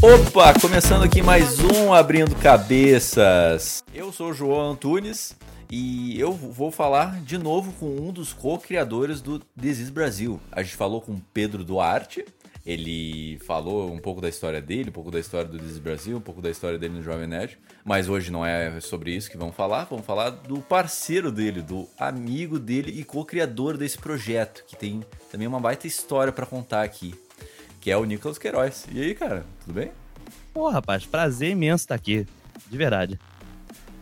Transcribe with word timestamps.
Opa, 0.00 0.54
começando 0.60 1.02
aqui 1.02 1.20
mais 1.20 1.58
um 1.58 1.92
Abrindo 1.92 2.34
Cabeças. 2.36 3.82
Eu 3.92 4.12
sou 4.12 4.30
o 4.30 4.32
João 4.32 4.70
Antunes 4.70 5.36
e 5.70 6.18
eu 6.18 6.32
vou 6.32 6.70
falar 6.70 7.20
de 7.22 7.36
novo 7.36 7.72
com 7.72 7.86
um 7.86 8.12
dos 8.12 8.32
co-criadores 8.32 9.20
do 9.20 9.42
Desis 9.54 9.90
Brasil. 9.90 10.40
A 10.50 10.62
gente 10.62 10.76
falou 10.76 11.00
com 11.00 11.20
Pedro 11.34 11.64
Duarte, 11.64 12.24
ele 12.70 13.38
falou 13.38 13.92
um 13.92 13.98
pouco 13.98 14.20
da 14.20 14.28
história 14.28 14.60
dele, 14.60 14.90
um 14.90 14.92
pouco 14.92 15.10
da 15.10 15.18
história 15.18 15.48
do 15.48 15.58
Desis 15.58 15.78
Brasil, 15.78 16.16
um 16.16 16.20
pouco 16.20 16.42
da 16.42 16.50
história 16.50 16.78
dele 16.78 16.94
no 16.94 17.02
Jovem 17.02 17.26
Nerd, 17.26 17.58
mas 17.84 18.08
hoje 18.08 18.30
não 18.30 18.44
é 18.44 18.80
sobre 18.80 19.14
isso 19.14 19.30
que 19.30 19.36
vamos 19.36 19.54
falar, 19.54 19.84
vamos 19.84 20.04
falar 20.04 20.30
do 20.30 20.60
parceiro 20.60 21.32
dele, 21.32 21.62
do 21.62 21.88
amigo 21.98 22.58
dele 22.58 22.92
e 22.98 23.04
co-criador 23.04 23.76
desse 23.76 23.98
projeto, 23.98 24.64
que 24.66 24.76
tem 24.76 25.02
também 25.30 25.46
uma 25.46 25.60
baita 25.60 25.86
história 25.86 26.32
para 26.32 26.44
contar 26.44 26.82
aqui 26.82 27.14
que 27.80 27.90
é 27.90 27.96
o 27.96 28.04
Nicolas 28.04 28.38
Queiroz. 28.38 28.86
E 28.92 29.00
aí, 29.00 29.14
cara, 29.14 29.44
tudo 29.60 29.72
bem? 29.72 29.90
Pô, 30.52 30.68
rapaz, 30.68 31.06
prazer 31.06 31.50
imenso 31.50 31.84
estar 31.84 31.94
aqui. 31.94 32.26
De 32.68 32.76
verdade. 32.76 33.18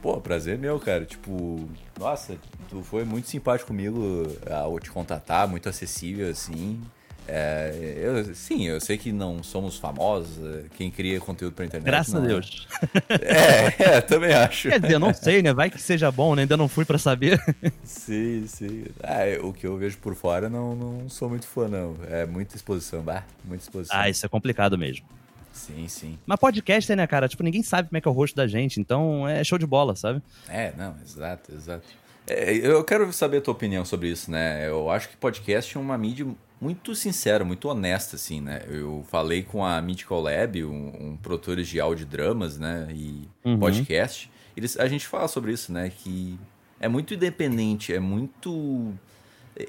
Pô, 0.02 0.20
prazer 0.20 0.59
meu, 0.59 0.80
cara. 0.80 1.04
Tipo, 1.04 1.68
nossa, 1.98 2.37
tu 2.68 2.82
foi 2.82 3.04
muito 3.04 3.28
simpático 3.28 3.68
comigo 3.68 4.26
ao 4.51 4.80
te 4.80 4.90
contatar, 4.90 5.46
muito 5.46 5.68
acessível, 5.68 6.28
assim. 6.28 6.80
É, 7.28 7.96
eu, 7.98 8.34
sim, 8.34 8.66
eu 8.66 8.80
sei 8.80 8.96
que 8.96 9.10
não 9.10 9.42
somos 9.42 9.76
famosos, 9.76 10.38
é, 10.38 10.64
quem 10.76 10.90
cria 10.90 11.18
conteúdo 11.20 11.54
pra 11.54 11.64
internet. 11.64 11.86
Graças 11.86 12.14
não 12.14 12.22
a 12.22 12.24
é. 12.24 12.28
Deus. 12.28 12.66
É, 13.08 13.96
é, 13.96 14.00
também 14.00 14.32
acho. 14.32 14.68
Quer 14.68 14.80
dizer, 14.80 14.94
eu 14.94 15.00
não 15.00 15.12
sei, 15.12 15.42
né? 15.42 15.52
Vai 15.52 15.70
que 15.70 15.80
seja 15.80 16.10
bom, 16.10 16.34
né? 16.34 16.42
Ainda 16.42 16.56
não 16.56 16.68
fui 16.68 16.84
pra 16.84 16.98
saber. 16.98 17.40
Sim, 17.82 18.46
sim. 18.46 18.84
Ah, 19.02 19.24
o 19.42 19.52
que 19.52 19.66
eu 19.66 19.76
vejo 19.76 19.98
por 19.98 20.14
fora 20.14 20.48
não, 20.48 20.74
não 20.74 21.09
sou 21.09 21.28
muito 21.28 21.46
fã, 21.46 21.68
não. 21.68 21.96
É 22.09 22.26
muita 22.26 22.56
exposição, 22.56 23.02
bah, 23.02 23.24
muita 23.45 23.64
exposição. 23.64 23.96
Ah, 23.98 24.08
isso 24.08 24.24
é 24.24 24.29
complicado 24.29 24.79
mesmo. 24.79 25.06
Sim, 25.52 25.88
sim. 25.88 26.18
Mas 26.26 26.38
podcast, 26.38 26.95
né, 26.95 27.06
cara? 27.06 27.29
Tipo, 27.29 27.42
ninguém 27.42 27.62
sabe 27.62 27.88
como 27.88 27.96
é 27.96 28.01
que 28.01 28.06
é 28.06 28.10
o 28.10 28.14
rosto 28.14 28.36
da 28.36 28.46
gente, 28.46 28.79
então 28.79 29.26
é 29.26 29.42
show 29.42 29.58
de 29.58 29.66
bola, 29.66 29.96
sabe? 29.96 30.23
É, 30.48 30.73
não, 30.76 30.95
exato, 31.02 31.52
exato. 31.52 31.84
É, 32.26 32.52
eu 32.54 32.82
quero 32.84 33.10
saber 33.12 33.38
a 33.38 33.40
tua 33.40 33.52
opinião 33.52 33.84
sobre 33.84 34.08
isso, 34.08 34.30
né? 34.30 34.68
Eu 34.68 34.90
acho 34.90 35.08
que 35.08 35.16
podcast 35.16 35.76
é 35.76 35.80
uma 35.80 35.96
mídia 35.96 36.26
muito 36.60 36.95
sincera, 36.95 37.45
muito 37.45 37.68
honesta, 37.68 38.16
assim, 38.16 38.40
né? 38.40 38.62
Eu 38.68 39.04
falei 39.09 39.43
com 39.43 39.65
a 39.65 39.80
Mythical 39.82 40.21
Lab, 40.23 40.65
um, 40.65 41.10
um 41.13 41.16
produtor 41.16 41.60
de 41.63 41.80
audiodramas, 41.80 42.59
né? 42.59 42.88
E 42.93 43.29
Uhum. 43.45 43.59
podcast. 43.59 44.30
Eles, 44.57 44.79
a 44.79 44.88
gente 44.88 45.07
fala 45.07 45.29
sobre 45.29 45.52
isso, 45.52 45.71
né? 45.73 45.90
Que 45.90 46.38
é 46.80 46.88
muito 46.88 47.15
independente, 47.15 47.93
é 47.93 48.01
muito. 48.01 48.93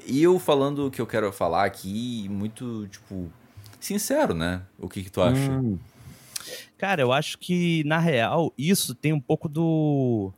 E 0.06 0.22
eu 0.22 0.38
falando 0.38 0.86
o 0.86 0.90
que 0.90 1.00
eu 1.00 1.06
quero 1.06 1.30
falar 1.32 1.64
aqui, 1.64 2.26
muito, 2.30 2.86
tipo, 2.88 3.30
sincero, 3.80 4.34
né? 4.34 4.62
O 4.78 4.88
que, 4.88 5.02
que 5.02 5.10
tu 5.10 5.20
acha? 5.22 5.52
Hum. 5.52 5.78
Cara, 6.78 7.02
eu 7.02 7.12
acho 7.12 7.36
que, 7.38 7.82
na 7.84 7.98
real, 7.98 8.52
isso 8.56 8.94
tem 8.94 9.12
um 9.12 9.20
pouco 9.20 9.48
do. 9.48 10.32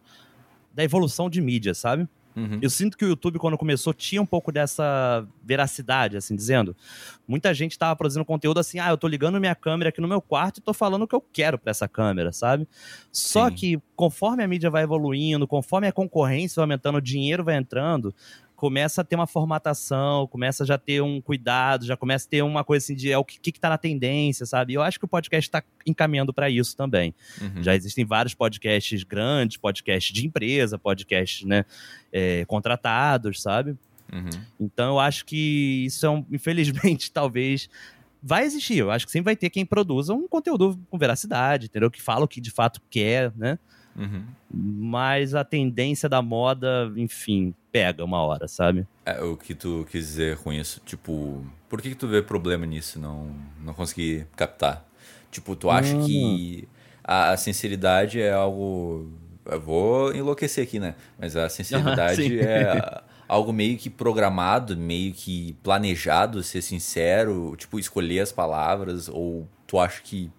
da 0.75 0.83
evolução 0.83 1.31
de 1.31 1.41
mídia, 1.41 1.75
sabe? 1.75 2.09
Uhum. 2.35 2.59
Eu 2.63 2.71
sinto 2.71 2.97
que 2.97 3.05
o 3.05 3.09
YouTube, 3.09 3.39
quando 3.39 3.59
começou, 3.59 3.93
tinha 3.93 4.21
um 4.23 4.27
pouco 4.27 4.53
dessa 4.53 5.27
veracidade, 5.43 6.17
assim, 6.17 6.37
dizendo. 6.37 6.77
Muita 7.27 7.53
gente 7.53 7.79
tava 7.79 7.95
produzindo 7.97 8.25
conteúdo 8.25 8.61
assim, 8.61 8.79
ah, 8.79 8.91
eu 8.91 8.97
tô 8.97 9.09
ligando 9.09 9.41
minha 9.41 9.55
câmera 9.55 9.91
aqui 9.91 10.01
no 10.01 10.09
meu 10.09 10.21
quarto 10.21 10.59
e 10.59 10.61
tô 10.61 10.73
falando 10.73 11.03
o 11.03 11.09
que 11.09 11.15
eu 11.15 11.25
quero 11.33 11.59
pra 11.59 11.71
essa 11.71 11.89
câmera, 11.89 12.33
sabe? 12.33 12.69
Só 13.13 13.49
Sim. 13.49 13.55
que 13.55 13.83
conforme 13.97 14.43
a 14.43 14.49
mídia 14.49 14.71
vai 14.71 14.83
evoluindo, 14.83 15.47
conforme 15.47 15.87
a 15.87 15.93
concorrência 15.93 16.57
vai 16.57 16.65
aumentando, 16.65 16.99
o 16.99 17.03
dinheiro 17.03 17.45
vai 17.45 17.57
entrando, 17.57 18.15
começa 18.61 19.01
a 19.01 19.05
ter 19.05 19.17
uma 19.17 19.27
formatação, 19.27 20.27
começa 20.27 20.65
a 20.65 20.67
já 20.67 20.77
ter 20.77 21.01
um 21.01 21.19
cuidado, 21.19 21.87
já 21.87 21.97
começa 21.97 22.27
a 22.27 22.29
ter 22.29 22.43
uma 22.43 22.63
coisa 22.63 22.85
assim 22.85 22.95
de 22.95 23.11
é 23.11 23.17
o 23.17 23.25
que, 23.25 23.51
que, 23.51 23.59
tá 23.59 23.71
na 23.71 23.79
tendência, 23.79 24.45
sabe? 24.45 24.75
E 24.75 24.77
eu 24.77 24.83
acho 24.83 24.99
que 24.99 25.07
o 25.07 25.09
podcast 25.09 25.51
tá 25.51 25.63
encaminhando 25.87 26.31
pra 26.31 26.51
isso 26.51 26.77
também. 26.77 27.15
Uhum. 27.41 27.63
Já 27.63 27.75
existem 27.75 28.05
vários 28.05 28.35
podcasts 28.35 29.03
grandes, 29.03 29.57
podcasts 29.57 30.13
de 30.13 30.27
empresa, 30.27 30.79
podcasts, 30.79 31.43
né, 31.49 31.65
é, 32.13 32.45
contratados, 32.45 33.41
sabe? 33.41 33.79
Uhum. 34.13 34.29
Então 34.61 34.91
eu 34.91 35.01
acho 35.01 35.25
que 35.25 35.87
isso 35.87 36.05
é 36.05 36.11
um, 36.11 36.23
infelizmente, 36.31 37.11
talvez 37.11 37.67
vai 38.23 38.45
existir. 38.45 38.77
Eu 38.77 38.91
acho 38.91 39.07
que 39.07 39.13
sempre 39.13 39.25
vai 39.25 39.37
ter 39.37 39.49
quem 39.49 39.65
produza 39.65 40.13
um 40.13 40.29
conteúdo 40.29 40.79
com 40.91 40.99
veracidade, 40.99 41.65
entendeu? 41.65 41.91
Que 41.91 42.03
fala 42.03 42.27
o 42.27 42.29
que 42.29 42.43
de 42.43 42.51
fato 42.51 42.79
quer, 42.91 43.33
né? 43.35 43.59
Uhum. 43.97 44.25
Mas 44.53 45.35
a 45.35 45.45
tendência 45.45 46.09
da 46.09 46.23
moda, 46.23 46.91
enfim, 46.97 47.55
pega 47.73 48.05
uma 48.05 48.23
hora, 48.23 48.47
sabe? 48.49 48.87
É, 49.05 49.21
o 49.23 49.37
que 49.37 49.55
tu 49.55 49.87
quis 49.91 50.07
dizer 50.07 50.37
com 50.39 50.53
isso? 50.53 50.81
Tipo, 50.85 51.45
por 51.69 51.81
que, 51.83 51.91
que 51.91 51.95
tu 51.97 52.09
vê 52.09 52.23
problema 52.23 52.65
nisso? 52.67 52.99
Não, 52.99 53.31
não 53.63 53.75
consegui 53.75 54.27
captar. 54.37 54.85
Tipo, 55.31 55.55
tu 55.55 55.71
acha 55.71 55.95
Hum. 55.97 56.05
que 56.07 56.69
a, 57.05 57.31
a 57.31 57.37
sinceridade 57.37 58.21
é 58.21 58.33
algo. 58.33 59.09
Eu 59.45 59.61
vou 59.61 60.15
enlouquecer 60.15 60.65
aqui, 60.65 60.79
né? 60.79 60.95
Mas 61.19 61.37
a 61.37 61.49
sinceridade 61.49 62.17
sim. 62.23 62.37
é 62.39 63.03
algo 63.29 63.53
meio 63.53 63.79
que 63.79 63.89
programado, 63.89 64.77
meio 64.77 65.13
que 65.13 65.53
planejado, 65.63 66.43
ser 66.43 66.63
sincero, 66.63 67.55
tipo, 67.57 67.79
escolher 67.79 68.21
as 68.21 68.33
palavras, 68.33 69.09
ou 69.09 69.49
tu 69.67 69.79
acha 69.79 70.01
que. 70.03 70.31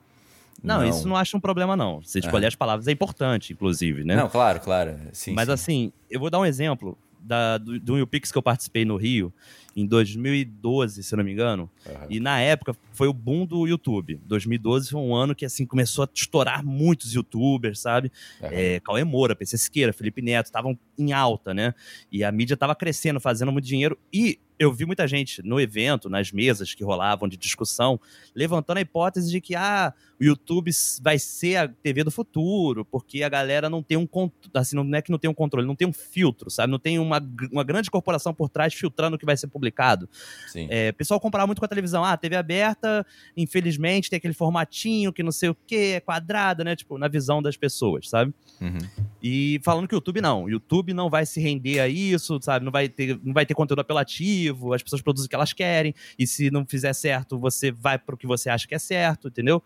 Não, 0.63 0.87
isso 0.87 1.07
não 1.07 1.15
acho 1.15 1.35
um 1.35 1.39
problema, 1.39 1.75
não. 1.75 2.01
Você 2.03 2.19
escolher 2.19 2.45
Aham. 2.45 2.49
as 2.49 2.55
palavras 2.55 2.87
é 2.87 2.91
importante, 2.91 3.53
inclusive, 3.53 4.03
né? 4.03 4.15
Não, 4.15 4.29
claro, 4.29 4.59
claro. 4.59 4.97
Sim, 5.11 5.33
Mas 5.33 5.47
sim. 5.47 5.53
assim, 5.53 5.93
eu 6.09 6.19
vou 6.19 6.29
dar 6.29 6.39
um 6.39 6.45
exemplo 6.45 6.97
da, 7.19 7.57
do, 7.57 7.79
do 7.79 7.97
YouPix 7.97 8.31
que 8.31 8.37
eu 8.37 8.43
participei 8.43 8.85
no 8.85 8.95
Rio 8.97 9.33
em 9.75 9.85
2012, 9.85 11.03
se 11.03 11.15
não 11.15 11.23
me 11.23 11.31
engano. 11.31 11.69
Aham. 11.87 12.07
E 12.09 12.19
na 12.19 12.39
época 12.39 12.75
foi 12.93 13.07
o 13.07 13.13
boom 13.13 13.45
do 13.45 13.65
YouTube. 13.65 14.19
2012 14.25 14.89
foi 14.89 15.01
um 15.01 15.15
ano 15.15 15.33
que 15.33 15.45
assim 15.45 15.65
começou 15.65 16.03
a 16.03 16.09
estourar 16.13 16.63
muitos 16.63 17.13
youtubers, 17.13 17.79
sabe? 17.79 18.11
Aham. 18.41 18.51
É, 18.51 18.79
Cauê 18.79 19.03
Moura, 19.03 19.35
PC 19.35 19.57
Siqueira, 19.57 19.93
Felipe 19.93 20.21
Neto, 20.21 20.47
estavam 20.47 20.77
em 20.97 21.13
alta, 21.13 21.53
né? 21.53 21.73
E 22.11 22.23
a 22.23 22.31
mídia 22.31 22.57
tava 22.57 22.75
crescendo, 22.75 23.19
fazendo 23.19 23.51
muito 23.51 23.65
dinheiro. 23.65 23.97
E 24.11 24.39
eu 24.61 24.71
vi 24.71 24.85
muita 24.85 25.07
gente 25.07 25.41
no 25.41 25.59
evento, 25.59 26.07
nas 26.07 26.31
mesas 26.31 26.75
que 26.75 26.83
rolavam 26.83 27.27
de 27.27 27.35
discussão, 27.35 27.99
levantando 28.35 28.77
a 28.77 28.81
hipótese 28.81 29.31
de 29.31 29.41
que 29.41 29.55
ah, 29.55 29.91
o 30.19 30.23
YouTube 30.23 30.69
vai 31.01 31.17
ser 31.17 31.55
a 31.55 31.67
TV 31.67 32.03
do 32.03 32.11
futuro, 32.11 32.85
porque 32.85 33.23
a 33.23 33.29
galera 33.29 33.71
não 33.71 33.81
tem 33.81 33.97
um 33.97 34.07
assim, 34.53 34.75
não 34.75 34.95
é 34.95 35.01
que 35.01 35.09
não 35.09 35.17
tem 35.17 35.27
um 35.27 35.33
controle, 35.33 35.65
não 35.65 35.75
tem 35.75 35.87
um 35.87 35.93
filtro, 35.93 36.51
sabe? 36.51 36.69
Não 36.69 36.77
tem 36.77 36.99
uma, 36.99 37.19
uma 37.51 37.63
grande 37.63 37.89
corporação 37.89 38.35
por 38.35 38.49
trás 38.49 38.71
filtrando 38.71 39.15
o 39.15 39.19
que 39.19 39.25
vai 39.25 39.35
ser 39.35 39.47
publicado. 39.47 39.60
Sim. 40.47 40.67
É, 40.69 40.89
o 40.89 40.93
pessoal 40.93 41.19
comparava 41.19 41.47
muito 41.47 41.59
com 41.59 41.65
a 41.65 41.67
televisão. 41.67 42.03
Ah, 42.03 42.17
TV 42.17 42.35
aberta, 42.35 43.05
infelizmente, 43.35 44.09
tem 44.09 44.17
aquele 44.17 44.33
formatinho 44.33 45.13
que 45.13 45.21
não 45.21 45.31
sei 45.31 45.49
o 45.49 45.55
que, 45.67 45.93
é 45.93 45.99
quadrada, 45.99 46.63
né? 46.63 46.75
Tipo, 46.75 46.97
na 46.97 47.07
visão 47.07 47.41
das 47.41 47.55
pessoas, 47.55 48.09
sabe? 48.09 48.33
Uhum. 48.59 48.79
E 49.21 49.59
falando 49.63 49.87
que 49.87 49.93
o 49.93 49.97
YouTube 49.97 50.21
não. 50.21 50.45
O 50.45 50.49
YouTube 50.49 50.93
não 50.93 51.09
vai 51.09 51.25
se 51.25 51.39
render 51.39 51.79
a 51.79 51.87
isso, 51.87 52.39
sabe? 52.41 52.65
Não 52.65 52.71
vai 52.71 52.89
ter, 52.89 53.19
não 53.23 53.33
vai 53.33 53.45
ter 53.45 53.53
conteúdo 53.53 53.79
apelativo, 53.79 54.73
as 54.73 54.81
pessoas 54.81 55.01
produzem 55.01 55.27
o 55.27 55.29
que 55.29 55.35
elas 55.35 55.53
querem, 55.53 55.93
e 56.17 56.25
se 56.25 56.49
não 56.49 56.65
fizer 56.65 56.93
certo, 56.93 57.39
você 57.39 57.71
vai 57.71 57.97
pro 57.97 58.17
que 58.17 58.27
você 58.27 58.49
acha 58.49 58.67
que 58.67 58.75
é 58.75 58.79
certo, 58.79 59.27
entendeu? 59.27 59.63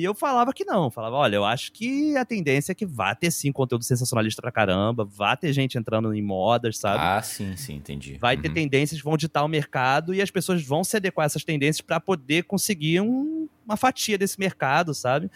E 0.00 0.04
eu 0.04 0.14
falava 0.14 0.52
que 0.54 0.64
não, 0.64 0.90
falava, 0.90 1.16
olha, 1.16 1.36
eu 1.36 1.44
acho 1.44 1.70
que 1.72 2.16
a 2.16 2.24
tendência 2.24 2.72
é 2.72 2.74
que 2.74 2.86
vá 2.86 3.14
ter 3.14 3.30
sim 3.30 3.52
conteúdo 3.52 3.84
sensacionalista 3.84 4.40
pra 4.40 4.50
caramba, 4.50 5.04
vá 5.04 5.36
ter 5.36 5.52
gente 5.52 5.76
entrando 5.76 6.14
em 6.14 6.22
modas, 6.22 6.78
sabe? 6.78 7.02
Ah, 7.04 7.20
sim, 7.20 7.54
sim, 7.54 7.74
entendi. 7.74 8.16
Vai 8.18 8.36
ter 8.36 8.48
Uhum. 8.48 8.54
tendências 8.54 8.98
que 8.98 9.04
vão 9.04 9.16
ditar 9.16 9.44
o 9.44 9.48
mercado 9.48 10.14
e 10.14 10.22
as 10.22 10.30
pessoas 10.30 10.62
vão 10.64 10.82
se 10.82 10.96
adequar 10.96 11.24
a 11.24 11.26
essas 11.26 11.44
tendências 11.44 11.82
para 11.82 12.00
poder 12.00 12.44
conseguir 12.44 13.00
um- 13.02 13.46
uma 13.66 13.76
fatia 13.76 14.16
desse 14.16 14.40
mercado, 14.40 14.94
sabe? 14.94 15.30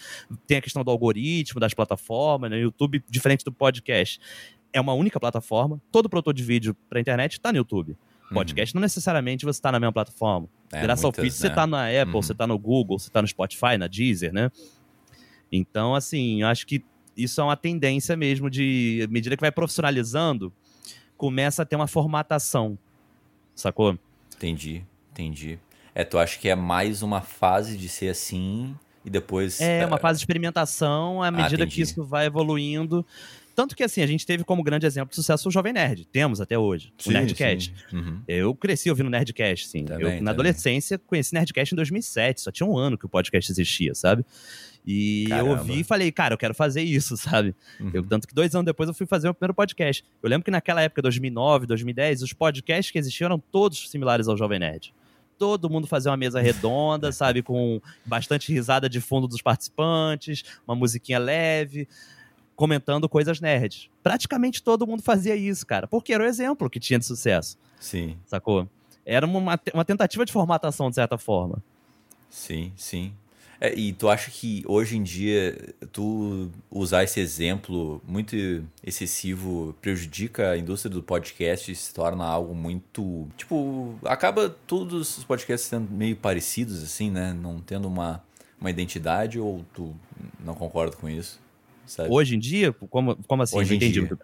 Tem 0.47 0.57
a 0.57 0.63
questão 0.63 0.83
do 0.83 0.91
algoritmo, 0.91 1.61
das 1.61 1.75
plataformas, 1.75 2.51
né? 2.51 2.57
O 2.57 2.61
YouTube, 2.61 3.05
diferente 3.09 3.45
do 3.45 3.53
podcast, 3.53 4.19
é 4.73 4.81
uma 4.81 4.95
única 4.95 5.21
plataforma. 5.21 5.79
Todo 5.93 6.09
produtor 6.09 6.33
de 6.33 6.43
vídeo 6.43 6.75
para 6.89 6.99
internet 6.99 7.33
está 7.35 7.53
no 7.53 7.59
YouTube. 7.59 7.91
Uhum. 8.31 8.35
Podcast 8.35 8.75
não 8.75 8.81
necessariamente 8.81 9.45
você 9.45 9.59
está 9.59 9.71
na 9.71 9.79
mesma 9.79 9.93
plataforma. 9.93 10.49
É, 10.75 10.83
Graças 10.83 11.05
ao 11.05 11.09
muitas, 11.11 11.23
feed, 11.25 11.35
você 11.35 11.49
né? 11.49 11.55
tá 11.55 11.67
na 11.67 11.87
Apple, 11.89 12.15
Uhum. 12.17 12.23
você 12.23 12.35
tá 12.35 12.47
no 12.47 12.59
Google, 12.59 12.99
você 12.99 13.11
tá 13.11 13.21
no 13.23 13.29
Spotify, 13.29 13.77
na 13.79 13.87
Deezer, 13.87 14.33
né? 14.33 14.51
Então, 15.51 15.95
assim, 15.95 16.43
eu 16.43 16.49
acho 16.49 16.67
que 16.67 16.83
isso 17.17 17.41
é 17.41 17.45
uma 17.45 17.57
tendência 17.57 18.17
mesmo 18.17 18.51
de, 18.51 19.03
à 19.05 19.11
medida 19.11 19.37
que 19.37 19.41
vai 19.41 19.53
profissionalizando, 19.53 20.53
começa 21.17 21.63
a 21.63 21.65
ter 21.65 21.77
uma 21.77 21.87
formatação, 21.87 22.77
sacou? 23.55 23.97
Entendi, 24.37 24.85
entendi. 25.13 25.59
É, 25.95 26.03
tu 26.05 26.19
acha 26.19 26.39
que 26.39 26.49
é 26.49 26.57
mais 26.57 27.03
uma 27.03 27.21
fase 27.21 27.77
de 27.77 27.89
ser 27.89 28.09
assim 28.09 28.75
e 29.05 29.11
depois. 29.11 29.61
É 29.61 29.87
uma 29.87 29.99
fase 29.99 30.19
de 30.19 30.23
experimentação, 30.23 31.23
à 31.23 31.31
medida 31.31 31.55
entendi. 31.63 31.77
que 31.77 31.83
isso 31.83 32.03
vai 32.03 32.27
evoluindo. 32.27 33.07
Tanto 33.55 33.77
que, 33.77 33.85
assim, 33.85 34.03
a 34.03 34.07
gente 34.07 34.27
teve 34.27 34.43
como 34.43 34.63
grande 34.63 34.85
exemplo 34.85 35.11
de 35.11 35.15
sucesso 35.15 35.49
o 35.49 35.53
Jovem 35.53 35.73
Nerd. 35.73 36.07
Temos 36.07 36.41
até 36.41 36.59
hoje. 36.59 36.93
Sim, 36.99 37.11
o 37.11 37.13
Nerdcast. 37.13 37.75
Uhum. 37.93 38.21
Eu 38.27 38.55
cresci 38.55 38.91
ouvindo 38.91 39.09
Nerdcast, 39.09 39.69
sim. 39.69 39.85
Eu, 39.89 40.21
na 40.21 40.33
adolescência, 40.33 40.99
conheci 40.99 41.33
Nerdcast 41.33 41.75
em 41.75 41.77
2007. 41.77 42.41
Só 42.41 42.51
tinha 42.51 42.67
um 42.67 42.77
ano 42.77 42.99
que 42.99 43.07
o 43.07 43.09
podcast 43.09 43.51
existia, 43.53 43.95
sabe? 43.95 44.25
E 44.87 45.27
Caramba. 45.29 45.51
eu 45.51 45.59
ouvi 45.59 45.81
e 45.81 45.85
falei, 45.85 46.13
cara, 46.13 46.35
eu 46.35 46.39
quero 46.39 46.55
fazer 46.55 46.83
isso, 46.83 47.17
sabe? 47.19 47.55
Uhum. 47.81 47.91
Eu, 47.95 48.03
tanto 48.05 48.29
que 48.29 48.35
dois 48.35 48.55
anos 48.55 48.67
depois 48.67 48.89
eu 48.89 48.95
fui 48.95 49.07
fazer 49.07 49.27
o 49.27 49.29
meu 49.29 49.35
primeiro 49.35 49.55
podcast. 49.55 50.05
Eu 50.23 50.29
lembro 50.29 50.45
que 50.45 50.51
naquela 50.51 50.83
época, 50.83 51.01
2009, 51.01 51.67
2010, 51.67 52.23
os 52.23 52.33
podcasts 52.33 52.91
que 52.91 52.99
existiam 52.99 53.27
eram 53.27 53.39
todos 53.39 53.89
similares 53.89 54.29
ao 54.29 54.37
Jovem 54.37 54.59
Nerd. 54.59 54.93
Todo 55.39 55.71
mundo 55.71 55.87
fazia 55.87 56.11
uma 56.11 56.17
mesa 56.17 56.41
redonda, 56.41 57.11
sabe? 57.13 57.43
Com 57.43 57.81
bastante 58.05 58.53
risada 58.53 58.89
de 58.89 59.01
fundo 59.01 59.27
dos 59.27 59.41
participantes, 59.41 60.45
uma 60.67 60.77
musiquinha 60.77 61.19
leve, 61.19 61.89
comentando 62.57 63.09
coisas 63.09 63.41
nerds. 63.41 63.89
Praticamente 64.03 64.63
todo 64.63 64.87
mundo 64.87 65.03
fazia 65.03 65.35
isso, 65.37 65.67
cara. 65.67 65.87
Porque 65.87 66.13
era 66.13 66.23
o 66.23 66.27
exemplo 66.27 66.71
que 66.71 66.81
tinha 66.81 66.99
de 66.99 67.05
sucesso, 67.05 67.59
Sim, 67.81 68.17
sacou? 68.27 68.69
Era 69.05 69.27
uma, 69.27 69.61
uma 69.73 69.85
tentativa 69.85 70.25
de 70.25 70.33
formatação, 70.33 70.89
de 70.89 70.95
certa 70.95 71.19
forma. 71.19 71.63
sim, 72.31 72.73
sim. 72.77 73.13
É, 73.61 73.73
e 73.75 73.93
tu 73.93 74.09
acha 74.09 74.31
que 74.31 74.65
hoje 74.67 74.97
em 74.97 75.03
dia 75.03 75.57
tu 75.93 76.51
usar 76.71 77.05
esse 77.05 77.21
exemplo 77.21 78.03
muito 78.07 78.37
excessivo 78.85 79.75
prejudica 79.81 80.51
a 80.51 80.59
indústria 80.59 80.91
do 80.91 81.03
podcast 81.03 81.71
e 81.71 81.75
se 81.75 81.95
torna 81.95 82.25
algo 82.25 82.55
muito. 82.55 83.29
Tipo, 83.37 83.95
acaba 84.05 84.51
todos 84.51 85.17
os 85.19 85.25
podcasts 85.25 85.69
sendo 85.69 85.91
meio 85.91 86.17
parecidos, 86.17 86.83
assim, 86.83 87.11
né? 87.11 87.33
Não 87.33 87.61
tendo 87.61 87.87
uma, 87.87 88.23
uma 88.61 88.71
identidade, 88.71 89.39
ou 89.39 89.65
tu 89.73 89.95
não 90.45 90.55
concorda 90.55 90.97
com 90.97 91.09
isso? 91.09 91.41
Sabe? 91.87 92.09
Hoje 92.11 92.37
em 92.37 92.39
dia, 92.39 92.73
como, 92.73 93.17
como 93.27 93.43
assim? 93.43 93.57
Hoje 93.57 93.75
em 93.75 93.77
entendi. 93.77 94.01
dia. 94.01 94.19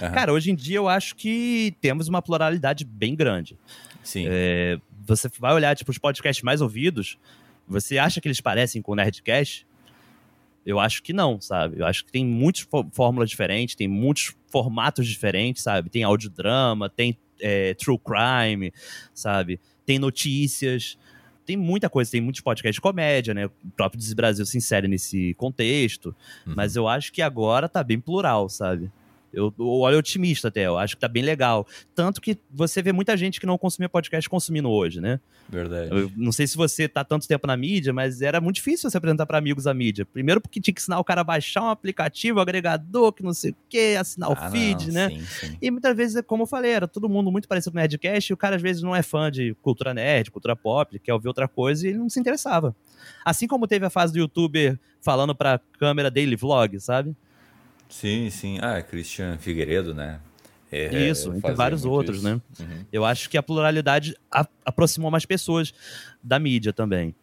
Aham. 0.00 0.12
Cara, 0.12 0.32
hoje 0.32 0.50
em 0.50 0.54
dia 0.54 0.76
eu 0.76 0.88
acho 0.88 1.14
que 1.14 1.74
temos 1.80 2.08
uma 2.08 2.20
pluralidade 2.20 2.84
bem 2.84 3.14
grande. 3.14 3.56
Sim. 4.02 4.24
É, 4.28 4.78
você 5.06 5.28
vai 5.38 5.54
olhar, 5.54 5.74
tipo, 5.76 5.90
os 5.90 5.98
podcasts 5.98 6.42
mais 6.42 6.60
ouvidos, 6.60 7.18
você 7.66 7.98
acha 7.98 8.20
que 8.20 8.26
eles 8.28 8.40
parecem 8.40 8.82
com 8.82 8.92
o 8.92 8.94
Nerdcast? 8.94 9.66
Eu 10.64 10.80
acho 10.80 11.02
que 11.02 11.12
não, 11.12 11.40
sabe? 11.40 11.78
Eu 11.80 11.86
acho 11.86 12.04
que 12.04 12.10
tem 12.10 12.26
muitas 12.26 12.62
fó- 12.62 12.84
fórmulas 12.92 13.30
diferentes, 13.30 13.76
tem 13.76 13.86
muitos 13.86 14.34
formatos 14.50 15.06
diferentes, 15.06 15.62
sabe? 15.62 15.88
Tem 15.88 16.02
audiodrama, 16.02 16.88
tem 16.90 17.16
é, 17.40 17.72
true 17.74 17.98
crime, 17.98 18.72
sabe? 19.14 19.60
Tem 19.84 19.98
notícias, 19.98 20.98
tem 21.46 21.56
muita 21.56 21.88
coisa. 21.88 22.10
Tem 22.10 22.20
muitos 22.20 22.40
podcasts 22.40 22.74
de 22.74 22.80
comédia, 22.80 23.32
né? 23.32 23.46
O 23.46 23.50
próprio 23.76 23.98
Diz 23.98 24.12
Brasil 24.12 24.44
se 24.44 24.58
insere 24.58 24.88
nesse 24.88 25.32
contexto. 25.34 26.14
Uhum. 26.46 26.54
Mas 26.56 26.76
eu 26.76 26.88
acho 26.88 27.12
que 27.12 27.22
agora 27.22 27.68
tá 27.68 27.82
bem 27.82 28.00
plural, 28.00 28.48
sabe? 28.48 28.90
Eu, 29.32 29.52
eu 29.58 29.66
olho 29.66 29.98
otimista 29.98 30.48
até, 30.48 30.66
eu 30.66 30.78
acho 30.78 30.94
que 30.96 31.00
tá 31.00 31.08
bem 31.08 31.22
legal. 31.22 31.66
Tanto 31.94 32.20
que 32.20 32.38
você 32.50 32.80
vê 32.80 32.92
muita 32.92 33.16
gente 33.16 33.38
que 33.38 33.46
não 33.46 33.58
consumia 33.58 33.88
podcast 33.88 34.28
consumindo 34.28 34.70
hoje, 34.70 35.00
né? 35.00 35.20
Verdade. 35.48 35.90
Eu 35.90 36.10
não 36.16 36.32
sei 36.32 36.46
se 36.46 36.56
você 36.56 36.88
tá 36.88 37.04
tanto 37.04 37.28
tempo 37.28 37.46
na 37.46 37.56
mídia, 37.56 37.92
mas 37.92 38.22
era 38.22 38.40
muito 38.40 38.56
difícil 38.56 38.90
você 38.90 38.96
apresentar 38.96 39.26
para 39.26 39.38
amigos 39.38 39.66
a 39.66 39.74
mídia. 39.74 40.06
Primeiro 40.06 40.40
porque 40.40 40.60
tinha 40.60 40.74
que 40.74 40.80
ensinar 40.80 40.98
o 40.98 41.04
cara 41.04 41.20
a 41.20 41.24
baixar 41.24 41.62
um 41.62 41.68
aplicativo, 41.68 42.40
agregador, 42.40 43.12
que 43.12 43.22
não 43.22 43.34
sei 43.34 43.50
o 43.52 43.56
quê, 43.68 43.96
assinar 43.98 44.30
Ah, 44.30 44.32
o 44.32 44.50
feed, 44.50 44.86
não, 44.86 44.94
né? 44.94 45.08
Sim, 45.10 45.24
sim. 45.26 45.58
E 45.60 45.70
muitas 45.70 45.96
vezes, 45.96 46.22
como 46.26 46.42
eu 46.44 46.46
falei, 46.46 46.72
era 46.72 46.88
todo 46.88 47.08
mundo 47.08 47.30
muito 47.30 47.46
parecido 47.46 47.72
com 47.72 47.78
Nerdcast, 47.78 48.32
e 48.32 48.34
o 48.34 48.36
cara 48.36 48.56
às 48.56 48.62
vezes 48.62 48.82
não 48.82 48.94
é 48.96 49.02
fã 49.02 49.30
de 49.30 49.54
cultura 49.62 49.92
nerd, 49.94 50.30
cultura 50.30 50.56
pop, 50.56 50.98
quer 50.98 51.12
ouvir 51.12 51.28
outra 51.28 51.46
coisa 51.46 51.86
e 51.86 51.90
ele 51.90 51.98
não 51.98 52.08
se 52.08 52.18
interessava. 52.18 52.74
Assim 53.24 53.46
como 53.46 53.66
teve 53.66 53.84
a 53.86 53.90
fase 53.90 54.12
do 54.12 54.18
youtuber 54.18 54.78
falando 55.00 55.34
pra 55.34 55.60
câmera 55.78 56.10
daily 56.10 56.34
vlog, 56.34 56.80
sabe? 56.80 57.14
Sim, 57.88 58.30
sim. 58.30 58.58
Ah, 58.60 58.82
Christian 58.82 59.38
Figueiredo, 59.38 59.94
né? 59.94 60.20
É, 60.70 60.92
Isso, 61.08 61.32
entre 61.32 61.52
vários 61.54 61.84
outros, 61.84 62.18
isso. 62.18 62.28
né? 62.28 62.40
Uhum. 62.60 62.84
Eu 62.92 63.04
acho 63.04 63.30
que 63.30 63.38
a 63.38 63.42
pluralidade 63.42 64.16
a- 64.30 64.46
aproximou 64.64 65.10
mais 65.10 65.24
pessoas 65.24 65.72
da 66.22 66.38
mídia 66.38 66.72
também. 66.72 67.14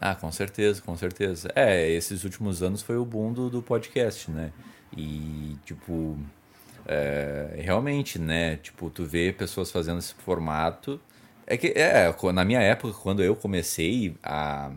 Ah, 0.00 0.14
com 0.14 0.30
certeza, 0.32 0.80
com 0.82 0.96
certeza. 0.96 1.50
É, 1.54 1.88
esses 1.90 2.24
últimos 2.24 2.62
anos 2.62 2.82
foi 2.82 2.96
o 2.96 3.04
boom 3.04 3.32
do, 3.32 3.50
do 3.50 3.62
podcast, 3.62 4.30
né? 4.30 4.52
E, 4.96 5.56
tipo, 5.64 6.18
é, 6.86 7.54
realmente, 7.58 8.18
né? 8.18 8.56
Tipo, 8.56 8.90
tu 8.90 9.04
vê 9.04 9.32
pessoas 9.32 9.70
fazendo 9.70 9.98
esse 9.98 10.14
formato. 10.14 11.00
É 11.46 11.56
que, 11.56 11.68
é, 11.76 12.12
na 12.32 12.44
minha 12.44 12.60
época, 12.60 12.94
quando 12.94 13.22
eu 13.22 13.34
comecei 13.36 14.14
a. 14.22 14.70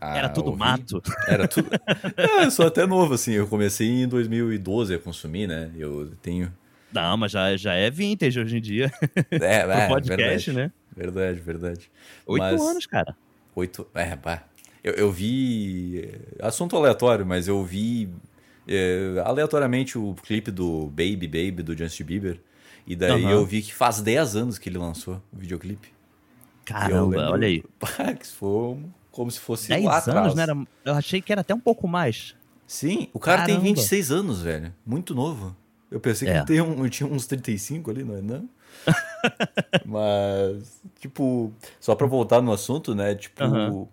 Era 0.00 0.28
tudo 0.28 0.46
ouvir, 0.46 0.58
mato. 0.58 1.02
Era 1.28 1.46
tudo. 1.46 1.68
é, 2.16 2.44
eu 2.44 2.50
sou 2.50 2.66
até 2.66 2.86
novo, 2.86 3.14
assim. 3.14 3.32
Eu 3.32 3.46
comecei 3.46 3.86
em 3.86 4.08
2012 4.08 4.94
a 4.94 4.98
consumir, 4.98 5.46
né? 5.46 5.70
Eu 5.76 6.12
tenho. 6.22 6.52
Não, 6.92 7.16
mas 7.16 7.32
já, 7.32 7.56
já 7.56 7.74
é 7.74 7.90
vintage 7.90 8.40
hoje 8.40 8.56
em 8.56 8.60
dia. 8.60 8.90
É, 9.30 9.58
é 9.58 9.88
podcast, 9.88 10.50
verdade, 10.50 10.52
né? 10.52 10.72
Verdade, 10.96 11.40
verdade. 11.40 11.90
Oito 12.26 12.42
Mas- 12.42 12.60
anos, 12.60 12.86
cara. 12.86 13.16
Oito. 13.54 13.86
É, 13.94 14.16
pá. 14.16 14.44
Eu, 14.82 14.94
eu 14.94 15.12
vi. 15.12 16.00
é, 16.40 16.46
Assunto 16.46 16.76
aleatório, 16.76 17.24
mas 17.24 17.46
eu 17.46 17.62
vi 17.64 18.08
é, 18.66 19.22
aleatoriamente 19.24 19.98
o 19.98 20.14
clipe 20.14 20.50
do 20.50 20.86
Baby 20.86 21.26
Baby 21.26 21.62
do 21.62 21.76
Justin 21.76 22.04
Bieber. 22.04 22.40
E 22.86 22.96
daí 22.96 23.24
Aham. 23.24 23.32
eu 23.32 23.46
vi 23.46 23.62
que 23.62 23.74
faz 23.74 24.00
10 24.00 24.36
anos 24.36 24.58
que 24.58 24.68
ele 24.68 24.78
lançou 24.78 25.22
o 25.32 25.36
videoclipe. 25.36 25.88
Caramba, 26.64 27.16
lembro, 27.16 27.32
olha 27.32 27.46
aí. 27.48 27.62
Pá, 27.78 28.14
que 28.14 28.26
foi 28.26 28.78
como 29.10 29.30
se 29.30 29.38
fosse 29.40 29.68
10 29.68 29.84
lá 29.84 29.92
anos, 29.94 30.08
atrás. 30.08 30.34
né? 30.34 30.42
Era, 30.42 30.56
eu 30.84 30.94
achei 30.94 31.20
que 31.20 31.32
era 31.32 31.40
até 31.40 31.54
um 31.54 31.60
pouco 31.60 31.86
mais. 31.88 32.34
Sim, 32.66 33.08
o 33.12 33.18
cara 33.18 33.42
Caramba. 33.42 33.60
tem 33.62 33.74
26 33.74 34.10
anos, 34.12 34.42
velho. 34.42 34.72
Muito 34.86 35.14
novo. 35.14 35.56
Eu 35.90 35.98
pensei 35.98 36.28
que 36.28 36.34
É. 36.34 36.44
tem 36.44 36.60
um, 36.60 36.88
tinha 36.88 37.08
uns 37.08 37.26
35 37.26 37.90
ali, 37.90 38.04
não 38.04 38.16
é 38.16 38.22
não? 38.22 38.48
Mas, 39.84 40.80
tipo, 41.00 41.52
só 41.80 41.94
pra 41.94 42.06
voltar 42.06 42.40
no 42.40 42.52
assunto, 42.52 42.94
né? 42.94 43.14
Tipo, 43.14 43.42
Aham. 43.42 43.86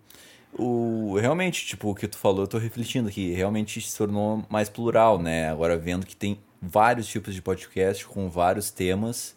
o, 0.56 1.16
realmente, 1.20 1.66
tipo, 1.66 1.90
o 1.90 1.94
que 1.94 2.06
tu 2.08 2.16
falou, 2.16 2.42
eu 2.42 2.46
tô 2.48 2.58
refletindo 2.58 3.08
aqui. 3.08 3.32
Realmente 3.32 3.80
se 3.80 3.96
tornou 3.96 4.44
mais 4.48 4.68
plural, 4.68 5.20
né? 5.20 5.50
Agora 5.50 5.76
vendo 5.76 6.06
que 6.06 6.16
tem 6.16 6.38
vários 6.60 7.06
tipos 7.08 7.34
de 7.34 7.42
podcast 7.42 8.06
com 8.06 8.28
vários 8.28 8.70
temas 8.70 9.36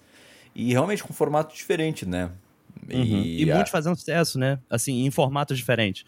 e 0.55 0.71
realmente 0.71 1.03
com 1.03 1.13
formato 1.13 1.55
diferente, 1.55 2.05
né? 2.05 2.31
Uhum. 2.97 3.21
E, 3.23 3.49
a- 3.51 3.55
muitos 3.55 3.71
fazendo 3.71 3.95
sucesso, 3.95 4.37
né? 4.39 4.59
Assim, 4.69 5.05
em 5.05 5.11
formatos 5.11 5.57
diferentes. 5.57 6.03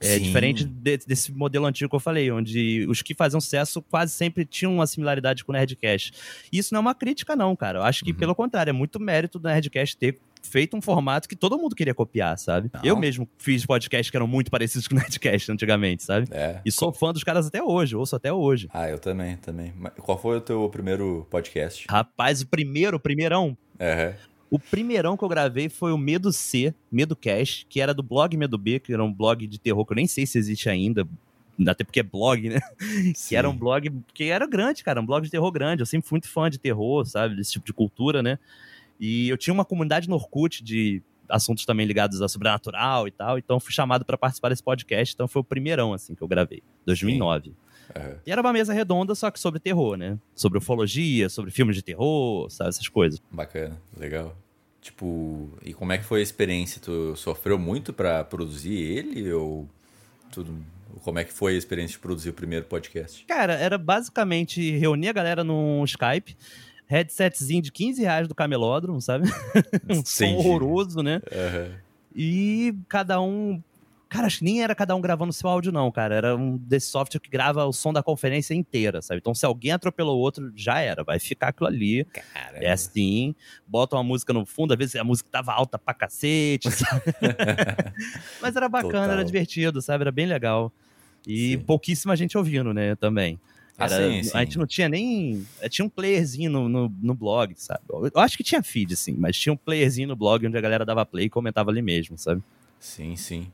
É 0.00 0.16
Sim. 0.18 0.22
diferente 0.24 0.64
de- 0.64 0.98
desse 1.06 1.32
modelo 1.32 1.64
antigo 1.64 1.88
que 1.88 1.96
eu 1.96 2.00
falei, 2.00 2.30
onde 2.30 2.84
os 2.88 3.00
que 3.00 3.14
faziam 3.14 3.40
sucesso 3.40 3.80
quase 3.80 4.12
sempre 4.12 4.44
tinham 4.44 4.74
uma 4.74 4.86
similaridade 4.86 5.44
com 5.44 5.52
o 5.52 5.54
Nerdcast. 5.54 6.12
Isso 6.52 6.74
não 6.74 6.78
é 6.78 6.80
uma 6.82 6.94
crítica, 6.94 7.34
não, 7.34 7.54
cara. 7.56 7.78
Eu 7.78 7.82
acho 7.84 8.04
que, 8.04 8.10
Uhum. 8.10 8.16
pelo 8.18 8.34
contrário, 8.34 8.70
é 8.70 8.72
muito 8.72 9.00
mérito 9.00 9.38
do 9.38 9.48
Nerdcast 9.48 9.96
ter 9.96 10.18
feito 10.42 10.76
um 10.76 10.82
formato 10.82 11.26
que 11.26 11.34
todo 11.34 11.56
mundo 11.56 11.74
queria 11.74 11.94
copiar, 11.94 12.36
sabe? 12.36 12.68
Não. 12.74 12.82
Eu 12.84 12.96
mesmo 12.98 13.26
fiz 13.38 13.64
podcasts 13.64 14.10
que 14.10 14.16
eram 14.16 14.26
muito 14.26 14.50
parecidos 14.50 14.86
com 14.86 14.94
o 14.94 14.98
Nerdcast 14.98 15.50
antigamente, 15.50 16.02
sabe? 16.02 16.26
É. 16.32 16.60
E 16.66 16.70
sou 16.72 16.92
fã 16.92 17.10
dos 17.12 17.24
caras 17.24 17.46
até 17.46 17.62
hoje, 17.62 17.96
ouço 17.96 18.14
até 18.14 18.30
hoje. 18.30 18.68
Ah, 18.74 18.90
eu 18.90 18.98
também, 18.98 19.36
também. 19.36 19.72
Mas 19.78 19.92
Qual 19.96 20.18
foi 20.20 20.36
o 20.36 20.40
teu 20.40 20.68
primeiro 20.68 21.26
podcast? 21.30 21.86
Rapaz, 21.88 22.42
o 22.42 22.46
primeiro, 22.46 22.96
o 22.98 23.00
primeirão, 23.00 23.56
É. 23.78 24.14
O 24.50 24.58
primeirão 24.58 25.16
que 25.16 25.24
eu 25.24 25.28
gravei 25.28 25.68
foi 25.68 25.92
o 25.92 25.98
Medo 25.98 26.32
C, 26.32 26.74
Medo 26.90 27.16
Cast, 27.16 27.66
que 27.68 27.80
era 27.80 27.92
do 27.92 28.02
blog 28.02 28.36
Medo 28.36 28.56
B, 28.56 28.78
que 28.78 28.92
era 28.92 29.02
um 29.02 29.12
blog 29.12 29.46
de 29.46 29.58
terror 29.58 29.84
que 29.84 29.92
eu 29.92 29.96
nem 29.96 30.06
sei 30.06 30.26
se 30.26 30.38
existe 30.38 30.68
ainda, 30.68 31.06
até 31.66 31.84
porque 31.84 32.00
é 32.00 32.02
blog, 32.02 32.48
né? 32.48 32.60
Que 33.28 33.36
era 33.36 33.48
um 33.48 33.56
blog 33.56 33.92
que 34.12 34.24
era 34.24 34.46
grande, 34.46 34.84
cara, 34.84 35.00
um 35.00 35.06
blog 35.06 35.24
de 35.24 35.30
terror 35.30 35.50
grande. 35.50 35.82
Eu 35.82 35.86
sempre 35.86 36.08
fui 36.08 36.16
muito 36.16 36.28
fã 36.28 36.48
de 36.50 36.58
terror, 36.58 37.04
sabe? 37.06 37.36
Desse 37.36 37.52
tipo 37.52 37.66
de 37.66 37.72
cultura, 37.72 38.22
né? 38.22 38.38
E 38.98 39.28
eu 39.28 39.36
tinha 39.36 39.52
uma 39.52 39.64
comunidade 39.64 40.08
no 40.08 40.14
Orkut 40.14 40.62
de 40.62 41.02
assuntos 41.28 41.64
também 41.64 41.86
ligados 41.86 42.20
ao 42.20 42.28
sobrenatural 42.28 43.08
e 43.08 43.10
tal, 43.10 43.38
então 43.38 43.58
fui 43.58 43.72
chamado 43.72 44.04
para 44.04 44.16
participar 44.16 44.50
desse 44.50 44.62
podcast, 44.62 45.14
então 45.14 45.26
foi 45.26 45.40
o 45.40 45.44
primeirão, 45.44 45.92
assim, 45.92 46.14
que 46.14 46.22
eu 46.22 46.28
gravei, 46.28 46.62
2009. 46.84 47.54
Aham. 47.94 48.16
E 48.26 48.30
era 48.30 48.40
uma 48.40 48.52
mesa 48.52 48.72
redonda, 48.72 49.14
só 49.14 49.30
que 49.30 49.40
sobre 49.40 49.60
terror, 49.60 49.96
né? 49.96 50.18
Sobre 50.34 50.58
ufologia, 50.58 51.28
sobre 51.28 51.50
filmes 51.50 51.76
de 51.76 51.82
terror, 51.82 52.50
sabe? 52.50 52.70
Essas 52.70 52.88
coisas. 52.88 53.20
Bacana, 53.30 53.76
legal. 53.96 54.36
Tipo, 54.80 55.48
e 55.64 55.72
como 55.72 55.92
é 55.92 55.98
que 55.98 56.04
foi 56.04 56.20
a 56.20 56.22
experiência? 56.22 56.80
Tu 56.80 57.16
sofreu 57.16 57.58
muito 57.58 57.92
pra 57.92 58.22
produzir 58.22 58.74
ele 58.74 59.32
ou 59.32 59.66
tudo? 60.30 60.54
Como 61.02 61.18
é 61.18 61.24
que 61.24 61.32
foi 61.32 61.54
a 61.54 61.58
experiência 61.58 61.94
de 61.94 62.00
produzir 62.00 62.30
o 62.30 62.34
primeiro 62.34 62.66
podcast? 62.66 63.24
Cara, 63.24 63.54
era 63.54 63.78
basicamente 63.78 64.76
reunir 64.76 65.08
a 65.08 65.12
galera 65.12 65.42
num 65.42 65.82
Skype, 65.84 66.36
headsetzinho 66.86 67.62
de 67.62 67.72
15 67.72 68.02
reais 68.02 68.28
do 68.28 68.34
camelódromo, 68.34 69.00
sabe? 69.00 69.26
um 69.88 70.04
som 70.04 70.36
horroroso, 70.36 71.02
né? 71.02 71.20
Aham. 71.32 71.70
E 72.14 72.74
cada 72.88 73.20
um. 73.20 73.60
Cara, 74.14 74.28
acho 74.28 74.38
que 74.38 74.44
nem 74.44 74.62
era 74.62 74.76
cada 74.76 74.94
um 74.94 75.00
gravando 75.00 75.32
seu 75.32 75.50
áudio, 75.50 75.72
não, 75.72 75.90
cara. 75.90 76.14
Era 76.14 76.36
um 76.36 76.56
desse 76.56 76.86
software 76.86 77.18
que 77.20 77.28
grava 77.28 77.64
o 77.64 77.72
som 77.72 77.92
da 77.92 78.00
conferência 78.00 78.54
inteira, 78.54 79.02
sabe? 79.02 79.18
Então, 79.18 79.34
se 79.34 79.44
alguém 79.44 79.72
atropelou 79.72 80.16
o 80.16 80.20
outro, 80.20 80.52
já 80.54 80.78
era. 80.78 81.02
Vai 81.02 81.18
ficar 81.18 81.48
aquilo 81.48 81.66
ali. 81.66 82.04
Caramba. 82.04 82.64
É 82.64 82.70
assim. 82.70 83.34
Bota 83.66 83.96
uma 83.96 84.04
música 84.04 84.32
no 84.32 84.46
fundo, 84.46 84.72
às 84.72 84.78
vezes 84.78 84.94
a 84.94 85.02
música 85.02 85.28
tava 85.32 85.52
alta 85.52 85.80
pra 85.80 85.92
cacete, 85.92 86.70
sabe? 86.70 87.02
Mas 88.40 88.54
era 88.54 88.68
bacana, 88.68 88.92
Total. 88.92 89.10
era 89.14 89.24
divertido, 89.24 89.82
sabe? 89.82 90.02
Era 90.04 90.12
bem 90.12 90.26
legal. 90.26 90.72
E 91.26 91.56
Sim. 91.56 91.64
pouquíssima 91.64 92.14
gente 92.14 92.38
ouvindo, 92.38 92.72
né, 92.72 92.94
também. 92.94 93.36
Ah, 93.76 93.86
Era- 93.86 93.96
sim, 93.96 94.22
sim. 94.22 94.30
A 94.32 94.44
gente 94.44 94.58
não 94.58 94.66
tinha 94.68 94.88
nem. 94.88 95.44
eh, 95.60 95.68
Tinha 95.68 95.84
um 95.84 95.88
playerzinho 95.88 96.52
no, 96.52 96.68
no, 96.68 96.88
no 97.02 97.14
blog, 97.14 97.52
sabe? 97.56 97.80
Eu 97.90 98.20
acho 98.20 98.36
que 98.36 98.44
tinha 98.44 98.62
feed, 98.62 98.94
assim, 98.94 99.16
mas 99.18 99.36
tinha 99.36 99.52
um 99.52 99.56
playerzinho 99.56 100.06
no 100.06 100.14
blog 100.14 100.46
onde 100.46 100.56
a 100.56 100.60
galera 100.60 100.84
dava 100.84 101.04
play 101.04 101.24
e 101.26 101.28
comentava 101.30 101.72
ali 101.72 101.82
mesmo, 101.82 102.16
sabe? 102.16 102.40
Sim, 102.78 103.16
sim. 103.16 103.50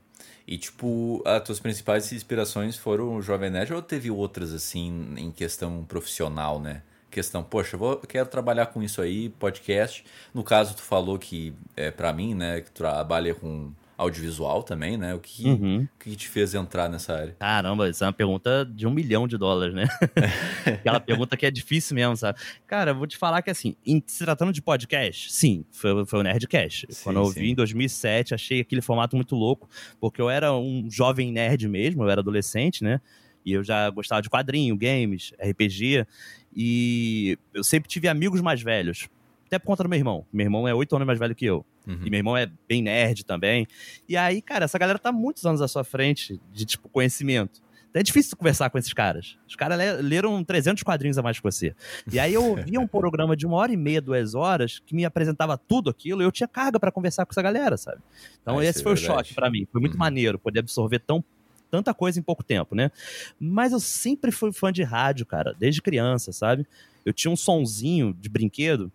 E, 0.50 0.58
tipo, 0.58 1.22
as 1.24 1.44
tuas 1.44 1.60
principais 1.60 2.12
inspirações 2.12 2.76
foram 2.76 3.14
o 3.14 3.22
Jovem 3.22 3.50
Nerd 3.50 3.72
ou 3.72 3.80
teve 3.80 4.10
outras, 4.10 4.52
assim, 4.52 5.14
em 5.16 5.30
questão 5.30 5.84
profissional, 5.84 6.58
né? 6.58 6.82
Questão, 7.08 7.40
poxa, 7.44 7.76
vou, 7.76 7.96
quero 7.98 8.28
trabalhar 8.28 8.66
com 8.66 8.82
isso 8.82 9.00
aí, 9.00 9.28
podcast. 9.28 10.04
No 10.34 10.42
caso, 10.42 10.74
tu 10.74 10.82
falou 10.82 11.20
que, 11.20 11.54
é, 11.76 11.92
pra 11.92 12.12
mim, 12.12 12.34
né, 12.34 12.62
que 12.62 12.70
tu 12.72 12.78
trabalha 12.78 13.32
com 13.32 13.70
audiovisual 14.00 14.62
também, 14.62 14.96
né? 14.96 15.14
O 15.14 15.18
que, 15.20 15.46
Uhum. 15.46 15.82
o 15.94 15.98
que 16.02 16.16
te 16.16 16.26
fez 16.28 16.54
entrar 16.54 16.88
nessa 16.88 17.14
área? 17.14 17.36
Caramba, 17.38 17.88
isso 17.88 18.02
é 18.02 18.06
uma 18.06 18.12
pergunta 18.12 18.64
de 18.64 18.86
um 18.86 18.90
milhão 18.90 19.28
de 19.28 19.36
dólares, 19.36 19.74
né? 19.74 19.86
Aquela 20.64 20.98
pergunta 21.00 21.36
que 21.36 21.44
é 21.44 21.50
difícil 21.50 21.94
mesmo, 21.94 22.16
sabe? 22.16 22.38
Cara, 22.66 22.92
eu 22.92 22.94
vou 22.94 23.06
te 23.06 23.16
falar 23.16 23.42
que 23.42 23.50
assim, 23.50 23.76
em 23.86 24.02
se 24.06 24.24
tratando 24.24 24.52
de 24.52 24.62
podcast, 24.62 25.32
sim, 25.32 25.64
foi, 25.70 26.04
foi 26.06 26.20
o 26.20 26.22
Nerdcast. 26.22 26.86
Sim, 26.90 27.04
Quando 27.04 27.18
eu 27.20 27.26
sim. 27.26 27.40
vi 27.40 27.50
em 27.50 27.54
2007, 27.54 28.34
achei 28.34 28.60
aquele 28.60 28.80
formato 28.80 29.14
muito 29.16 29.34
louco, 29.34 29.68
porque 30.00 30.20
eu 30.20 30.30
era 30.30 30.52
um 30.54 30.88
jovem 30.90 31.30
nerd 31.30 31.68
mesmo, 31.68 32.02
eu 32.02 32.10
era 32.10 32.20
adolescente, 32.20 32.82
né? 32.82 33.00
E 33.44 33.52
eu 33.52 33.62
já 33.64 33.88
gostava 33.90 34.20
de 34.22 34.28
quadrinho, 34.30 34.76
games, 34.76 35.32
RPG, 35.40 36.06
e 36.54 37.38
eu 37.54 37.62
sempre 37.64 37.88
tive 37.88 38.08
amigos 38.08 38.40
mais 38.40 38.60
velhos. 38.62 39.08
Até 39.46 39.58
por 39.58 39.66
conta 39.66 39.82
do 39.82 39.88
meu 39.88 39.98
irmão. 39.98 40.24
Meu 40.32 40.44
irmão 40.46 40.68
é 40.68 40.74
oito 40.74 40.94
anos 40.94 41.06
mais 41.06 41.18
velho 41.18 41.34
que 41.34 41.44
eu. 41.44 41.64
Uhum. 41.86 42.00
E 42.04 42.10
meu 42.10 42.18
irmão 42.18 42.36
é 42.36 42.50
bem 42.68 42.82
nerd 42.82 43.24
também. 43.24 43.66
E 44.08 44.16
aí, 44.16 44.40
cara, 44.42 44.64
essa 44.66 44.78
galera 44.78 44.98
tá 44.98 45.10
muitos 45.10 45.44
anos 45.46 45.60
à 45.62 45.68
sua 45.68 45.82
frente 45.84 46.40
de, 46.52 46.64
tipo, 46.64 46.88
conhecimento. 46.88 47.60
Então 47.90 47.98
É 47.98 48.02
difícil 48.04 48.36
conversar 48.36 48.70
com 48.70 48.78
esses 48.78 48.92
caras. 48.92 49.36
Os 49.48 49.56
caras 49.56 49.76
le- 49.76 50.02
leram 50.02 50.44
300 50.44 50.82
quadrinhos 50.84 51.18
a 51.18 51.22
mais 51.22 51.38
que 51.38 51.42
você. 51.42 51.74
E 52.12 52.20
aí 52.20 52.32
eu 52.32 52.44
ouvia 52.72 52.78
um 52.78 52.86
programa 52.86 53.36
de 53.36 53.44
uma 53.46 53.56
hora 53.56 53.72
e 53.72 53.76
meia, 53.76 54.00
duas 54.00 54.34
horas, 54.34 54.80
que 54.86 54.94
me 54.94 55.04
apresentava 55.04 55.58
tudo 55.58 55.90
aquilo, 55.90 56.22
e 56.22 56.24
eu 56.24 56.30
tinha 56.30 56.46
carga 56.46 56.78
pra 56.78 56.92
conversar 56.92 57.26
com 57.26 57.32
essa 57.32 57.42
galera, 57.42 57.76
sabe? 57.76 57.98
Então 58.42 58.60
Ah, 58.60 58.64
esse 58.64 58.78
é 58.80 58.82
foi 58.84 58.92
o 58.92 58.96
choque 58.96 59.34
pra 59.34 59.50
mim. 59.50 59.66
Foi 59.72 59.80
muito 59.80 59.94
Uhum. 59.94 59.98
maneiro 59.98 60.38
poder 60.38 60.60
absorver 60.60 61.00
tão, 61.00 61.24
tanta 61.68 61.92
coisa 61.92 62.18
em 62.20 62.22
pouco 62.22 62.44
tempo, 62.44 62.76
né? 62.76 62.92
Mas 63.40 63.72
eu 63.72 63.80
sempre 63.80 64.30
fui 64.30 64.52
fã 64.52 64.70
de 64.72 64.84
rádio, 64.84 65.26
cara, 65.26 65.52
desde 65.58 65.82
criança, 65.82 66.30
sabe? 66.30 66.64
Eu 67.04 67.12
tinha 67.12 67.30
um 67.32 67.36
sonzinho 67.36 68.14
de 68.20 68.28
brinquedo 68.28 68.92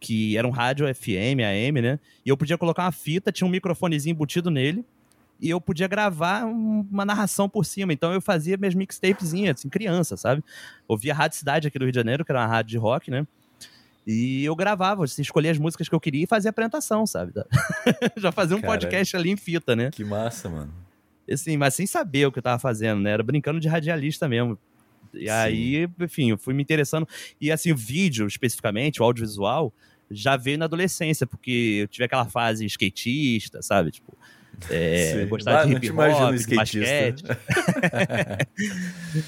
que 0.00 0.36
era 0.36 0.46
um 0.46 0.50
rádio 0.50 0.86
FM, 0.94 1.40
AM, 1.42 1.80
né? 1.80 1.98
E 2.24 2.28
eu 2.28 2.36
podia 2.36 2.56
colocar 2.58 2.84
uma 2.84 2.92
fita, 2.92 3.32
tinha 3.32 3.46
um 3.46 3.50
microfonezinho 3.50 4.12
embutido 4.12 4.50
nele, 4.50 4.84
e 5.40 5.50
eu 5.50 5.60
podia 5.60 5.86
gravar 5.88 6.44
um- 6.46 6.86
uma 6.90 7.04
narração 7.04 7.48
por 7.48 7.64
cima. 7.64 7.92
Então 7.92 8.12
eu 8.12 8.20
fazia 8.20 8.56
minhas 8.56 8.74
mixtapezinhas, 8.74 9.58
assim, 9.58 9.68
criança, 9.68 10.16
sabe? 10.16 10.42
Ouvia 10.88 11.12
a 11.12 11.16
Rádio 11.16 11.38
Cidade 11.38 11.68
aqui 11.68 11.78
do 11.78 11.84
Rio 11.84 11.92
de 11.92 11.96
Janeiro, 11.98 12.24
que 12.24 12.32
era 12.32 12.40
uma 12.40 12.46
rádio 12.46 12.70
de 12.70 12.78
rock, 12.78 13.10
né? 13.10 13.26
E 14.06 14.44
eu 14.44 14.54
gravava, 14.54 15.02
assim, 15.04 15.20
escolhia 15.20 15.50
as 15.50 15.58
músicas 15.58 15.88
que 15.88 15.94
eu 15.94 15.98
queria 16.00 16.24
e 16.24 16.26
fazia 16.26 16.50
apresentação, 16.50 17.04
sabe? 17.06 17.32
Já 18.16 18.30
fazia 18.30 18.56
um 18.56 18.60
Caralho. 18.60 18.80
podcast 18.80 19.16
ali 19.16 19.30
em 19.30 19.36
fita, 19.36 19.74
né? 19.74 19.90
Que 19.90 20.04
massa, 20.04 20.48
mano. 20.48 20.72
Assim, 21.30 21.56
mas 21.56 21.74
sem 21.74 21.86
saber 21.86 22.24
o 22.26 22.30
que 22.32 22.38
eu 22.38 22.42
tava 22.42 22.58
fazendo, 22.60 23.00
né? 23.00 23.10
Era 23.10 23.22
brincando 23.22 23.58
de 23.58 23.66
radialista 23.66 24.28
mesmo. 24.28 24.56
E 25.14 25.26
Sim. 25.26 25.30
aí, 25.30 25.88
enfim, 26.00 26.30
eu 26.30 26.38
fui 26.38 26.54
me 26.54 26.62
interessando. 26.62 27.06
E 27.40 27.50
assim, 27.52 27.72
o 27.72 27.76
vídeo, 27.76 28.26
especificamente, 28.26 29.00
o 29.00 29.04
audiovisual, 29.04 29.72
já 30.10 30.36
veio 30.36 30.58
na 30.58 30.66
adolescência, 30.66 31.26
porque 31.26 31.78
eu 31.82 31.88
tive 31.88 32.04
aquela 32.04 32.26
fase 32.26 32.64
skatista, 32.66 33.60
sabe? 33.62 33.90
Tipo, 33.90 34.16
é, 34.70 35.12
Sim. 35.20 35.26
gostar 35.28 35.64
de 35.66 35.72
hip 35.74 35.90
hop, 35.90 36.34
de 36.34 36.56
basquete. 36.56 37.24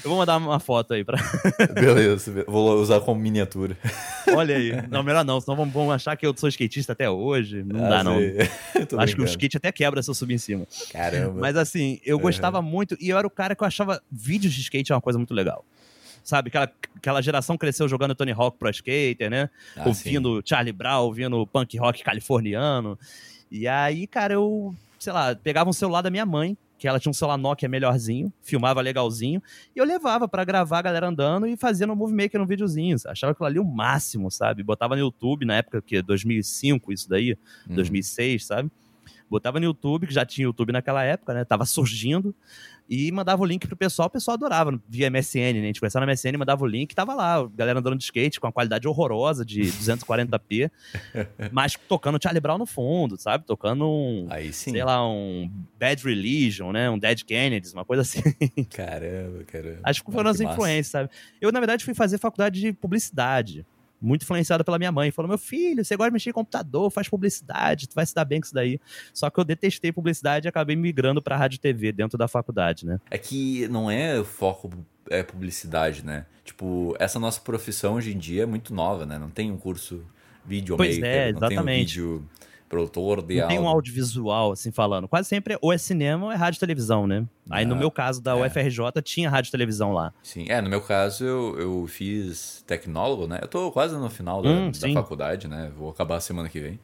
eu 0.03 0.09
vou 0.09 0.17
mandar 0.17 0.37
uma 0.37 0.59
foto 0.59 0.93
aí 0.93 1.03
pra. 1.03 1.17
Beleza, 1.73 2.31
be- 2.31 2.43
vou 2.47 2.79
usar 2.81 2.99
como 3.01 3.19
miniatura. 3.21 3.77
Olha 4.35 4.55
aí. 4.55 4.71
Não, 4.89 5.03
melhor 5.03 5.23
não, 5.25 5.39
senão 5.39 5.69
vão, 5.69 5.91
achar 5.91 6.15
que 6.15 6.25
eu 6.25 6.33
sou 6.35 6.49
skatista 6.49 6.93
até 6.93 7.09
hoje. 7.09 7.63
Não 7.63 7.85
Ah, 7.85 7.89
dá, 7.89 8.03
não. 8.03 8.17
Acho 8.99 9.15
que 9.15 9.21
o 9.21 9.25
skate 9.25 9.57
até 9.57 9.71
quebra 9.71 10.01
se 10.01 10.09
eu 10.09 10.13
subir 10.13 10.33
em 10.35 10.37
cima. 10.39 10.67
Caramba. 10.91 11.39
Mas 11.39 11.55
assim, 11.55 11.99
eu 12.05 12.17
Uhum. 12.17 12.23
gostava 12.23 12.61
muito 12.61 12.97
e 12.99 13.09
eu 13.09 13.17
era 13.17 13.25
o 13.25 13.29
cara 13.29 13.55
que 13.55 13.63
eu 13.63 13.67
achava 13.67 14.01
vídeos 14.11 14.53
de 14.53 14.61
skate 14.61 14.91
uma 14.91 15.01
coisa 15.01 15.17
muito 15.17 15.33
legal. 15.33 15.63
Sabe, 16.23 16.49
aquela, 16.49 16.69
aquela 16.97 17.21
geração 17.21 17.57
cresceu 17.57 17.87
jogando 17.87 18.13
Tony 18.13 18.31
Hawk 18.33 18.57
Pro 18.59 18.69
Skater, 18.69 19.29
né? 19.31 19.49
Ah, 19.75 19.87
ouvindo 19.87 20.41
Charlie 20.45 20.73
Brown, 20.73 21.03
ouvindo 21.05 21.47
punk 21.47 21.77
rock 21.77 22.03
californiano. 22.03 22.99
E 23.49 23.67
aí, 23.67 24.05
cara, 24.05 24.33
eu, 24.35 24.75
sei 24.99 25.13
lá, 25.13 25.35
pegava 25.35 25.69
um 25.69 25.73
celular 25.73 26.01
da 26.01 26.09
minha 26.09 26.25
mãe, 26.25 26.57
que 26.77 26.87
ela 26.87 26.99
tinha 26.99 27.09
um 27.09 27.13
celular 27.13 27.37
Nokia 27.37 27.67
melhorzinho, 27.67 28.31
filmava 28.41 28.79
legalzinho, 28.81 29.41
e 29.75 29.79
eu 29.79 29.85
levava 29.85 30.27
pra 30.27 30.43
gravar 30.45 30.79
a 30.79 30.81
galera 30.81 31.07
andando 31.07 31.45
e 31.45 31.57
fazia 31.57 31.85
no 31.87 31.95
Movie 31.95 32.15
Maker 32.15 32.41
um 32.41 32.45
videozinho. 32.45 32.95
Achava 33.05 33.31
aquilo 33.31 33.47
ali 33.47 33.59
o 33.59 33.65
máximo, 33.65 34.29
sabe? 34.31 34.63
Botava 34.63 34.95
no 34.95 35.01
YouTube, 35.01 35.45
na 35.45 35.55
época 35.55 35.81
que 35.81 36.01
2005, 36.01 36.93
isso 36.93 37.09
daí, 37.09 37.37
Uhum. 37.67 37.75
2006, 37.75 38.45
sabe? 38.45 38.71
Botava 39.29 39.59
no 39.59 39.65
YouTube, 39.65 40.07
que 40.07 40.13
já 40.13 40.25
tinha 40.25 40.45
YouTube 40.45 40.71
naquela 40.71 41.03
época, 41.03 41.33
né? 41.33 41.45
Tava 41.45 41.65
surgindo. 41.65 42.33
E 42.91 43.11
mandava 43.11 43.43
o 43.43 43.45
link 43.45 43.67
pro 43.67 43.77
pessoal, 43.77 44.07
o 44.07 44.09
pessoal 44.09 44.33
adorava, 44.33 44.81
via 44.89 45.11
MSN, 45.11 45.53
né? 45.53 45.59
A 45.59 45.65
gente 45.67 45.79
conversava 45.79 46.07
na 46.07 46.11
MSN, 46.11 46.37
mandava 46.39 46.63
o 46.63 46.67
link, 46.67 46.95
tava 46.95 47.13
lá, 47.13 47.47
galera 47.55 47.77
andando 47.77 47.95
de 47.95 48.03
skate 48.03 48.39
com 48.39 48.47
a 48.47 48.51
qualidade 48.51 48.87
horrorosa 48.87 49.45
de 49.45 49.61
240p, 49.77 50.71
mas 51.51 51.77
tocando 51.87 52.17
Charlie 52.21 52.41
Brown 52.41 52.57
no 52.57 52.65
fundo, 52.65 53.15
sabe? 53.15 53.45
Tocando 53.45 53.87
um, 53.87 54.25
Aí 54.31 54.51
sim. 54.51 54.71
sei 54.71 54.83
lá, 54.83 55.07
um 55.07 55.51
Bad 55.79 56.03
Religion, 56.03 56.71
né? 56.71 56.89
Um 56.89 56.97
Dead 56.97 57.23
Kennedys, 57.23 57.73
uma 57.73 57.85
coisa 57.85 58.01
assim. 58.01 58.21
Caramba, 58.71 59.43
caramba. 59.45 59.79
Acho 59.83 60.03
que 60.03 60.11
foram 60.11 60.29
Ah, 60.29 60.31
as 60.31 60.37
que 60.37 60.45
influências, 60.45 60.87
sabe? 60.87 61.09
Eu, 61.39 61.51
na 61.51 61.59
verdade, 61.59 61.85
fui 61.85 61.93
fazer 61.93 62.17
faculdade 62.17 62.59
de 62.59 62.73
publicidade. 62.73 63.63
Muito 64.01 64.23
influenciado 64.23 64.63
pela 64.63 64.77
minha 64.77 64.91
mãe. 64.91 65.11
Falou: 65.11 65.27
meu 65.29 65.37
filho, 65.37 65.83
você 65.83 65.95
gosta 65.95 66.09
de 66.09 66.13
mexer 66.13 66.29
em 66.29 66.33
computador, 66.33 66.89
faz 66.89 67.07
publicidade, 67.09 67.87
tu 67.87 67.95
vai 67.95 68.05
se 68.05 68.15
dar 68.15 68.25
bem 68.25 68.39
com 68.39 68.45
isso 68.45 68.53
daí. 68.53 68.79
Só 69.13 69.29
que 69.29 69.39
eu 69.39 69.43
detestei 69.43 69.91
publicidade 69.91 70.47
e 70.47 70.49
acabei 70.49 70.75
migrando 70.75 71.21
pra 71.21 71.35
rádio 71.35 71.57
e 71.57 71.59
TV 71.59 71.91
dentro 71.91 72.17
da 72.17 72.27
faculdade, 72.27 72.85
né? 72.85 72.99
É 73.09 73.17
que 73.17 73.67
não 73.67 73.89
é 73.89 74.23
foco 74.23 74.69
é 75.09 75.23
publicidade, 75.23 76.05
né? 76.05 76.25
Tipo, 76.45 76.95
essa 76.99 77.19
nossa 77.19 77.41
profissão 77.41 77.95
hoje 77.95 78.13
em 78.13 78.17
dia 78.17 78.43
é 78.43 78.45
muito 78.45 78.73
nova, 78.73 79.05
né? 79.05 79.17
Não 79.17 79.29
tem 79.29 79.51
um 79.51 79.57
curso 79.57 80.03
videomaker, 80.45 80.95
Pois 80.95 81.03
é, 81.03 81.31
não 81.31 81.39
tem 81.39 81.49
um 81.49 81.51
exatamente. 81.51 81.79
vídeo 81.79 82.29
produtor 82.69 83.21
de 83.23 83.41
Não 83.41 83.47
tem 83.47 83.57
um 83.57 83.63
áudio. 83.67 83.75
audiovisual, 83.91 84.51
assim, 84.51 84.71
falando. 84.71 85.07
Quase 85.07 85.27
sempre 85.27 85.57
ou 85.61 85.73
é 85.73 85.77
cinema 85.77 86.27
ou 86.27 86.31
é 86.31 86.35
rádio 86.35 86.57
e 86.57 86.59
televisão, 86.59 87.07
né? 87.07 87.25
Aí 87.49 87.65
no 87.65 87.73
Ah, 87.73 87.77
meu 87.77 87.89
caso 87.91 88.21
da 88.21 88.37
é. 88.37 88.45
UFRJ 88.47 89.01
tinha 89.03 89.29
rádio 89.29 89.49
e 89.49 89.51
televisão 89.51 89.91
lá. 89.91 90.13
Sim, 90.23 90.45
é, 90.47 90.61
no 90.61 90.69
meu 90.69 90.79
caso 90.81 91.25
eu, 91.25 91.59
eu 91.59 91.87
fiz 91.87 92.63
tecnólogo, 92.67 93.25
né? 93.27 93.39
Eu 93.41 93.47
tô 93.47 93.71
quase 93.71 93.95
no 93.97 94.09
final 94.09 94.41
da, 94.43 94.49
Hum, 94.49 94.71
da 94.71 94.93
faculdade, 94.93 95.47
né? 95.47 95.71
Vou 95.75 95.89
acabar 95.89 96.19
semana 96.21 96.47
que 96.47 96.59
vem. 96.59 96.79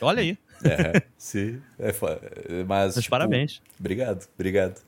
Olha 0.00 0.20
aí, 0.20 0.36
É, 0.64 1.02
sim. 1.16 1.60
É, 1.78 1.92
fa- 1.92 2.20
mas, 2.66 2.94
tipo, 2.96 3.08
parabéns. 3.10 3.60
Obrigado, 3.80 4.28
obrigado. 4.34 4.80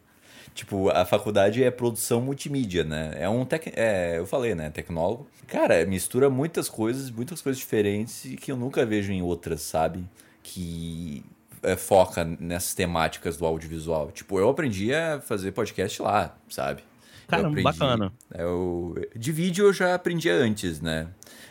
Tipo, 0.55 0.89
a 0.91 1.05
faculdade 1.05 1.65
é 1.65 1.71
produção 1.71 2.21
multimídia, 2.21 2.85
né? 2.85 3.13
É 3.19 3.29
um 3.29 3.45
tec... 3.45 3.73
é, 3.75 4.19
eu 4.19 4.27
falei, 4.27 4.55
né, 4.55 4.71
tecnólogo. 4.71 5.27
Cara, 5.49 5.85
mistura 5.85 6.31
muitas 6.31 6.69
coisas, 6.69 7.11
muitas 7.11 7.43
coisas 7.43 7.59
diferentes 7.59 8.25
e 8.25 8.37
que 8.37 8.53
eu 8.53 8.57
nunca 8.57 8.87
vejo 8.87 9.11
em 9.13 9.21
outras, 9.21 9.63
sabe? 9.63 10.05
Que 10.45 11.25
é, 11.63 11.75
foca 11.77 12.25
nessas 12.39 12.75
temáticas 12.75 13.37
do 13.39 13.47
audiovisual. 13.47 14.13
Tipo, 14.13 14.39
eu 14.39 14.49
aprendi 14.51 14.95
a 14.95 15.19
fazer 15.21 15.51
podcast 15.53 16.01
lá, 16.03 16.37
sabe? 16.49 16.85
Aprendi- 17.27 17.63
bacana. 17.63 18.13
Eu, 18.35 18.95
de 19.17 19.33
vídeo 19.33 19.67
eu 19.67 19.73
já 19.73 19.95
aprendia 19.95 20.35
antes, 20.35 20.81
né? 20.81 21.09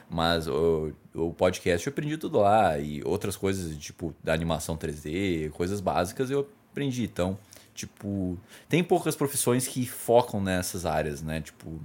Mas 0.07 0.47
o, 0.47 0.93
o 1.15 1.33
podcast 1.33 1.87
eu 1.87 1.91
aprendi 1.91 2.15
tudo 2.17 2.39
lá. 2.39 2.77
E 2.77 3.01
outras 3.03 3.35
coisas, 3.35 3.75
tipo, 3.77 4.13
da 4.23 4.31
animação 4.33 4.77
3D, 4.77 5.49
coisas 5.49 5.81
básicas 5.81 6.29
eu 6.29 6.47
aprendi. 6.71 7.03
Então, 7.03 7.37
tipo, 7.73 8.37
tem 8.69 8.83
poucas 8.83 9.15
profissões 9.15 9.67
que 9.67 9.85
focam 9.87 10.39
nessas 10.39 10.85
áreas, 10.85 11.23
né? 11.23 11.41
Tipo, 11.41 11.81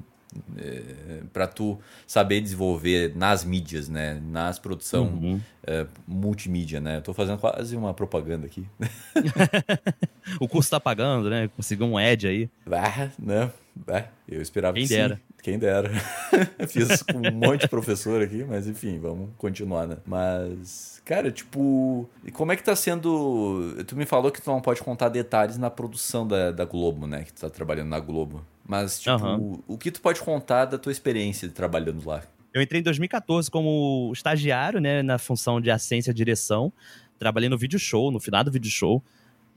é, 0.57 1.21
para 1.33 1.47
tu 1.47 1.79
saber 2.07 2.41
desenvolver 2.41 3.13
nas 3.17 3.45
mídias, 3.45 3.89
né? 3.89 4.21
Nas 4.31 4.59
produção 4.59 5.05
Uhum. 5.07 5.41
é, 5.67 5.87
multimídia, 6.07 6.81
né? 6.81 6.97
Eu 6.99 7.03
tô 7.03 7.13
fazendo 7.15 7.39
quase 7.39 7.77
uma 7.77 7.93
propaganda 7.95 8.47
aqui. 8.47 8.65
O 10.41 10.47
curso 10.47 10.71
tá 10.71 10.79
pagando, 10.79 11.31
né? 11.31 11.49
Conseguiu 11.57 11.87
um 11.87 11.99
Ed 11.99 12.27
aí. 12.29 12.51
Ah, 12.71 13.09
né? 13.19 13.51
Ah, 13.89 14.05
eu 14.29 14.43
esperava 14.43 14.75
Quem 14.75 14.87
que 14.87 14.95
dera. 14.95 15.19
Quem 15.49 15.59
dera. 15.59 15.91
Fiz 16.69 17.03
com 17.03 17.27
um 17.27 17.33
monte 17.33 17.63
de 17.63 17.69
professor 17.69 18.21
aqui, 18.21 18.45
mas 18.45 18.67
enfim, 18.67 18.99
vamos 18.99 19.31
continuar, 19.39 19.87
né? 19.87 19.97
Mas, 20.05 21.01
cara, 21.07 21.33
tipo, 21.33 22.07
e 22.23 22.31
como 22.31 22.53
é 22.53 22.57
que 22.57 22.63
tá 22.63 22.77
sendo. 22.77 23.83
Tu 23.87 23.97
me 23.97 24.05
falou 24.05 24.31
que 24.31 24.43
tu 24.43 24.51
não 24.51 24.61
pode 24.61 24.83
contar 24.83 25.09
detalhes 25.09 25.57
na 25.57 25.71
produção 25.71 26.29
da, 26.29 26.51
da 26.51 26.67
Globo, 26.67 27.07
né? 27.07 27.25
Que 27.25 27.33
tu 27.33 27.41
tá 27.41 27.49
trabalhando 27.49 27.89
na 27.89 27.99
Globo. 27.99 28.45
Mas, 28.63 29.01
tipo, 29.01 29.11
Aham. 29.11 29.59
o 29.67 29.79
que 29.79 29.91
tu 29.91 30.03
pode 30.03 30.21
contar 30.21 30.67
da 30.67 30.77
tua 30.77 30.93
experiência 30.93 31.49
trabalhando 31.49 32.07
lá? 32.07 32.23
Eu 32.53 32.61
entrei 32.61 32.83
em 32.83 32.85
2014 32.85 33.51
como 33.51 34.11
estagiário, 34.13 34.81
né, 34.81 35.03
na 35.03 35.17
função 35.17 35.63
de 35.63 35.71
assistência 35.71 36.11
e 36.11 36.15
direção. 36.15 36.71
Trabalhei 37.19 37.49
no 37.49 37.57
vídeo 37.57 37.79
show, 37.79 38.11
no 38.11 38.21
final 38.21 38.45
do 38.45 38.51
vídeo 38.51 38.71
show. 38.71 39.03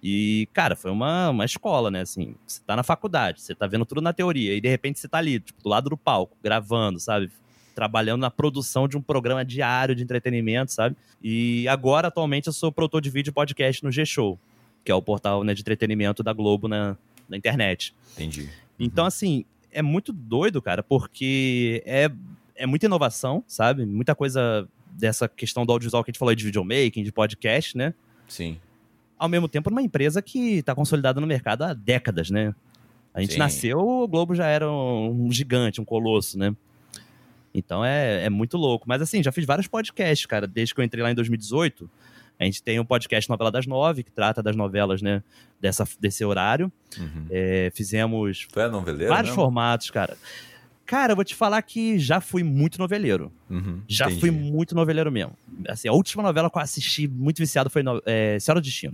E, 0.04 0.48
cara, 0.52 0.76
foi 0.76 0.90
uma, 0.90 1.30
uma 1.30 1.46
escola, 1.46 1.92
né? 1.92 2.02
Assim, 2.02 2.36
você 2.46 2.62
tá 2.66 2.76
na 2.76 2.84
faculdade, 2.84 3.42
você 3.42 3.54
tá 3.54 3.68
vendo 3.68 3.86
tudo 3.86 4.02
na 4.02 4.12
teoria, 4.12 4.56
e 4.56 4.62
de 4.62 4.68
repente 4.68 5.00
você 5.00 5.08
tá 5.08 5.20
ali, 5.20 5.40
tipo, 5.40 5.62
do 5.62 5.70
lado 5.70 5.90
do 5.90 5.98
palco, 5.98 6.36
gravando, 6.44 7.00
sabe? 7.00 7.30
Trabalhando 7.76 8.22
na 8.22 8.32
produção 8.32 8.88
de 8.88 8.98
um 8.98 9.02
programa 9.02 9.46
diário 9.46 9.96
de 9.96 10.02
entretenimento, 10.02 10.72
sabe? 10.72 10.96
E 11.22 11.68
agora, 11.68 12.08
atualmente, 12.08 12.48
eu 12.48 12.54
sou 12.54 12.72
produtor 12.72 13.02
de 13.02 13.10
vídeo 13.10 13.30
e 13.30 13.34
podcast 13.34 13.84
no 13.84 13.92
G-Show, 13.92 14.40
que 14.84 14.92
é 14.92 14.96
o 14.96 15.02
portal 15.02 15.44
né, 15.44 15.54
de 15.54 15.62
entretenimento 15.62 16.24
da 16.24 16.34
Globo 16.34 16.68
na, 16.68 16.98
na 17.30 17.38
internet. 17.38 17.94
Entendi. 18.14 18.50
Então, 18.80 19.06
assim, 19.06 19.46
é 19.72 19.84
muito 19.84 20.12
doido, 20.12 20.62
cara, 20.62 20.82
porque 20.82 21.84
é, 21.86 22.10
é 22.56 22.66
muita 22.66 22.88
inovação, 22.88 23.44
sabe? 23.48 23.86
Muita 23.86 24.16
coisa 24.16 24.68
dessa 24.92 25.28
questão 25.28 25.64
do 25.64 25.72
audiovisual 25.72 26.04
que 26.04 26.10
a 26.10 26.12
gente 26.12 26.20
falou 26.20 26.34
de 26.34 26.44
videomaking, 26.44 27.04
de 27.04 27.12
podcast, 27.12 27.78
né? 27.78 27.94
Sim. 28.28 28.58
Ao 29.22 29.30
mesmo 29.30 29.48
tempo, 29.48 29.70
numa 29.70 29.84
empresa 29.84 30.20
que 30.20 30.58
está 30.58 30.74
consolidada 30.74 31.22
no 31.22 31.28
mercado 31.28 31.62
há 31.62 31.76
décadas, 31.76 32.32
né? 32.32 32.56
A 33.14 33.22
gente 33.22 33.34
Sim. 33.34 33.40
nasceu, 33.40 33.78
o 33.80 34.08
Globo 34.08 34.34
já 34.34 34.48
era 34.48 34.68
um 34.68 35.32
gigante, 35.32 35.80
um 35.80 35.86
colosso, 35.86 36.40
né? 36.40 36.56
Então 37.54 37.86
é, 37.86 38.26
é 38.26 38.30
muito 38.32 38.58
louco. 38.58 38.86
Mas 38.88 39.00
assim, 39.00 39.22
já 39.22 39.32
fiz 39.32 39.46
vários 39.46 39.68
podcasts, 39.68 40.26
cara, 40.26 40.48
desde 40.48 40.74
que 40.74 40.82
eu 40.82 40.86
entrei 40.86 41.04
lá 41.04 41.12
em 41.12 41.16
2018. 41.16 41.88
A 42.40 42.46
gente 42.46 42.64
tem 42.64 42.80
um 42.80 42.86
podcast 42.86 43.30
Novela 43.30 43.52
das 43.52 43.68
Nove, 43.68 44.02
que 44.02 44.12
trata 44.12 44.42
das 44.42 44.56
novelas, 44.56 45.04
né? 45.04 45.22
Dessa, 45.60 45.88
desse 46.00 46.26
horário. 46.26 46.72
Uhum. 46.98 47.28
É, 47.30 47.72
fizemos 47.76 48.48
Tu 48.52 48.60
é 48.60 48.68
noveleiro? 48.68 49.14
vários 49.14 49.30
mesmo? 49.30 49.44
formatos, 49.44 49.92
cara. 49.92 50.18
Cara, 50.84 51.12
eu 51.12 51.16
vou 51.16 51.24
te 51.24 51.36
falar 51.36 51.62
que 51.62 52.00
já 52.00 52.20
fui 52.20 52.44
muito 52.44 52.78
noveleiro. 52.80 53.32
Uhum, 53.50 53.82
Já 53.88 54.06
entendi. 54.08 54.20
fui 54.20 54.32
muito 54.32 54.76
noveleiro 54.76 55.10
mesmo. 55.10 55.38
Assim, 55.70 55.88
a 55.88 55.94
última 55.94 56.22
novela 56.22 56.50
que 56.50 56.58
eu 56.58 56.62
assisti 56.62 57.08
muito 57.08 57.38
viciado 57.38 57.70
foi 57.70 57.82
no, 57.82 58.02
é, 58.06 58.38
Senhora 58.40 58.60
do 58.60 58.64
Destino. 58.66 58.94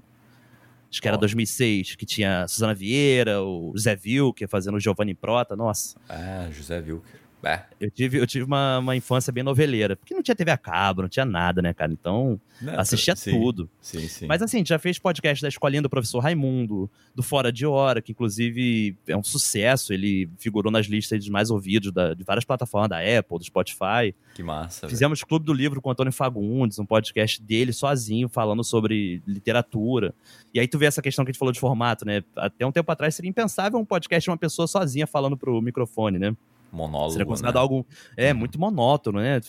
Acho 0.89 1.01
que 1.01 1.07
era 1.07 1.17
Ó. 1.17 1.19
2006, 1.19 1.95
que 1.95 2.05
tinha 2.05 2.47
Suzana 2.47 2.73
Vieira, 2.73 3.41
o 3.41 3.73
Zé 3.77 3.95
Vilker 3.95 4.47
fazendo 4.47 4.75
o 4.75 4.79
Giovanni 4.79 5.13
Prota. 5.13 5.55
Nossa, 5.55 5.99
Ah, 6.07 6.49
José 6.55 6.79
Wilker. 6.79 7.26
É. 7.43 7.63
eu 7.79 7.89
tive, 7.91 8.17
eu 8.17 8.25
tive 8.27 8.43
uma, 8.43 8.79
uma 8.79 8.95
infância 8.95 9.31
bem 9.31 9.43
noveleira. 9.43 9.95
Porque 9.95 10.13
não 10.13 10.23
tinha 10.23 10.35
TV 10.35 10.51
a 10.51 10.57
cabo, 10.57 11.03
não 11.03 11.09
tinha 11.09 11.23
nada, 11.25 11.61
né, 11.61 11.73
cara? 11.73 11.93
Então, 11.93 12.39
Não, 12.61 12.79
assistia 12.79 13.15
sim, 13.15 13.31
tudo. 13.31 13.69
Sim, 13.79 14.07
sim. 14.07 14.25
Mas 14.25 14.41
assim, 14.41 14.65
já 14.65 14.77
fez 14.79 14.97
podcast 14.99 15.41
da 15.41 15.47
Escolinha 15.47 15.81
do 15.81 15.89
Professor 15.89 16.19
Raimundo, 16.19 16.89
do 17.15 17.21
Fora 17.23 17.51
de 17.51 17.65
Hora, 17.65 18.01
que 18.01 18.11
inclusive 18.11 18.97
é 19.07 19.15
um 19.15 19.23
sucesso. 19.23 19.93
Ele 19.93 20.29
figurou 20.37 20.71
nas 20.71 20.87
listas 20.87 21.23
de 21.23 21.31
mais 21.31 21.49
ouvidos 21.51 21.91
da- 21.91 22.13
de 22.13 22.23
várias 22.23 22.43
plataformas, 22.43 22.89
da 22.89 22.97
Apple, 22.97 23.37
do 23.37 23.43
Spotify. 23.45 24.13
Que 24.33 24.41
massa. 24.43 24.89
Fizemos 24.89 25.23
Clube 25.23 25.45
do 25.45 25.53
Livro 25.53 25.79
com 25.81 25.89
o 25.89 25.91
Antônio 25.91 26.11
Fagundes, 26.11 26.79
um 26.79 26.85
podcast 26.85 27.41
dele 27.41 27.71
sozinho, 27.71 28.27
falando 28.27 28.63
sobre 28.63 29.21
literatura. 29.27 30.13
E 30.53 30.59
aí 30.59 30.67
tu 30.67 30.77
vê 30.77 30.85
essa 30.87 31.01
questão 31.01 31.23
que 31.23 31.29
a 31.29 31.31
gente 31.31 31.39
falou 31.39 31.51
de 31.51 31.59
formato, 31.59 32.03
né? 32.05 32.23
Até 32.35 32.65
um 32.65 32.71
tempo 32.71 32.91
atrás 32.91 33.15
seria 33.15 33.29
impensável 33.29 33.79
um 33.79 33.85
podcast 33.85 34.25
de 34.25 34.29
uma 34.31 34.37
pessoa 34.37 34.67
sozinha 34.67 35.05
falando 35.07 35.37
pro 35.37 35.61
microfone, 35.61 36.17
né? 36.19 36.35
Monólogo. 36.71 37.11
Seria 37.11 37.25
considerado 37.25 37.55
né? 37.55 37.61
algo 37.61 37.85
é, 38.15 38.31
Uhum. 38.31 38.39
muito 38.39 38.59
monótono, 38.59 39.19
né? 39.19 39.41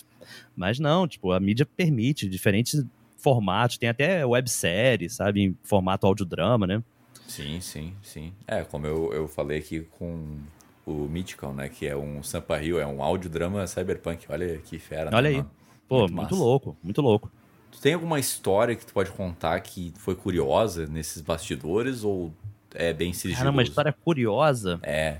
Mas 0.56 0.78
não, 0.78 1.06
tipo, 1.08 1.32
a 1.32 1.40
mídia 1.40 1.66
permite 1.66 2.28
diferentes 2.28 2.84
formatos. 3.18 3.78
Tem 3.78 3.88
até 3.88 4.24
websérie, 4.24 5.08
sabe? 5.10 5.42
Em 5.42 5.56
formato 5.64 6.06
audiodrama, 6.06 6.66
né? 6.66 6.82
Sim, 7.26 7.60
sim, 7.60 7.92
sim. 8.02 8.32
É, 8.46 8.62
como 8.62 8.86
eu, 8.86 9.12
eu 9.12 9.28
falei 9.28 9.58
aqui 9.58 9.80
com 9.98 10.38
o 10.86 10.92
Mythical, 11.08 11.52
né? 11.52 11.68
Que 11.68 11.86
é 11.86 11.96
um 11.96 12.22
Sampa 12.22 12.56
Rio, 12.56 12.78
é 12.78 12.86
um 12.86 13.02
audiodrama 13.02 13.66
cyberpunk. 13.66 14.24
Olha 14.30 14.58
que 14.58 14.78
fera. 14.78 15.10
né, 15.10 15.16
Olha 15.16 15.28
aí. 15.28 15.36
mano? 15.36 15.50
Pô, 15.88 16.00
Muito 16.00 16.14
muito, 16.14 16.34
louco, 16.34 16.76
muito 16.82 17.00
louco. 17.02 17.30
Tu 17.70 17.80
tem 17.80 17.94
alguma 17.94 18.18
história 18.18 18.74
que 18.74 18.84
tu 18.86 18.92
pode 18.92 19.10
contar 19.10 19.58
que 19.60 19.92
foi 19.96 20.14
curiosa 20.14 20.86
nesses 20.86 21.20
bastidores 21.22 22.04
ou 22.04 22.32
é 22.74 22.92
bem 22.92 23.12
sigiloso? 23.12 23.38
Cara, 23.42 23.50
uma 23.50 23.62
história 23.62 23.92
curiosa. 23.92 24.78
É. 24.82 25.18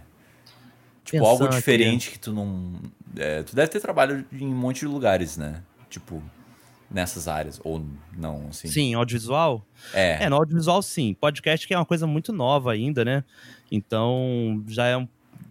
Tipo, 1.10 1.18
Pensando 1.20 1.30
algo 1.30 1.44
aqui. 1.46 1.56
diferente 1.56 2.10
que 2.10 2.18
tu 2.18 2.32
não... 2.34 2.74
é, 3.16 3.42
tu 3.42 3.56
deve 3.56 3.68
ter 3.68 3.80
trabalho 3.80 4.26
em 4.30 4.46
um 4.46 4.54
monte 4.54 4.80
de 4.80 4.86
lugares, 4.86 5.38
né? 5.38 5.62
Tipo, 5.88 6.22
nessas 6.90 7.26
áreas. 7.26 7.58
Ou 7.64 7.82
não, 8.14 8.48
assim. 8.50 8.68
Sim, 8.68 8.92
audiovisual. 8.92 9.64
É. 9.94 10.24
É, 10.24 10.28
no 10.28 10.36
audiovisual 10.36 10.82
sim. 10.82 11.14
Podcast 11.18 11.66
que 11.66 11.72
é 11.72 11.78
uma 11.78 11.86
coisa 11.86 12.06
muito 12.06 12.30
nova 12.30 12.72
ainda, 12.72 13.06
né? 13.06 13.24
Então, 13.72 14.62
já 14.68 14.84
é 14.86 14.98
um. 14.98 15.08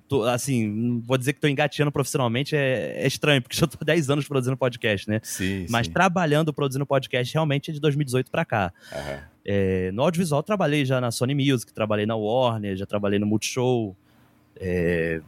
tô- 0.07 0.25
assim, 0.25 1.01
vou 1.03 1.17
dizer 1.17 1.33
que 1.33 1.39
tô 1.39 1.47
engateando 1.47 1.91
profissionalmente, 1.91 2.55
é, 2.55 3.01
é 3.03 3.07
estranho, 3.07 3.41
porque 3.41 3.57
já 3.59 3.65
tô 3.65 3.77
há 3.81 3.83
10 3.85 4.11
anos 4.11 4.27
produzindo 4.27 4.55
podcast, 4.55 5.09
né? 5.09 5.19
Sim, 5.23 5.65
Mas 5.71 5.87
sim. 5.87 5.93
trabalhando, 5.93 6.53
produzindo 6.53 6.85
podcast, 6.85 7.33
realmente 7.33 7.71
é 7.71 7.73
de 7.73 7.79
2018 7.79 8.29
pra 8.29 8.45
cá. 8.45 8.71
Aham. 8.93 9.19
É, 9.43 9.91
no 9.91 10.03
audiovisual, 10.03 10.43
trabalhei 10.43 10.85
já 10.85 11.01
na 11.01 11.09
Sony 11.09 11.33
Music, 11.33 11.73
trabalhei 11.73 12.05
na 12.05 12.15
Warner, 12.15 12.75
já 12.75 12.85
trabalhei 12.85 13.17
no 13.17 13.25
Multishow. 13.25 13.95
é, 14.59 15.19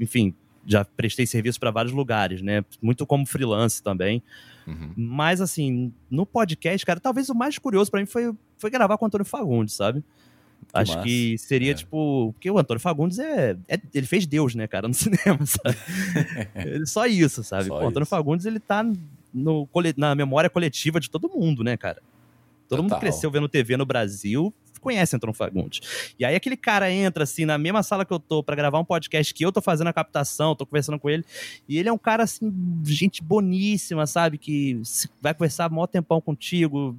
enfim, 0.00 0.34
já 0.66 0.84
prestei 0.84 1.26
serviço 1.26 1.60
para 1.60 1.70
vários 1.70 1.92
lugares, 1.92 2.42
né? 2.42 2.64
Muito 2.82 3.06
como 3.06 3.24
freelance 3.26 3.82
também. 3.82 4.22
Uhum. 4.66 4.92
Mas, 4.96 5.40
assim, 5.40 5.92
no 6.10 6.26
podcast, 6.26 6.84
cara, 6.84 6.98
talvez 6.98 7.28
o 7.28 7.34
mais 7.34 7.56
curioso 7.58 7.90
pra 7.90 8.00
mim 8.00 8.06
foi, 8.06 8.32
foi 8.58 8.68
gravar 8.70 8.98
com 8.98 9.04
o 9.04 9.06
Antônio 9.06 9.24
Fagundes, 9.24 9.74
sabe? 9.74 10.02
Acho 10.72 10.92
massa. 10.94 11.04
que 11.04 11.38
seria, 11.38 11.70
É. 11.70 11.74
tipo. 11.74 12.32
Porque 12.32 12.50
o 12.50 12.58
Antônio 12.58 12.80
Fagundes 12.80 13.18
é, 13.20 13.56
é- 13.68 13.80
Ele 13.94 14.06
fez 14.06 14.26
Deus, 14.26 14.54
né, 14.56 14.66
cara, 14.66 14.88
no 14.88 14.94
cinema, 14.94 15.38
sabe? 15.46 15.76
Só 16.86 17.06
isso, 17.06 17.44
sabe? 17.44 17.66
Só 17.66 17.78
Pô, 17.78 17.84
o 17.84 17.88
Antônio. 17.88 18.06
Fagundes, 18.06 18.46
ele 18.46 18.58
tá 18.58 18.84
no, 19.32 19.68
na 19.96 20.14
memória 20.14 20.50
coletiva 20.50 20.98
de 20.98 21.08
todo 21.08 21.28
mundo, 21.28 21.62
né, 21.62 21.76
cara? 21.76 22.02
Todo 22.68 22.78
mundo 22.82 22.88
Total. 22.90 23.00
cresceu 23.00 23.30
vendo 23.30 23.48
TV 23.48 23.76
no 23.76 23.86
Brasil, 23.86 24.52
conhece 24.86 25.16
Antônio 25.16 25.34
Fagundes. 25.34 25.80
E 26.18 26.24
aí 26.24 26.34
aquele 26.36 26.56
cara 26.56 26.90
entra, 26.90 27.24
assim, 27.24 27.44
na 27.44 27.58
mesma 27.58 27.82
sala 27.82 28.04
que 28.04 28.12
eu 28.12 28.20
tô 28.20 28.42
pra 28.42 28.54
gravar 28.54 28.78
um 28.78 28.84
podcast 28.84 29.34
que 29.34 29.44
eu 29.44 29.50
tô 29.50 29.60
fazendo 29.60 29.88
a 29.88 29.92
captação, 29.92 30.54
tô 30.54 30.64
conversando 30.64 30.98
com 30.98 31.10
ele, 31.10 31.24
e 31.68 31.76
ele 31.78 31.88
é 31.88 31.92
um 31.92 31.98
cara, 31.98 32.22
assim, 32.22 32.52
gente 32.84 33.22
boníssima, 33.22 34.06
sabe? 34.06 34.38
Que 34.38 34.80
vai 35.20 35.34
conversar 35.34 35.68
maior 35.70 35.86
tempão 35.88 36.20
contigo. 36.20 36.96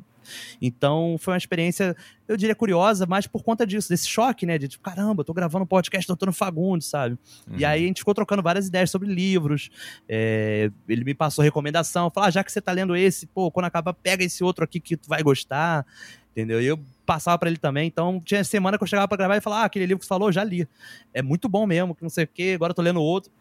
Então 0.62 1.16
foi 1.20 1.34
uma 1.34 1.38
experiência, 1.38 1.96
eu 2.28 2.36
diria, 2.36 2.54
curiosa, 2.54 3.06
mas 3.06 3.26
por 3.26 3.44
conta 3.44 3.66
disso, 3.66 3.88
desse 3.88 4.08
choque, 4.10 4.46
né? 4.46 4.58
De 4.58 4.68
tipo, 4.68 4.84
caramba, 4.84 5.22
eu 5.22 5.26
tô 5.26 5.34
gravando 5.34 5.64
um 5.64 5.68
podcast 5.68 6.06
do 6.06 6.14
Antônio 6.14 6.34
Fagundes, 6.34 6.88
sabe? 6.88 7.18
E 7.58 7.64
Uhum. 7.64 7.70
aí 7.70 7.84
a 7.86 7.88
gente 7.88 8.00
ficou 8.00 8.14
trocando 8.14 8.44
várias 8.44 8.68
ideias 8.68 8.92
sobre 8.92 9.08
livros. 9.08 9.70
É, 10.08 10.70
ele 10.88 11.06
me 11.06 11.14
passou 11.14 11.44
recomendação, 11.44 12.12
falou: 12.12 12.28
ah, 12.28 12.32
já 12.32 12.44
que 12.44 12.52
você 12.52 12.60
tá 12.60 12.74
lendo 12.74 12.94
esse, 12.94 13.26
pô, 13.28 13.50
quando 13.50 13.68
acabar, 13.68 13.94
pega 13.94 14.22
esse 14.24 14.44
outro 14.44 14.66
aqui 14.66 14.82
que 14.82 14.98
tu 14.98 15.08
vai 15.08 15.24
gostar. 15.24 15.86
Entendeu? 16.38 16.62
E 16.62 16.68
eu 16.68 16.80
passava 17.04 17.36
pra 17.40 17.50
ele 17.50 17.58
também. 17.58 17.88
Então, 17.88 18.22
tinha 18.24 18.44
semana 18.44 18.78
que 18.78 18.84
eu 18.84 18.88
chegava 18.88 19.08
pra 19.08 19.18
gravar 19.18 19.38
e 19.38 19.42
falava: 19.42 19.64
ah, 19.64 19.66
aquele 19.66 19.88
livro 19.88 19.98
que 19.98 20.06
você 20.06 20.10
falou, 20.10 20.32
já 20.32 20.44
li. 20.44 20.68
É 21.12 21.24
muito 21.24 21.50
bom 21.50 21.66
mesmo, 21.66 21.96
que 21.96 22.04
não 22.04 22.12
sei 22.12 22.26
o 22.26 22.28
quê, 22.28 22.52
agora 22.54 22.70
eu 22.70 22.76
tô 22.76 22.84
lendo 22.84 23.02
outro. 23.02 23.32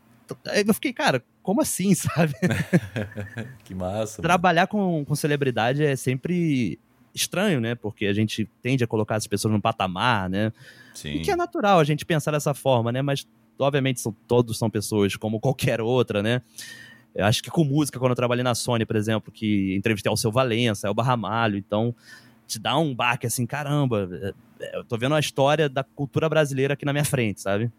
Eu 0.66 0.72
fiquei, 0.72 0.94
cara, 0.94 1.22
como 1.42 1.60
assim, 1.60 1.92
sabe? 1.94 2.32
Que 3.64 3.74
massa. 3.74 4.22
Trabalhar 4.22 4.66
com, 4.66 5.04
com 5.04 5.14
celebridade 5.14 5.84
é 5.84 5.94
sempre 5.94 6.78
estranho, 7.14 7.60
né? 7.60 7.74
Porque 7.74 8.06
a 8.06 8.14
gente 8.14 8.48
tende 8.62 8.82
a 8.82 8.86
colocar 8.86 9.16
as 9.16 9.26
pessoas 9.26 9.52
num 9.52 9.60
patamar, 9.60 10.30
né? 10.30 10.50
Sim. 10.94 11.16
E 11.16 11.20
que 11.20 11.30
é 11.30 11.36
natural 11.36 11.78
a 11.78 11.84
gente 11.84 12.06
pensar 12.06 12.30
dessa 12.30 12.54
forma, 12.54 12.90
né? 12.90 13.02
Mas, 13.02 13.26
obviamente, 13.58 14.00
são, 14.00 14.16
todos 14.26 14.56
são 14.56 14.70
pessoas 14.70 15.16
como 15.16 15.38
qualquer 15.38 15.82
outra, 15.82 16.22
né? 16.22 16.40
Eu 17.14 17.26
acho 17.26 17.42
que 17.42 17.50
com 17.50 17.62
música, 17.62 17.98
quando 17.98 18.12
eu 18.12 18.16
trabalhei 18.16 18.42
na 18.42 18.54
Sony, 18.54 18.86
por 18.86 18.96
exemplo, 18.96 19.30
que 19.30 19.74
entrevistei 19.76 20.10
o 20.10 20.16
seu 20.16 20.32
Valença, 20.32 20.90
o 20.90 20.94
Barramalho, 20.94 21.58
então 21.58 21.94
te 22.46 22.58
dá 22.58 22.76
um 22.78 22.94
baque 22.94 23.26
assim, 23.26 23.46
caramba, 23.46 24.08
é- 24.12 24.34
é, 24.60 24.76
eu 24.78 24.84
tô 24.84 24.96
vendo 24.96 25.14
a 25.14 25.20
história 25.20 25.68
da 25.68 25.84
cultura 25.84 26.28
brasileira 26.28 26.74
aqui 26.74 26.84
na 26.84 26.92
minha 26.92 27.04
frente, 27.04 27.40
sabe? 27.40 27.70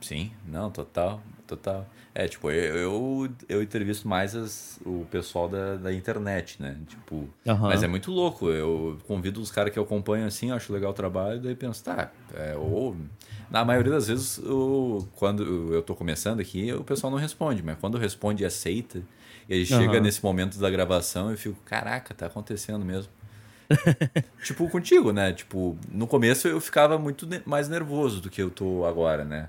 Sim, 0.00 0.30
não, 0.46 0.70
total, 0.70 1.20
total. 1.46 1.86
É, 2.14 2.26
tipo, 2.26 2.50
eu, 2.50 2.76
eu, 2.76 3.28
eu 3.48 3.62
entrevisto 3.62 4.08
mais 4.08 4.34
as- 4.34 4.80
o 4.84 5.04
pessoal 5.10 5.46
da, 5.48 5.76
da 5.76 5.92
internet, 5.92 6.60
né? 6.60 6.76
Tipo, 6.88 7.28
Aham. 7.46 7.68
mas 7.68 7.82
é 7.82 7.86
muito 7.88 8.10
louco. 8.10 8.48
Eu 8.48 8.98
convido 9.06 9.40
os 9.40 9.50
caras 9.50 9.72
que 9.72 9.78
eu 9.78 9.82
acompanho 9.82 10.26
assim, 10.26 10.48
eu 10.50 10.56
acho 10.56 10.72
legal 10.72 10.90
o 10.90 10.94
trabalho, 10.94 11.40
daí 11.40 11.54
penso, 11.54 11.84
tá, 11.84 12.10
é, 12.34 12.56
ou. 12.56 12.96
Na 13.50 13.64
maioria 13.64 13.90
das 13.92 14.06
vezes, 14.06 14.38
eu, 14.38 15.06
quando 15.16 15.74
eu 15.74 15.82
tô 15.82 15.94
começando 15.94 16.40
aqui, 16.40 16.72
o 16.72 16.84
pessoal 16.84 17.10
não 17.10 17.18
responde, 17.18 17.62
mas 17.62 17.76
quando 17.78 17.98
responde 17.98 18.42
e 18.42 18.46
aceita, 18.46 19.02
e 19.48 19.54
aí 19.54 19.66
chega 19.66 19.98
nesse 20.00 20.22
momento 20.24 20.56
da 20.58 20.70
gravação, 20.70 21.30
eu 21.30 21.36
fico, 21.36 21.60
caraca, 21.64 22.14
tá 22.14 22.26
acontecendo 22.26 22.84
mesmo. 22.84 23.12
tipo, 24.44 24.68
contigo, 24.68 25.12
né? 25.12 25.32
Tipo, 25.32 25.76
no 25.90 26.06
começo 26.06 26.48
eu 26.48 26.60
ficava 26.60 26.98
muito 26.98 27.26
ne- 27.26 27.42
mais 27.44 27.68
nervoso 27.68 28.20
do 28.20 28.28
que 28.30 28.42
eu 28.42 28.50
tô 28.50 28.84
agora, 28.84 29.24
né? 29.24 29.48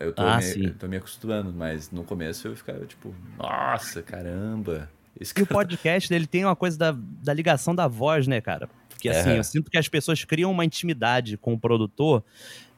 Eu 0.00 0.12
tô, 0.12 0.22
Ah, 0.22 0.38
me, 0.38 0.66
eu 0.66 0.74
tô 0.74 0.86
me 0.86 0.96
acostumando, 0.96 1.52
mas 1.52 1.90
no 1.90 2.04
começo 2.04 2.46
eu 2.48 2.56
ficava 2.56 2.84
tipo, 2.86 3.14
nossa, 3.36 4.02
caramba. 4.02 4.88
Esse 5.20 5.32
E 5.36 5.42
o 5.42 5.46
cara... 5.46 5.58
podcast 5.60 6.08
dele 6.08 6.26
tem 6.26 6.44
uma 6.44 6.54
coisa 6.54 6.78
da, 6.78 6.92
da 6.96 7.32
ligação 7.34 7.74
da 7.74 7.88
voz, 7.88 8.26
né, 8.28 8.40
cara? 8.40 8.68
Porque 8.88 9.08
assim, 9.08 9.30
É. 9.30 9.38
eu 9.38 9.44
sinto 9.44 9.70
que 9.70 9.78
as 9.78 9.88
pessoas 9.88 10.24
criam 10.24 10.50
uma 10.50 10.64
intimidade 10.64 11.36
com 11.36 11.52
o 11.54 11.58
produtor 11.58 12.22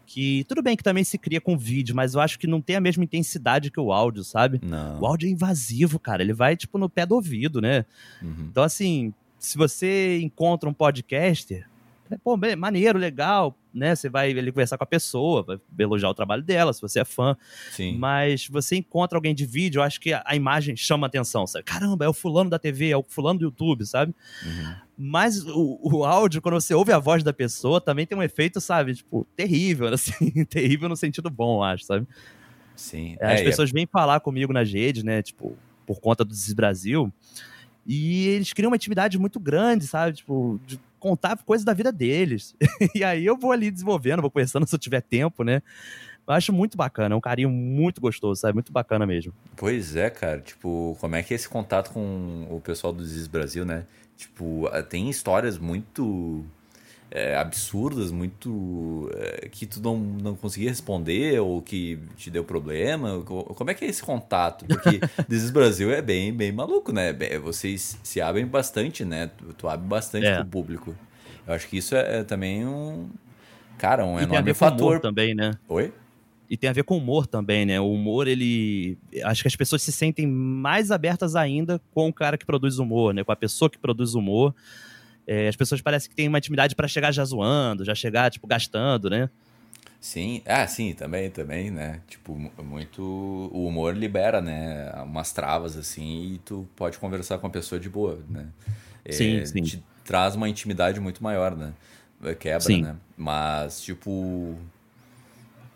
que 0.07 0.45
tudo 0.49 0.61
bem 0.61 0.77
que 0.77 0.83
também 0.83 1.05
se 1.05 1.17
cria 1.17 1.41
com 1.41 1.57
vídeo, 1.57 1.95
mas 1.95 2.15
eu 2.15 2.21
acho 2.21 2.37
que 2.39 2.47
não 2.49 2.61
tem 2.61 2.75
a 2.75 2.81
mesma 2.81 3.05
intensidade 3.05 3.71
que 3.71 3.79
o 3.79 3.93
áudio, 3.93 4.25
sabe? 4.25 4.61
Não. 4.61 4.99
O 5.01 5.07
áudio 5.07 5.29
é 5.29 5.31
invasivo, 5.31 6.01
cara. 6.01 6.21
Ele 6.21 6.33
vai, 6.33 6.57
tipo, 6.57 6.79
no 6.79 6.89
pé 6.91 7.07
do 7.07 7.15
ouvido, 7.15 7.61
né? 7.61 7.85
Uhum. 8.21 8.49
Então, 8.51 8.65
assim, 8.65 9.15
se 9.41 9.59
você 9.59 10.21
encontra 10.21 10.69
um 10.69 10.73
podcaster, 10.73 11.67
Pô, 12.25 12.37
maneiro, 12.59 12.99
legal, 12.99 13.57
né? 13.73 13.95
Você 13.95 14.09
vai 14.09 14.31
ali 14.31 14.51
conversar 14.51 14.77
com 14.77 14.83
a 14.83 14.87
pessoa, 14.87 15.45
vai 15.45 15.59
elogiar 15.79 16.09
o 16.09 16.15
trabalho 16.15 16.43
dela, 16.43 16.73
se 16.73 16.81
você 16.81 17.01
é 17.01 17.05
fã. 17.05 17.37
Sim. 17.71 17.97
Mas 17.99 18.49
você 18.49 18.77
encontra 18.77 19.17
alguém 19.17 19.35
de 19.35 19.47
vídeo, 19.47 19.79
eu 19.79 19.83
acho 19.85 20.01
que 20.01 20.13
a, 20.13 20.35
imagem 20.35 20.77
chama 20.77 21.07
atenção, 21.07 21.47
sabe? 21.47 21.65
Caramba, 21.65 22.05
é 22.05 22.09
o 22.09 22.13
fulano 22.13 22.51
da 22.51 22.59
TV, 22.59 22.91
é 22.91 22.97
o 22.97 23.05
fulano 23.07 23.39
do 23.39 23.45
YouTube, 23.45 23.87
sabe? 23.87 24.15
Uhum. 24.45 24.75
Mas 24.99 25.45
o, 25.47 25.79
o 25.83 26.05
áudio, 26.05 26.43
quando 26.43 26.55
você 26.61 26.75
ouve 26.75 26.93
a 26.93 26.99
voz 26.99 27.23
da 27.23 27.33
pessoa, 27.33 27.81
também 27.81 28.07
tem 28.07 28.19
um 28.19 28.23
efeito, 28.23 28.61
sabe? 28.61 28.95
Tipo, 28.95 29.27
terrível, 29.37 29.89
assim, 29.95 30.45
terrível 30.47 30.89
no 30.89 30.97
sentido 30.97 31.31
bom, 31.31 31.63
acho, 31.63 31.85
sabe? 31.85 32.09
Sim. 32.75 33.17
As 33.21 33.39
É, 33.39 33.43
é- 33.43 33.45
pessoas 33.45 33.71
vêm 33.71 33.87
falar 33.87 34.19
comigo 34.21 34.53
nas 34.53 34.71
redes, 34.71 35.05
né? 35.05 35.23
Tipo, 35.23 35.57
por 35.87 36.01
conta 36.01 36.25
do 36.25 36.31
Desis 36.31 36.53
Brasil. 36.53 37.13
E 37.93 38.29
eles 38.29 38.53
criam 38.53 38.71
uma 38.71 38.77
intimidade 38.77 39.19
muito 39.19 39.41
grande, 39.41 39.85
sabe? 39.85 40.19
Tipo, 40.19 40.61
de 40.65 40.79
contar 41.01 41.37
coisas 41.39 41.65
da 41.65 41.75
vida 41.75 41.91
deles. 41.91 42.55
e 42.95 43.03
aí 43.03 43.27
eu 43.27 43.37
vou 43.37 43.51
ali 43.51 43.69
desenvolvendo, 43.69 44.21
vou 44.21 44.31
conversando 44.31 44.65
se 44.65 44.73
eu 44.73 44.79
tiver 44.79 45.01
tempo, 45.01 45.43
né? 45.43 45.61
Eu 46.25 46.35
acho 46.35 46.53
muito 46.53 46.77
bacana, 46.77 47.17
é 47.17 47.19
um 47.19 47.21
carinho 47.21 47.51
muito 47.51 48.01
gostoso, 48.01 48.41
sabe? 48.41 48.55
Muito 48.55 48.71
bacana 48.71 49.05
mesmo. 49.05 49.35
Pois 49.57 49.97
é, 49.97 50.09
cara. 50.09 50.41
Tipo, 50.41 50.97
como 51.01 51.17
é 51.17 51.23
que 51.25 51.35
é 51.35 51.37
esse 51.37 51.49
contato 51.49 51.91
com 51.91 52.47
o 52.49 52.61
pessoal 52.61 52.93
do 52.93 53.05
Zis 53.05 53.27
Brasil, 53.27 53.65
né? 53.65 53.85
Tipo, 54.17 54.71
tem 54.89 55.11
histórias 55.11 55.59
muito 55.59 56.45
é, 57.11 57.37
absurdas, 57.37 58.11
muito. 58.13 59.11
é, 59.15 59.49
que 59.49 59.67
tu 59.67 59.81
não, 59.83 59.97
não 59.99 60.35
conseguia 60.37 60.69
responder 60.71 61.41
ou 61.41 61.61
que 61.61 61.99
te 62.17 62.31
deu 62.31 62.45
problema. 62.45 63.21
Co- 63.23 63.45
Como 63.55 63.71
é 63.71 63.75
que 63.75 63.85
é 63.85 63.89
esse 63.89 64.03
contato? 64.03 64.65
Porque 64.67 65.01
Zis 65.31 65.51
Brasil 65.51 65.91
é 65.93 66.01
bem, 66.01 66.33
bem 66.33 66.53
maluco, 66.53 66.93
né? 66.93 67.13
Vocês 67.43 67.99
se 68.03 68.21
abrem 68.21 68.47
bastante, 68.47 69.05
né? 69.05 69.31
Tu, 69.37 69.53
tu 69.55 69.69
abre 69.69 69.87
bastante 69.89 70.27
É. 70.27 70.37
pro 70.37 70.47
público. 70.47 70.95
Eu 71.47 71.55
acho 71.55 71.67
que 71.69 71.79
isso 71.79 71.97
é, 71.97 72.19
é 72.21 72.25
também 72.25 72.67
um. 72.67 73.09
Cara, 73.77 74.05
um 74.05 74.15
e 74.15 74.19
tem 74.19 74.37
a 74.37 74.41
enorme 74.41 74.53
ver 74.53 74.59
com 74.59 74.67
humor 74.67 74.77
fator. 74.79 75.01
também, 75.01 75.35
né? 75.35 75.53
Oi? 75.69 75.93
E 76.49 76.57
tem 76.57 76.69
a 76.69 76.73
ver 76.73 76.83
com 76.85 76.97
humor 76.97 77.27
também, 77.27 77.65
né? 77.65 77.81
O 77.81 77.91
humor, 77.93 78.29
ele. 78.29 78.99
Acho 79.25 79.43
que 79.43 79.49
as 79.49 79.57
pessoas 79.57 79.83
se 79.83 79.91
sentem 79.93 80.27
mais 80.27 80.91
abertas 80.91 81.35
ainda 81.37 81.81
com 81.95 82.09
o 82.09 82.13
cara 82.13 82.37
que 82.37 82.45
produz 82.45 82.79
humor, 82.79 83.15
né? 83.15 83.23
Com 83.25 83.33
a 83.33 83.37
pessoa 83.37 83.71
que 83.71 83.79
produz 83.79 84.15
humor. 84.15 84.55
É, 85.33 85.47
as 85.47 85.55
pessoas 85.55 85.81
parecem 85.81 86.11
que 86.11 86.17
têm 86.17 86.27
uma 86.27 86.39
intimidade 86.39 86.75
pra 86.75 86.89
chegar 86.89 87.13
já 87.13 87.25
zoando, 87.25 87.85
já 87.85 87.95
chegar, 87.95 88.33
tipo, 88.33 88.49
gastando, 88.49 89.09
né? 89.09 89.31
Sim, 90.01 90.43
ah, 90.45 90.67
sim, 90.67 90.93
também, 90.93 91.31
também, 91.31 91.71
né? 91.71 92.01
Tipo, 92.09 92.35
mu- 92.35 92.51
muito. 92.65 93.01
O 93.01 93.65
humor 93.69 93.97
libera, 93.97 94.41
né? 94.41 94.91
Umas 95.05 95.31
travas 95.33 95.77
assim 95.77 96.33
e 96.35 96.39
tu 96.39 96.67
pode 96.75 96.99
conversar 96.99 97.39
com 97.39 97.47
a 97.47 97.51
pessoa 97.51 97.79
de 97.81 97.89
boa, 97.89 98.19
né? 98.29 98.49
É, 99.05 99.13
Sim, 99.13 99.47
sim. 99.47 99.63
Te 99.63 99.83
traz 100.05 100.35
uma 100.35 100.49
intimidade 100.49 100.99
muito 100.99 101.23
maior, 101.23 101.55
né? 101.57 101.75
Quebra, 102.41 102.61
Sim. 102.61 102.83
né? 102.83 102.97
Mas, 103.17 103.81
tipo. 103.83 104.57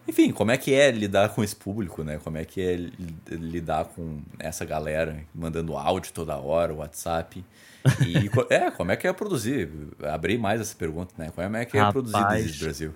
Enfim, 0.06 0.30
como 0.32 0.50
é 0.50 0.56
que 0.58 0.74
é 0.74 0.90
lidar 0.90 1.30
com 1.30 1.42
esse 1.42 1.56
público, 1.56 2.04
né? 2.04 2.18
Como 2.22 2.36
é 2.36 2.44
que 2.44 2.60
é 2.60 2.76
li- 2.76 2.92
lidar 3.30 3.86
com 3.86 4.20
essa 4.38 4.64
galera 4.64 5.18
mandando 5.34 5.76
áudio 5.76 6.12
toda 6.12 6.36
hora, 6.36 6.74
WhatsApp? 6.74 7.44
E 8.06 8.30
é, 8.52 8.70
como 8.70 8.92
é 8.92 8.96
que 8.96 9.06
é 9.06 9.12
produzir? 9.12 9.70
Abri 10.02 10.36
mais 10.38 10.60
essa 10.60 10.76
pergunta, 10.76 11.14
né? 11.16 11.30
Como 11.34 11.56
é 11.56 11.64
que 11.64 11.78
é 11.78 11.90
produzir 11.92 12.16
Rapaz. 12.16 12.44
desde 12.44 12.64
Brasil? 12.64 12.94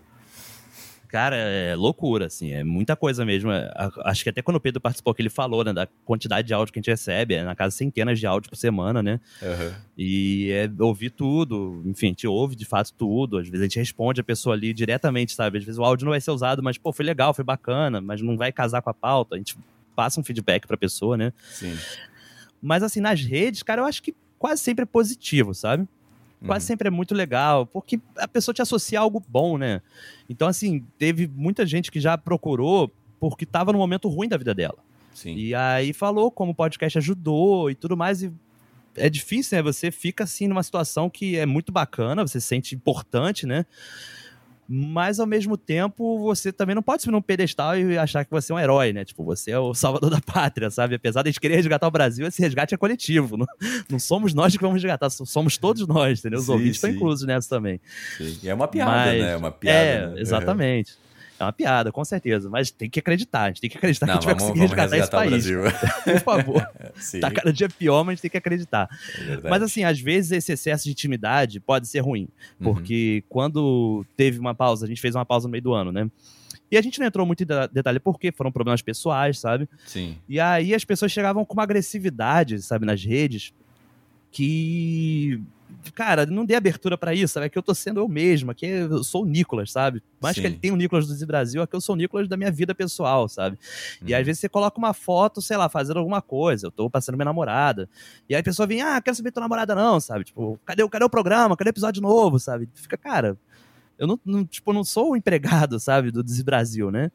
Cara, 1.08 1.36
é 1.36 1.74
loucura, 1.74 2.26
assim, 2.26 2.52
é 2.52 2.62
muita 2.62 2.94
coisa 2.94 3.24
mesmo. 3.24 3.50
É, 3.50 3.72
Acho 4.04 4.22
que 4.22 4.28
até 4.28 4.42
quando 4.42 4.56
o 4.56 4.60
Pedro 4.60 4.78
participou, 4.80 5.14
que 5.14 5.22
ele 5.22 5.30
falou, 5.30 5.64
né, 5.64 5.72
da 5.72 5.86
quantidade 6.04 6.46
de 6.46 6.52
áudio 6.52 6.70
que 6.72 6.78
a 6.78 6.82
gente 6.82 6.90
recebe, 6.90 7.34
é 7.34 7.42
na 7.42 7.56
casa 7.56 7.74
centenas 7.74 8.18
de 8.20 8.26
áudio 8.26 8.50
por 8.50 8.56
semana, 8.56 9.02
né? 9.02 9.18
Aham. 9.42 9.74
E 9.96 10.50
é 10.52 10.70
ouvir 10.82 11.10
tudo, 11.10 11.82
enfim, 11.86 12.06
a 12.06 12.10
gente 12.10 12.26
ouve 12.26 12.54
de 12.54 12.66
fato 12.66 12.92
tudo. 12.92 13.38
Às 13.38 13.48
vezes 13.48 13.62
a 13.62 13.64
gente 13.64 13.78
responde 13.78 14.20
a 14.20 14.24
pessoa 14.24 14.54
ali 14.54 14.74
diretamente, 14.74 15.32
sabe? 15.32 15.58
Às 15.58 15.64
vezes 15.64 15.78
o 15.78 15.84
áudio 15.84 16.04
não 16.04 16.12
vai 16.12 16.20
ser 16.20 16.30
usado, 16.30 16.62
mas, 16.62 16.76
pô, 16.76 16.92
foi 16.92 17.06
legal, 17.06 17.32
foi 17.32 17.44
bacana, 17.44 18.00
mas 18.00 18.20
não 18.20 18.36
vai 18.36 18.52
casar 18.52 18.82
com 18.82 18.90
a 18.90 18.94
pauta. 18.94 19.34
A 19.34 19.38
gente 19.38 19.56
passa 19.96 20.20
um 20.20 20.24
feedback 20.24 20.66
pra 20.66 20.76
pessoa, 20.76 21.16
né? 21.16 21.32
Sim. 21.50 21.74
Mas, 22.60 22.82
assim, 22.82 23.00
nas 23.00 23.20
redes, 23.22 23.62
cara, 23.62 23.80
eu 23.80 23.86
acho 23.86 24.02
que 24.02 24.14
quase 24.38 24.62
sempre 24.62 24.82
é 24.82 24.86
positivo, 24.86 25.54
sabe? 25.54 25.88
Quase 26.46 26.64
Uhum. 26.64 26.66
sempre 26.68 26.88
é 26.88 26.90
muito 26.90 27.14
legal, 27.14 27.66
porque 27.66 28.00
a 28.16 28.28
pessoa 28.28 28.54
te 28.54 28.62
associa 28.62 29.00
a 29.00 29.02
algo 29.02 29.22
bom, 29.28 29.58
né? 29.58 29.82
Então, 30.28 30.46
assim, 30.46 30.84
teve 30.96 31.26
muita 31.26 31.66
gente 31.66 31.90
que 31.90 32.00
já 32.00 32.16
procurou 32.16 32.90
porque 33.18 33.44
tava 33.44 33.72
no 33.72 33.78
momento 33.78 34.08
ruim 34.08 34.28
da 34.28 34.36
vida 34.36 34.54
dela. 34.54 34.78
Sim. 35.12 35.34
E 35.34 35.54
aí 35.54 35.92
falou 35.92 36.30
como 36.30 36.52
o 36.52 36.54
podcast 36.54 36.96
ajudou 36.98 37.68
e 37.70 37.74
tudo 37.74 37.96
mais. 37.96 38.22
E 38.22 38.32
é 38.94 39.10
difícil, 39.10 39.56
né? 39.56 39.62
Você 39.62 39.90
fica 39.90 40.24
assim 40.24 40.46
numa 40.46 40.62
situação 40.62 41.10
que 41.10 41.36
é 41.36 41.44
muito 41.44 41.72
bacana, 41.72 42.26
você 42.26 42.40
se 42.40 42.46
sente 42.46 42.74
importante, 42.74 43.44
né? 43.46 43.66
Mas 44.70 45.18
ao 45.18 45.26
mesmo 45.26 45.56
tempo, 45.56 46.18
você 46.18 46.52
também 46.52 46.74
não 46.74 46.82
pode 46.82 47.00
subir 47.02 47.12
num 47.12 47.22
pedestal 47.22 47.74
e 47.78 47.96
achar 47.96 48.22
que 48.24 48.30
você 48.30 48.52
é 48.52 48.54
um 48.54 48.58
herói, 48.58 48.92
né? 48.92 49.02
Tipo, 49.02 49.24
você 49.24 49.50
é 49.50 49.58
o 49.58 49.72
salvador 49.72 50.10
da 50.10 50.20
pátria, 50.20 50.70
sabe? 50.70 50.94
Apesar 50.96 51.22
de 51.22 51.32
querer 51.40 51.56
resgatar 51.56 51.86
o 51.86 51.90
Brasil, 51.90 52.26
esse 52.26 52.42
resgate 52.42 52.74
é 52.74 52.76
coletivo. 52.76 53.38
Não, 53.38 53.46
não 53.90 53.98
somos 53.98 54.34
nós 54.34 54.54
que 54.54 54.60
vamos 54.62 54.74
resgatar, 54.82 55.08
somos 55.08 55.56
todos 55.56 55.86
nós, 55.86 56.18
entendeu? 56.18 56.38
Os 56.40 56.46
Sim, 56.46 56.52
ouvintes 56.52 56.74
estão 56.76 56.90
sim. 56.90 56.96
inclusos 56.96 57.26
nessa 57.26 57.48
também. 57.48 57.80
Sim. 58.18 58.38
E 58.42 58.48
é 58.50 58.52
uma 58.54 58.68
piada, 58.68 58.90
Mas- 58.92 59.22
né? 59.22 59.32
É 59.32 59.36
uma 59.36 59.50
piada. 59.50 59.78
é, 59.78 60.06
né? 60.08 60.20
exatamente. 60.20 60.92
É 60.92 61.07
uma 61.46 61.52
piada, 61.52 61.90
com 61.92 62.04
certeza. 62.04 62.48
Mas 62.50 62.70
tem 62.70 62.88
que 62.90 62.98
acreditar. 62.98 63.42
A 63.44 63.48
gente 63.48 63.60
tem 63.60 63.70
que 63.70 63.76
acreditar 63.78 64.06
Não, 64.06 64.18
que 64.18 64.18
a 64.18 64.20
gente 64.20 64.26
vai 64.26 64.34
vamos, 64.34 64.48
conseguir 64.60 64.74
vamos 64.76 64.92
resgatar, 64.92 65.22
resgatar 65.22 65.36
esse 65.36 65.52
país. 65.54 66.02
Por 66.04 66.20
favor. 66.20 66.68
Sim, 66.96 67.20
Tá 67.20 67.30
cada 67.30 67.52
dia 67.52 67.68
pior, 67.68 68.02
mas 68.04 68.12
a 68.12 68.14
gente 68.14 68.22
tem 68.22 68.30
que 68.30 68.38
acreditar. 68.38 68.88
é. 69.44 69.48
Mas 69.48 69.62
assim, 69.62 69.84
às 69.84 70.00
vezes 70.00 70.32
esse 70.32 70.52
excesso 70.52 70.84
de 70.84 70.90
intimidade 70.90 71.60
pode 71.60 71.86
ser 71.88 72.00
ruim. 72.00 72.28
Uhum. 72.60 72.72
Porque 72.74 73.22
quando 73.28 74.04
teve 74.16 74.38
uma 74.38 74.54
pausa, 74.54 74.84
a 74.84 74.88
gente 74.88 75.00
fez 75.00 75.14
uma 75.14 75.24
pausa 75.24 75.46
no 75.48 75.52
meio 75.52 75.62
do 75.62 75.72
ano, 75.74 75.92
né? 75.92 76.10
E 76.70 76.76
a 76.76 76.82
gente 76.82 76.98
não 77.00 77.06
entrou 77.06 77.24
muito 77.24 77.42
em 77.42 77.46
de- 77.46 77.68
detalhe 77.72 77.98
porque 77.98 78.30
foram 78.30 78.52
problemas 78.52 78.82
pessoais, 78.82 79.38
sabe? 79.38 79.66
Sim. 79.86 80.18
E 80.28 80.38
aí 80.38 80.74
as 80.74 80.84
pessoas 80.84 81.10
chegavam 81.10 81.42
com 81.44 81.54
uma 81.54 81.62
agressividade, 81.62 82.60
sabe, 82.60 82.84
nas 82.84 83.02
redes, 83.02 83.54
que. 84.30 85.40
Cara, 85.94 86.26
não 86.26 86.44
dei 86.44 86.56
abertura 86.56 86.96
pra 86.98 87.14
isso, 87.14 87.34
sabe? 87.34 87.46
É 87.46 87.48
que 87.48 87.58
eu 87.58 87.62
tô 87.62 87.74
sendo 87.74 88.00
eu 88.00 88.08
mesmo, 88.08 88.50
aqui 88.50 88.66
eu 88.66 89.02
sou 89.02 89.22
o 89.22 89.26
Nicolas, 89.26 89.70
sabe? 89.72 90.02
Mais 90.20 90.34
Sim. 90.36 90.42
que 90.42 90.46
ele 90.48 90.56
tem 90.56 90.70
o 90.70 90.76
Nicolas 90.76 91.06
do 91.06 91.26
Brasil, 91.26 91.62
aqui 91.62 91.74
eu 91.74 91.80
sou 91.80 91.94
o 91.94 91.98
Nicolas 91.98 92.28
da 92.28 92.36
minha 92.36 92.50
vida 92.50 92.74
pessoal, 92.74 93.28
sabe? 93.28 93.58
E 94.04 94.12
Uhum. 94.12 94.18
às 94.20 94.26
vezes 94.26 94.40
você 94.40 94.48
coloca 94.48 94.78
uma 94.78 94.92
foto, 94.92 95.40
sei 95.40 95.56
lá, 95.56 95.68
fazendo 95.68 95.98
alguma 95.98 96.20
coisa, 96.22 96.66
eu 96.66 96.70
tô 96.70 96.88
passando 96.90 97.16
minha 97.16 97.24
namorada. 97.24 97.88
E 98.28 98.34
aí 98.34 98.40
a 98.40 98.44
pessoa 98.44 98.66
vem, 98.66 98.82
ah, 98.82 99.00
quero 99.00 99.16
saber 99.16 99.30
tua 99.30 99.40
namorada 99.40 99.74
não, 99.74 99.98
sabe? 100.00 100.24
Tipo, 100.24 100.58
cadê, 100.64 100.82
o- 100.82 100.88
cadê 100.88 101.04
o 101.04 101.10
programa? 101.10 101.56
Cadê 101.56 101.70
o 101.70 101.72
episódio 101.72 102.02
novo, 102.02 102.38
sabe? 102.38 102.68
Fica, 102.74 102.96
cara, 102.96 103.36
eu 103.98 104.06
não, 104.06 104.18
não, 104.24 104.44
tipo, 104.44 104.72
não 104.72 104.84
sou 104.84 105.12
o 105.12 105.16
empregado, 105.16 105.78
sabe, 105.80 106.10
do 106.10 106.22
Brasil, 106.44 106.90
né? 106.90 107.10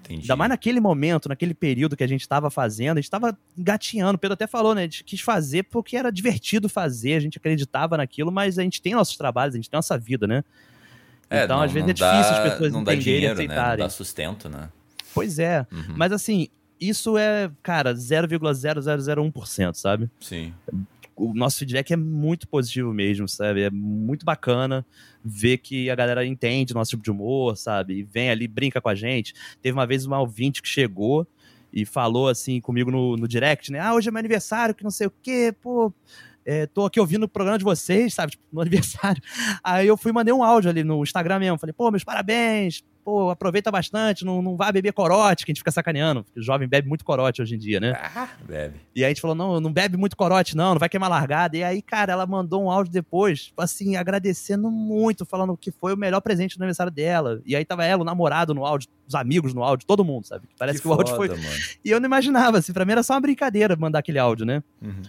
Entendi. 0.00 0.22
Ainda 0.22 0.36
mais 0.36 0.48
naquele 0.48 0.80
momento, 0.80 1.28
naquele 1.28 1.52
período 1.54 1.96
que 1.96 2.02
a 2.04 2.06
gente 2.06 2.26
tava 2.26 2.50
fazendo, 2.50 2.96
a 2.98 3.00
gente 3.00 3.10
tava 3.10 3.36
engatinhando. 3.56 4.16
O 4.16 4.18
Pedro 4.18 4.34
até 4.34 4.46
falou, 4.46 4.74
né? 4.74 4.82
A 4.82 4.84
gente 4.84 5.04
quis 5.04 5.20
fazer 5.20 5.64
porque 5.64 5.96
era 5.96 6.10
divertido 6.10 6.68
fazer, 6.68 7.14
a 7.14 7.20
gente 7.20 7.36
acreditava 7.38 7.96
naquilo, 7.96 8.32
mas 8.32 8.58
a 8.58 8.62
gente 8.62 8.80
tem 8.80 8.94
nossos 8.94 9.16
trabalhos, 9.16 9.54
a 9.54 9.58
gente 9.58 9.68
tem 9.68 9.76
nossa 9.76 9.98
vida, 9.98 10.26
né? 10.26 10.42
É, 11.28 11.44
então, 11.44 11.58
não- 11.58 11.64
às 11.64 11.72
vezes 11.72 11.90
é 11.90 11.92
difícil 11.92 12.20
dá- 12.22 12.42
as 12.44 12.50
pessoas 12.52 12.72
Não 12.72 12.82
dá 12.82 12.94
entenderem 12.94 13.18
e 13.18 13.20
dinheiro, 13.20 13.34
né? 13.38 13.44
Não 13.46 13.52
aceitarem. 13.54 13.84
dá 13.84 13.90
sustento, 13.90 14.48
né? 14.48 14.70
Pois 15.14 15.38
é. 15.38 15.66
Uhum. 15.70 15.94
Mas 15.94 16.10
assim, 16.12 16.48
isso 16.80 17.18
é, 17.18 17.50
cara, 17.62 17.92
0,0001%, 17.94 19.74
sabe? 19.76 20.08
Sim. 20.20 20.54
O 21.18 21.34
nosso 21.34 21.58
feedback 21.58 21.92
é 21.92 21.96
muito 21.96 22.46
positivo 22.46 22.92
mesmo, 22.94 23.28
sabe? 23.28 23.62
É 23.62 23.70
muito 23.70 24.24
bacana 24.24 24.86
ver 25.24 25.58
que 25.58 25.90
a 25.90 25.94
galera 25.94 26.24
entende 26.24 26.72
nosso 26.72 26.92
tipo 26.92 27.02
de 27.02 27.10
humor, 27.10 27.56
sabe? 27.56 27.94
E 27.98 28.02
vem 28.04 28.30
ali, 28.30 28.46
brinca 28.46 28.80
com 28.80 28.88
a 28.88 28.94
gente. 28.94 29.34
Teve 29.60 29.76
uma 29.76 29.86
vez 29.86 30.06
uma 30.06 30.20
ouvinte 30.20 30.62
que 30.62 30.68
chegou 30.68 31.26
e 31.72 31.84
falou 31.84 32.28
assim 32.28 32.60
comigo 32.60 32.90
no, 32.90 33.16
no 33.16 33.26
direct, 33.26 33.72
né? 33.72 33.80
Ah, 33.80 33.94
hoje 33.94 34.08
é 34.08 34.10
meu 34.12 34.20
aniversário, 34.20 34.74
que 34.74 34.84
não 34.84 34.90
sei 34.90 35.08
o 35.08 35.12
quê, 35.22 35.54
pô. 35.60 35.92
é, 36.46 36.66
tô 36.66 36.86
aqui 36.86 36.98
ouvindo 36.98 37.24
o 37.24 37.28
programa 37.28 37.58
de 37.58 37.64
vocês, 37.64 38.14
sabe? 38.14 38.32
Tipo, 38.38 38.44
no 38.52 38.60
aniversário. 38.60 39.22
Aí 39.62 39.86
eu 39.86 39.96
fui 39.96 40.12
mandei 40.12 40.32
um 40.32 40.42
áudio 40.42 40.70
ali 40.70 40.84
no 40.84 41.02
Instagram 41.02 41.40
mesmo. 41.40 41.58
Falei, 41.58 41.74
pô, 41.74 41.90
meus 41.90 42.04
parabéns, 42.04 42.84
pô, 43.08 43.30
aproveita 43.30 43.70
bastante, 43.70 44.22
não, 44.22 44.42
não 44.42 44.54
vá 44.54 44.70
beber 44.70 44.92
corote, 44.92 45.46
que 45.46 45.50
a 45.50 45.54
gente 45.54 45.60
fica 45.60 45.70
sacaneando. 45.70 46.24
Porque 46.24 46.40
o 46.40 46.42
jovem 46.42 46.68
bebe 46.68 46.86
muito 46.86 47.06
corote 47.06 47.40
hoje 47.40 47.54
em 47.54 47.58
dia, 47.58 47.80
né? 47.80 47.98
Ah, 48.14 48.28
bebe. 48.46 48.74
E 48.94 49.02
aí 49.02 49.06
a 49.06 49.08
gente 49.08 49.22
falou, 49.22 49.34
não, 49.34 49.58
não 49.58 49.72
bebe 49.72 49.96
muito 49.96 50.14
corote, 50.14 50.54
não, 50.54 50.72
não 50.72 50.78
vai 50.78 50.90
queimar 50.90 51.08
largada. 51.08 51.56
E 51.56 51.64
aí, 51.64 51.80
cara, 51.80 52.12
ela 52.12 52.26
mandou 52.26 52.62
um 52.62 52.70
áudio 52.70 52.92
depois, 52.92 53.50
assim, 53.56 53.96
agradecendo 53.96 54.70
muito, 54.70 55.24
falando 55.24 55.56
que 55.56 55.70
foi 55.70 55.94
o 55.94 55.96
melhor 55.96 56.20
presente 56.20 56.58
do 56.58 56.62
aniversário 56.62 56.92
dela. 56.92 57.40
E 57.46 57.56
aí 57.56 57.64
tava 57.64 57.82
ela, 57.82 58.02
o 58.02 58.04
namorado 58.04 58.52
no 58.52 58.66
áudio, 58.66 58.90
os 59.06 59.14
amigos 59.14 59.54
no 59.54 59.62
áudio, 59.62 59.86
todo 59.86 60.04
mundo, 60.04 60.26
sabe? 60.26 60.46
Parece 60.58 60.82
que, 60.82 60.86
o 60.86 60.92
áudio 60.92 61.16
foi. 61.16 61.28
foda, 61.28 61.40
mano. 61.40 61.56
E 61.82 61.90
eu 61.90 61.98
não 61.98 62.06
imaginava, 62.06 62.58
assim, 62.58 62.74
pra 62.74 62.84
mim 62.84 62.92
era 62.92 63.02
só 63.02 63.14
uma 63.14 63.20
brincadeira 63.20 63.74
mandar 63.74 64.00
aquele 64.00 64.18
áudio, 64.18 64.44
né? 64.44 64.62
Uhum. 64.82 65.00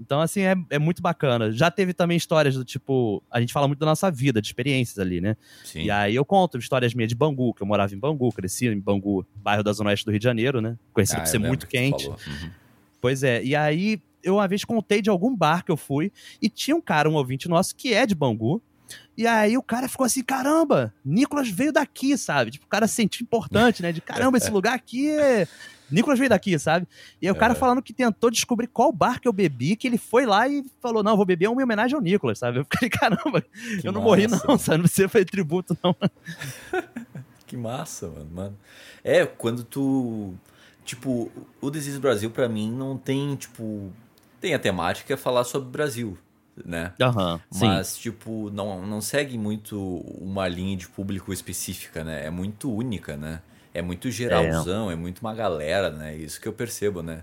Então, 0.00 0.20
assim, 0.20 0.40
é, 0.40 0.54
é 0.70 0.78
muito 0.78 1.02
bacana. 1.02 1.52
Já 1.52 1.70
teve 1.70 1.92
também 1.92 2.16
histórias 2.16 2.54
do 2.54 2.64
tipo. 2.64 3.22
A 3.30 3.38
gente 3.38 3.52
fala 3.52 3.68
muito 3.68 3.78
da 3.80 3.86
nossa 3.86 4.10
vida, 4.10 4.40
de 4.40 4.48
experiências 4.48 4.98
ali, 4.98 5.20
né? 5.20 5.36
Sim. 5.62 5.82
E 5.82 5.90
aí 5.90 6.14
eu 6.14 6.24
conto 6.24 6.56
histórias 6.56 6.94
minhas 6.94 7.10
de 7.10 7.14
Bangu, 7.14 7.52
que 7.52 7.62
eu 7.62 7.66
morava 7.66 7.94
em 7.94 7.98
Bangu, 7.98 8.32
cresci 8.32 8.66
em 8.66 8.80
Bangu, 8.80 9.26
bairro 9.36 9.62
da 9.62 9.72
Zona 9.72 9.90
Oeste 9.90 10.06
do 10.06 10.10
Rio 10.10 10.18
de 10.18 10.24
Janeiro, 10.24 10.62
né? 10.62 10.78
Conhecido 10.94 11.18
Ah, 11.18 11.22
por 11.22 11.28
ser 11.28 11.38
muito 11.38 11.66
quente. 11.66 12.08
Uhum. 12.08 12.50
Pois 12.98 13.22
é, 13.22 13.44
e 13.44 13.54
aí 13.54 14.00
eu 14.22 14.36
uma 14.36 14.48
vez 14.48 14.64
contei 14.64 15.02
de 15.02 15.10
algum 15.10 15.34
bar 15.36 15.64
que 15.64 15.72
eu 15.72 15.76
fui 15.76 16.12
e 16.40 16.48
tinha 16.48 16.74
um 16.74 16.80
cara, 16.80 17.08
um 17.08 17.14
ouvinte 17.14 17.48
nosso, 17.48 17.76
que 17.76 17.92
é 17.92 18.06
de 18.06 18.14
Bangu. 18.14 18.62
E 19.16 19.26
aí 19.26 19.56
o 19.56 19.62
cara 19.62 19.88
ficou 19.88 20.04
assim, 20.04 20.22
caramba, 20.22 20.94
Nicolas 21.04 21.48
veio 21.48 21.72
daqui, 21.72 22.16
sabe? 22.16 22.52
Tipo, 22.52 22.66
o 22.66 22.68
cara 22.68 22.88
se 22.88 22.94
sentiu 22.94 23.22
importante, 23.22 23.82
né? 23.82 23.92
De 23.92 24.00
caramba, 24.00 24.38
esse 24.38 24.50
lugar 24.50 24.74
aqui 24.74 25.10
é... 25.10 25.46
Nicolas 25.90 26.18
veio 26.18 26.28
daqui, 26.28 26.58
sabe? 26.58 26.86
E 27.20 27.26
aí 27.26 27.32
o 27.32 27.34
cara 27.34 27.52
é. 27.52 27.56
falando 27.56 27.82
que 27.82 27.92
tentou 27.92 28.30
descobrir 28.30 28.66
qual 28.66 28.92
bar 28.92 29.20
que 29.20 29.26
eu 29.26 29.32
bebi, 29.32 29.76
que 29.76 29.86
ele 29.86 29.98
foi 29.98 30.26
lá 30.26 30.48
e 30.48 30.64
falou, 30.80 31.02
não, 31.02 31.16
vou 31.16 31.26
beber 31.26 31.48
uma 31.48 31.62
homenagem 31.62 31.94
ao 31.94 32.02
Nicolas, 32.02 32.38
sabe? 32.38 32.58
Eu 32.58 32.64
fiquei, 32.64 32.88
caramba, 32.90 33.42
que 33.80 33.86
eu 33.86 33.92
não 33.92 34.02
morri 34.02 34.26
não, 34.26 34.58
sabe? 34.58 34.78
Não 34.78 34.84
precisa 34.84 35.08
fazer 35.08 35.24
tributo, 35.24 35.76
não. 35.82 35.94
que 37.46 37.56
massa, 37.56 38.08
mano, 38.08 38.30
mano. 38.32 38.58
É, 39.02 39.26
quando 39.26 39.62
tu... 39.64 40.34
Tipo, 40.84 41.30
o 41.60 41.70
Desis 41.70 41.98
Brasil, 41.98 42.30
para 42.30 42.48
mim, 42.48 42.70
não 42.70 42.96
tem, 42.96 43.36
tipo... 43.36 43.92
Tem 44.40 44.54
a 44.54 44.58
temática 44.58 45.12
é 45.12 45.16
falar 45.16 45.44
sobre 45.44 45.68
o 45.68 45.70
Brasil, 45.70 46.18
né? 46.64 46.94
Uhum, 47.00 47.40
Mas, 47.60 47.88
sim. 47.88 48.00
tipo, 48.00 48.50
não, 48.50 48.86
não 48.86 49.00
segue 49.00 49.36
muito 49.36 49.78
uma 50.18 50.48
linha 50.48 50.76
de 50.76 50.88
público 50.88 51.32
específica, 51.32 52.02
né? 52.02 52.24
É 52.26 52.30
muito 52.30 52.72
única, 52.72 53.16
né? 53.16 53.42
É 53.72 53.80
muito 53.80 54.10
geralzão, 54.10 54.90
é. 54.90 54.94
é 54.94 54.96
muito 54.96 55.20
uma 55.20 55.34
galera, 55.34 55.90
né? 55.90 56.16
Isso 56.16 56.40
que 56.40 56.48
eu 56.48 56.52
percebo, 56.52 57.02
né? 57.02 57.22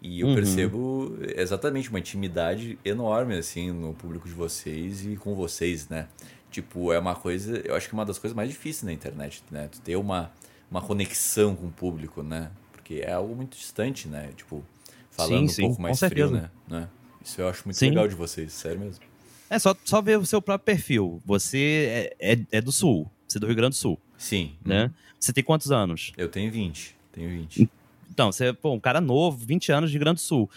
E 0.00 0.20
eu 0.20 0.28
uhum. 0.28 0.34
percebo 0.34 1.18
exatamente 1.36 1.90
uma 1.90 1.98
intimidade 1.98 2.78
enorme, 2.84 3.36
assim, 3.36 3.72
no 3.72 3.92
público 3.94 4.28
de 4.28 4.34
vocês 4.34 5.04
e 5.04 5.16
com 5.16 5.34
vocês, 5.34 5.88
né? 5.88 6.06
Tipo, 6.50 6.92
é 6.92 6.98
uma 6.98 7.14
coisa, 7.14 7.60
eu 7.64 7.74
acho 7.74 7.88
que 7.88 7.94
é 7.94 7.98
uma 7.98 8.06
das 8.06 8.18
coisas 8.18 8.34
mais 8.34 8.48
difíceis 8.48 8.84
na 8.84 8.92
internet, 8.92 9.42
né? 9.50 9.68
Tu 9.70 9.80
ter 9.80 9.96
uma, 9.96 10.30
uma 10.70 10.80
conexão 10.80 11.56
com 11.56 11.66
o 11.66 11.70
público, 11.70 12.22
né? 12.22 12.50
Porque 12.72 13.02
é 13.04 13.12
algo 13.12 13.34
muito 13.34 13.56
distante, 13.56 14.08
né? 14.08 14.30
Tipo, 14.36 14.64
falando 15.10 15.48
sim, 15.48 15.54
sim, 15.54 15.64
um 15.64 15.66
pouco 15.68 15.82
mais 15.82 15.98
frio, 15.98 16.30
né? 16.30 16.50
né? 16.68 16.88
Isso 17.22 17.40
eu 17.40 17.48
acho 17.48 17.62
muito 17.64 17.76
sim. 17.76 17.88
legal 17.88 18.06
de 18.06 18.14
vocês, 18.14 18.52
sério 18.52 18.80
mesmo. 18.80 19.04
É 19.50 19.58
só, 19.58 19.74
só 19.84 20.00
ver 20.00 20.18
o 20.18 20.24
seu 20.24 20.40
próprio 20.40 20.64
perfil. 20.64 21.20
Você 21.26 22.14
é, 22.20 22.32
é, 22.32 22.38
é 22.52 22.60
do 22.60 22.70
Sul, 22.70 23.10
você 23.28 23.38
é 23.38 23.40
do 23.40 23.46
Rio 23.46 23.56
Grande 23.56 23.76
do 23.76 23.76
Sul. 23.76 23.98
Sim. 24.16 24.52
Né? 24.64 24.90
Você 25.20 25.32
tem 25.32 25.44
quantos 25.44 25.70
anos? 25.70 26.12
Eu 26.16 26.28
tenho 26.28 26.50
20. 26.50 26.96
Tenho 27.12 27.28
20. 27.30 27.70
Então, 28.10 28.32
você 28.32 28.46
é 28.46 28.52
pô, 28.52 28.72
um 28.72 28.80
cara 28.80 29.00
novo, 29.00 29.36
20 29.36 29.70
anos 29.70 29.90
de 29.90 29.96
Rio 29.96 30.04
Grande 30.04 30.16
do 30.16 30.22
Sul. 30.22 30.50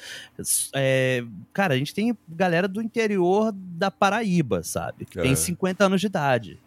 É, 0.73 1.23
cara, 1.53 1.75
a 1.75 1.77
gente 1.77 1.93
tem 1.93 2.17
galera 2.27 2.67
do 2.67 2.81
interior 2.81 3.51
da 3.53 3.91
Paraíba, 3.91 4.63
sabe? 4.63 5.05
Que 5.05 5.19
é. 5.19 5.23
tem 5.23 5.35
50 5.35 5.85
anos 5.85 6.01
de 6.01 6.07
idade, 6.07 6.59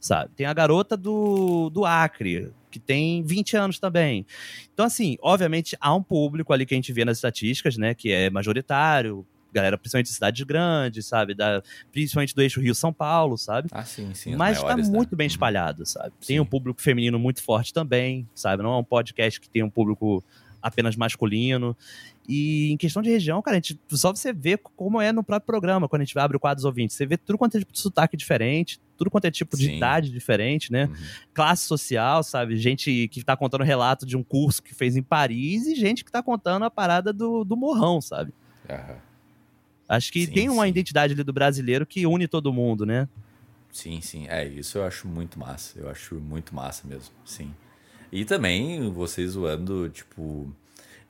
sabe? 0.00 0.30
Tem 0.34 0.46
a 0.46 0.52
garota 0.52 0.96
do, 0.96 1.70
do 1.70 1.84
Acre, 1.84 2.50
que 2.70 2.80
tem 2.80 3.22
20 3.22 3.56
anos 3.56 3.78
também. 3.78 4.26
Então, 4.72 4.86
assim, 4.86 5.16
obviamente 5.20 5.76
há 5.80 5.94
um 5.94 6.02
público 6.02 6.52
ali 6.52 6.66
que 6.66 6.74
a 6.74 6.76
gente 6.76 6.92
vê 6.92 7.04
nas 7.04 7.18
estatísticas, 7.18 7.76
né? 7.76 7.94
Que 7.94 8.10
é 8.10 8.30
majoritário, 8.30 9.24
galera, 9.52 9.76
principalmente 9.78 10.06
de 10.06 10.12
cidades 10.12 10.42
grandes, 10.44 11.06
sabe? 11.06 11.34
Da, 11.34 11.62
principalmente 11.92 12.34
do 12.34 12.42
eixo 12.42 12.60
Rio-São 12.60 12.92
Paulo, 12.92 13.36
sabe? 13.36 13.68
Ah, 13.72 13.84
sim, 13.84 14.12
sim. 14.14 14.36
Mas 14.36 14.58
tá 14.58 14.64
maiores, 14.64 14.86
tá 14.86 14.92
muito 14.92 15.12
né? 15.12 15.16
bem 15.16 15.26
uhum. 15.26 15.30
espalhado, 15.30 15.86
sabe? 15.86 16.12
Sim. 16.20 16.26
Tem 16.26 16.40
um 16.40 16.46
público 16.46 16.80
feminino 16.80 17.18
muito 17.18 17.42
forte 17.42 17.72
também, 17.72 18.28
sabe? 18.34 18.62
Não 18.62 18.72
é 18.72 18.78
um 18.78 18.84
podcast 18.84 19.40
que 19.40 19.48
tem 19.48 19.62
um 19.62 19.70
público 19.70 20.24
apenas 20.62 20.96
masculino. 20.96 21.76
E 22.28 22.70
em 22.70 22.76
questão 22.76 23.02
de 23.02 23.10
região, 23.10 23.42
cara, 23.42 23.56
a 23.56 23.58
gente, 23.58 23.80
só 23.88 24.14
você 24.14 24.32
vê 24.32 24.56
como 24.56 25.00
é 25.00 25.10
no 25.10 25.24
próprio 25.24 25.46
programa, 25.46 25.88
quando 25.88 26.02
a 26.02 26.04
gente 26.04 26.16
abre 26.18 26.36
o 26.36 26.40
quadro 26.40 26.56
dos 26.56 26.64
ouvintes. 26.64 26.96
Você 26.96 27.04
vê 27.04 27.16
tudo 27.16 27.36
quanto 27.36 27.56
é 27.56 27.60
tipo 27.60 27.72
de 27.72 27.80
sotaque 27.80 28.16
diferente, 28.16 28.80
tudo 28.96 29.10
quanto 29.10 29.24
é 29.24 29.30
tipo 29.30 29.56
Sim. 29.56 29.62
de 29.64 29.76
idade 29.76 30.10
diferente, 30.10 30.70
né? 30.70 30.84
Uhum. 30.84 30.94
Classe 31.34 31.64
social, 31.64 32.22
sabe? 32.22 32.56
Gente 32.56 33.08
que 33.08 33.24
tá 33.24 33.36
contando 33.36 33.64
relato 33.64 34.06
de 34.06 34.16
um 34.16 34.22
curso 34.22 34.62
que 34.62 34.74
fez 34.74 34.96
em 34.96 35.02
Paris 35.02 35.66
e 35.66 35.74
gente 35.74 36.04
que 36.04 36.12
tá 36.12 36.22
contando 36.22 36.64
a 36.64 36.70
parada 36.70 37.12
do, 37.12 37.42
do 37.42 37.56
morrão, 37.56 38.00
sabe? 38.00 38.32
Uhum. 38.68 39.09
Acho 39.90 40.12
que 40.12 40.24
sim, 40.24 40.32
tem 40.32 40.48
uma 40.48 40.62
sim. 40.62 40.68
identidade 40.68 41.14
ali 41.14 41.24
do 41.24 41.32
brasileiro 41.32 41.84
que 41.84 42.06
une 42.06 42.28
todo 42.28 42.52
mundo, 42.52 42.86
né? 42.86 43.08
Sim, 43.72 44.00
sim. 44.00 44.28
É, 44.28 44.46
isso 44.46 44.78
eu 44.78 44.84
acho 44.84 45.08
muito 45.08 45.36
massa. 45.36 45.80
Eu 45.80 45.90
acho 45.90 46.14
muito 46.14 46.54
massa 46.54 46.86
mesmo, 46.86 47.12
sim. 47.24 47.52
E 48.12 48.24
também 48.24 48.88
vocês 48.92 49.32
zoando, 49.32 49.88
tipo. 49.88 50.22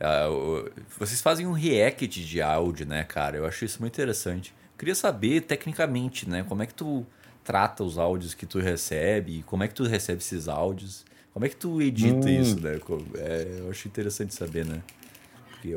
Uh, 0.00 0.70
vocês 0.98 1.20
fazem 1.20 1.46
um 1.46 1.52
react 1.52 2.24
de 2.24 2.40
áudio, 2.40 2.86
né, 2.86 3.04
cara? 3.04 3.36
Eu 3.36 3.44
acho 3.44 3.66
isso 3.66 3.82
muito 3.82 3.92
interessante. 3.92 4.54
Queria 4.78 4.94
saber, 4.94 5.42
tecnicamente, 5.42 6.26
né? 6.26 6.42
Como 6.48 6.62
é 6.62 6.66
que 6.66 6.72
tu 6.72 7.04
trata 7.44 7.84
os 7.84 7.98
áudios 7.98 8.32
que 8.32 8.46
tu 8.46 8.58
recebe? 8.60 9.42
Como 9.42 9.62
é 9.62 9.68
que 9.68 9.74
tu 9.74 9.84
recebe 9.84 10.22
esses 10.22 10.48
áudios? 10.48 11.04
Como 11.34 11.44
é 11.44 11.50
que 11.50 11.56
tu 11.56 11.82
edita 11.82 12.28
hum. 12.28 12.40
isso, 12.40 12.58
né? 12.58 12.80
É, 13.18 13.58
eu 13.58 13.70
acho 13.70 13.86
interessante 13.86 14.34
saber, 14.34 14.64
né? 14.64 14.80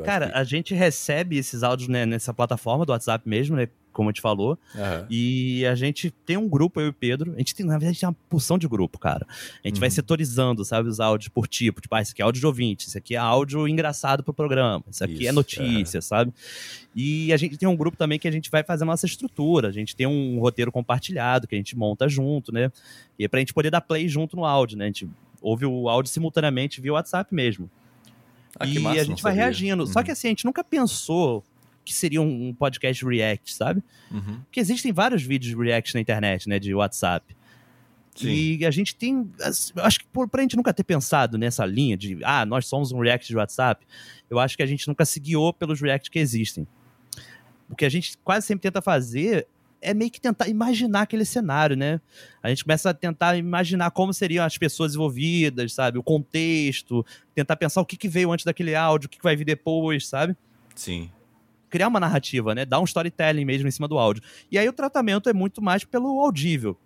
Cara, 0.04 0.28
que... 0.28 0.36
a 0.36 0.44
gente 0.44 0.74
recebe 0.74 1.36
esses 1.36 1.62
áudios 1.62 1.88
né, 1.88 2.06
nessa 2.06 2.32
plataforma 2.32 2.84
do 2.84 2.92
WhatsApp 2.92 3.28
mesmo, 3.28 3.56
né? 3.56 3.68
Como 3.92 4.08
a 4.08 4.12
gente 4.12 4.20
falou. 4.20 4.58
Uhum. 4.74 5.06
E 5.08 5.64
a 5.66 5.76
gente 5.76 6.10
tem 6.10 6.36
um 6.36 6.48
grupo, 6.48 6.80
eu 6.80 6.86
e 6.86 6.88
o 6.88 6.92
Pedro. 6.92 7.32
A 7.34 7.38
gente 7.38 7.54
tem, 7.54 7.64
na 7.64 7.78
verdade, 7.78 8.00
tem 8.00 8.08
uma 8.08 8.16
porção 8.28 8.58
de 8.58 8.66
grupo, 8.66 8.98
cara. 8.98 9.24
A 9.62 9.68
gente 9.68 9.76
uhum. 9.76 9.80
vai 9.80 9.90
setorizando, 9.90 10.64
sabe, 10.64 10.88
os 10.88 10.98
áudios 10.98 11.28
por 11.28 11.46
tipo. 11.46 11.80
Tipo, 11.80 11.94
ah, 11.94 12.02
esse 12.02 12.10
aqui 12.10 12.20
é 12.20 12.24
áudio 12.24 12.40
de 12.40 12.46
ouvinte, 12.46 12.88
esse 12.88 12.98
aqui 12.98 13.14
é 13.14 13.18
áudio 13.18 13.68
engraçado 13.68 14.24
pro 14.24 14.34
programa, 14.34 14.82
esse 14.90 15.04
aqui 15.04 15.12
é 15.12 15.16
Isso, 15.18 15.28
é 15.28 15.32
notícia, 15.32 16.02
sabe? 16.02 16.34
E 16.94 17.32
a 17.32 17.36
gente 17.36 17.56
tem 17.56 17.68
um 17.68 17.76
grupo 17.76 17.96
também 17.96 18.18
que 18.18 18.26
a 18.26 18.32
gente 18.32 18.50
vai 18.50 18.64
fazer 18.64 18.82
a 18.82 18.86
nossa 18.86 19.06
estrutura. 19.06 19.68
A 19.68 19.72
gente 19.72 19.94
tem 19.94 20.08
um 20.08 20.40
roteiro 20.40 20.72
compartilhado 20.72 21.46
que 21.46 21.54
a 21.54 21.58
gente 21.58 21.76
monta 21.78 22.08
junto, 22.08 22.50
né? 22.50 22.72
E 23.16 23.24
é 23.24 23.28
pra 23.28 23.38
gente 23.38 23.54
poder 23.54 23.70
dar 23.70 23.80
play 23.80 24.08
junto 24.08 24.34
no 24.34 24.44
áudio, 24.44 24.76
né? 24.76 24.86
A 24.86 24.88
gente 24.88 25.08
ouve 25.40 25.66
o 25.66 25.88
áudio 25.88 26.10
simultaneamente 26.10 26.80
via 26.80 26.94
WhatsApp 26.94 27.32
mesmo. 27.32 27.70
Ah, 28.58 28.66
e 28.66 28.78
massa, 28.78 29.00
a 29.00 29.04
gente 29.04 29.22
vai 29.22 29.32
sabia. 29.32 29.44
reagindo. 29.44 29.84
Uhum. 29.84 29.92
Só 29.92 30.02
que 30.02 30.10
assim, 30.10 30.28
a 30.28 30.30
gente 30.30 30.44
nunca 30.44 30.62
pensou 30.62 31.44
que 31.84 31.92
seria 31.92 32.22
um 32.22 32.54
podcast 32.54 33.04
react, 33.04 33.54
sabe? 33.54 33.82
Uhum. 34.10 34.40
Porque 34.44 34.60
existem 34.60 34.92
vários 34.92 35.22
vídeos 35.22 35.54
de 35.54 35.62
react 35.62 35.94
na 35.94 36.00
internet, 36.00 36.48
né? 36.48 36.58
De 36.58 36.74
WhatsApp. 36.74 37.36
Sim. 38.14 38.28
E 38.28 38.64
a 38.64 38.70
gente 38.70 38.94
tem. 38.94 39.28
Acho 39.76 40.00
que 40.00 40.06
por, 40.06 40.28
por 40.28 40.38
a 40.38 40.42
gente 40.42 40.56
nunca 40.56 40.72
ter 40.72 40.84
pensado 40.84 41.36
nessa 41.36 41.66
linha 41.66 41.96
de, 41.96 42.18
ah, 42.22 42.46
nós 42.46 42.66
somos 42.66 42.92
um 42.92 43.00
react 43.00 43.26
de 43.26 43.36
WhatsApp, 43.36 43.84
eu 44.30 44.38
acho 44.38 44.56
que 44.56 44.62
a 44.62 44.66
gente 44.66 44.86
nunca 44.86 45.04
se 45.04 45.18
guiou 45.18 45.52
pelos 45.52 45.80
reacts 45.80 46.08
que 46.08 46.18
existem. 46.18 46.66
O 47.68 47.74
que 47.74 47.84
a 47.84 47.88
gente 47.88 48.16
quase 48.18 48.46
sempre 48.46 48.62
tenta 48.62 48.80
fazer 48.80 49.48
é 49.84 49.94
meio 49.94 50.10
que 50.10 50.20
tentar 50.20 50.48
imaginar 50.48 51.02
aquele 51.02 51.24
cenário, 51.24 51.76
né? 51.76 52.00
A 52.42 52.48
gente 52.48 52.64
começa 52.64 52.90
a 52.90 52.94
tentar 52.94 53.36
imaginar 53.36 53.90
como 53.90 54.12
seriam 54.12 54.44
as 54.44 54.56
pessoas 54.56 54.94
envolvidas, 54.94 55.74
sabe? 55.74 55.98
O 55.98 56.02
contexto, 56.02 57.04
tentar 57.34 57.56
pensar 57.56 57.80
o 57.80 57.86
que, 57.86 57.96
que 57.96 58.08
veio 58.08 58.32
antes 58.32 58.44
daquele 58.44 58.74
áudio, 58.74 59.06
o 59.06 59.10
que, 59.10 59.18
que 59.18 59.24
vai 59.24 59.36
vir 59.36 59.44
depois, 59.44 60.06
sabe? 60.08 60.34
Sim. 60.74 61.10
Criar 61.68 61.88
uma 61.88 62.00
narrativa, 62.00 62.54
né? 62.54 62.64
Dar 62.64 62.80
um 62.80 62.84
storytelling 62.84 63.44
mesmo 63.44 63.68
em 63.68 63.70
cima 63.70 63.86
do 63.86 63.98
áudio. 63.98 64.22
E 64.50 64.58
aí 64.58 64.68
o 64.68 64.72
tratamento 64.72 65.28
é 65.28 65.32
muito 65.32 65.60
mais 65.60 65.84
pelo 65.84 66.18
audível 66.20 66.78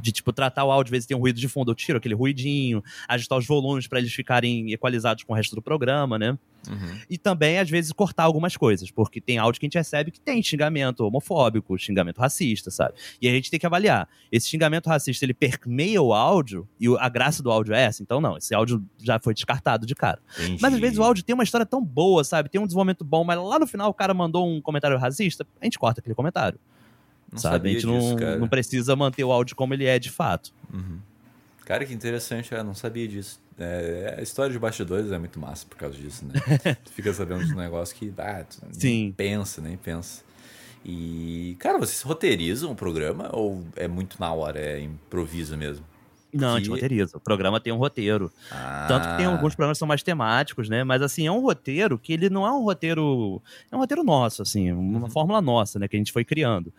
de 0.00 0.12
tipo 0.12 0.32
tratar 0.32 0.64
o 0.64 0.70
áudio, 0.70 0.88
às 0.88 0.92
vezes 0.92 1.06
tem 1.06 1.16
um 1.16 1.20
ruído 1.20 1.38
de 1.38 1.48
fundo, 1.48 1.70
eu 1.70 1.74
tiro 1.74 1.98
aquele 1.98 2.14
ruidinho, 2.14 2.82
ajustar 3.08 3.38
os 3.38 3.46
volumes 3.46 3.86
para 3.86 3.98
eles 3.98 4.12
ficarem 4.12 4.72
equalizados 4.72 5.24
com 5.24 5.32
o 5.32 5.36
resto 5.36 5.54
do 5.54 5.62
programa, 5.62 6.18
né? 6.18 6.38
Uhum. 6.68 6.98
E 7.10 7.18
também, 7.18 7.58
às 7.58 7.68
vezes, 7.68 7.92
cortar 7.92 8.22
algumas 8.22 8.56
coisas, 8.56 8.90
porque 8.90 9.20
tem 9.20 9.36
áudio 9.38 9.60
que 9.60 9.66
a 9.66 9.68
gente 9.68 9.78
recebe 9.78 10.10
que 10.10 10.20
tem 10.20 10.42
xingamento 10.42 11.00
homofóbico, 11.00 11.76
xingamento 11.76 12.20
racista, 12.20 12.70
sabe? 12.70 12.94
E 13.20 13.28
a 13.28 13.32
gente 13.32 13.50
tem 13.50 13.58
que 13.58 13.66
avaliar. 13.66 14.08
Esse 14.30 14.48
xingamento 14.48 14.88
racista, 14.88 15.24
ele 15.24 15.34
permeia 15.34 16.00
o 16.00 16.14
áudio, 16.14 16.68
e 16.80 16.86
a 16.98 17.08
graça 17.08 17.42
do 17.42 17.50
áudio 17.50 17.74
é 17.74 17.82
essa, 17.82 18.02
então 18.02 18.20
não, 18.20 18.36
esse 18.36 18.54
áudio 18.54 18.82
já 18.98 19.18
foi 19.18 19.34
descartado 19.34 19.84
de 19.84 19.94
cara. 19.94 20.20
Entendi. 20.38 20.58
Mas 20.62 20.72
às 20.72 20.80
vezes 20.80 20.98
o 20.98 21.02
áudio 21.02 21.24
tem 21.24 21.34
uma 21.34 21.44
história 21.44 21.66
tão 21.66 21.84
boa, 21.84 22.22
sabe? 22.22 22.48
Tem 22.48 22.60
um 22.60 22.66
desenvolvimento 22.66 23.04
bom, 23.04 23.24
mas 23.24 23.38
lá 23.38 23.58
no 23.58 23.66
final 23.66 23.90
o 23.90 23.94
cara 23.94 24.14
mandou 24.14 24.48
um 24.48 24.60
comentário 24.60 24.96
racista, 24.96 25.46
a 25.60 25.64
gente 25.64 25.78
corta 25.78 26.00
aquele 26.00 26.14
comentário. 26.14 26.58
Não 27.32 27.38
sabe? 27.38 27.70
A 27.70 27.72
gente 27.72 27.86
disso, 27.86 28.16
não, 28.16 28.38
não 28.40 28.48
precisa 28.48 28.94
manter 28.94 29.24
o 29.24 29.32
áudio 29.32 29.56
como 29.56 29.72
ele 29.72 29.86
é 29.86 29.98
de 29.98 30.10
fato. 30.10 30.52
Uhum. 30.72 30.98
Cara, 31.64 31.84
que 31.86 31.94
interessante, 31.94 32.52
eu 32.52 32.62
não 32.62 32.74
sabia 32.74 33.08
disso. 33.08 33.40
É, 33.58 34.16
a 34.18 34.22
história 34.22 34.52
de 34.52 34.58
bastidores 34.58 35.10
é 35.12 35.18
muito 35.18 35.38
massa 35.38 35.64
por 35.66 35.76
causa 35.76 35.96
disso, 35.96 36.24
né? 36.24 36.34
tu 36.84 36.90
fica 36.92 37.12
sabendo 37.12 37.44
de 37.44 37.52
um 37.52 37.56
negócio 37.56 37.94
que 37.96 38.12
ah, 38.18 38.44
Sim. 38.72 38.88
nem 38.88 39.12
pensa, 39.12 39.60
nem 39.60 39.76
pensa. 39.76 40.22
E, 40.84 41.56
cara, 41.60 41.78
vocês 41.78 42.02
roteirizam 42.02 42.72
o 42.72 42.74
programa 42.74 43.30
ou 43.32 43.64
é 43.76 43.86
muito 43.86 44.18
na 44.18 44.32
hora, 44.32 44.58
é 44.58 44.80
improviso 44.80 45.56
mesmo? 45.56 45.84
Não, 46.32 46.40
que... 46.40 46.54
a 46.54 46.58
gente 46.58 46.70
roteiriza. 46.70 47.16
O 47.16 47.20
programa 47.20 47.60
tem 47.60 47.72
um 47.72 47.76
roteiro. 47.76 48.32
Ah. 48.50 48.86
Tanto 48.88 49.08
que 49.08 49.16
tem 49.18 49.26
alguns 49.26 49.54
programas 49.54 49.76
que 49.76 49.80
são 49.80 49.88
mais 49.88 50.02
temáticos, 50.02 50.68
né? 50.68 50.82
Mas, 50.82 51.02
assim, 51.02 51.26
é 51.26 51.30
um 51.32 51.40
roteiro 51.40 51.98
que 51.98 52.12
ele 52.12 52.30
não 52.30 52.46
é 52.46 52.50
um 52.50 52.62
roteiro... 52.62 53.40
É 53.70 53.76
um 53.76 53.78
roteiro 53.78 54.02
nosso, 54.02 54.42
assim, 54.42 54.72
uma 54.72 55.00
uhum. 55.00 55.10
fórmula 55.10 55.42
nossa, 55.42 55.78
né? 55.78 55.86
Que 55.86 55.96
a 55.96 55.98
gente 55.98 56.10
foi 56.10 56.24
criando. 56.24 56.72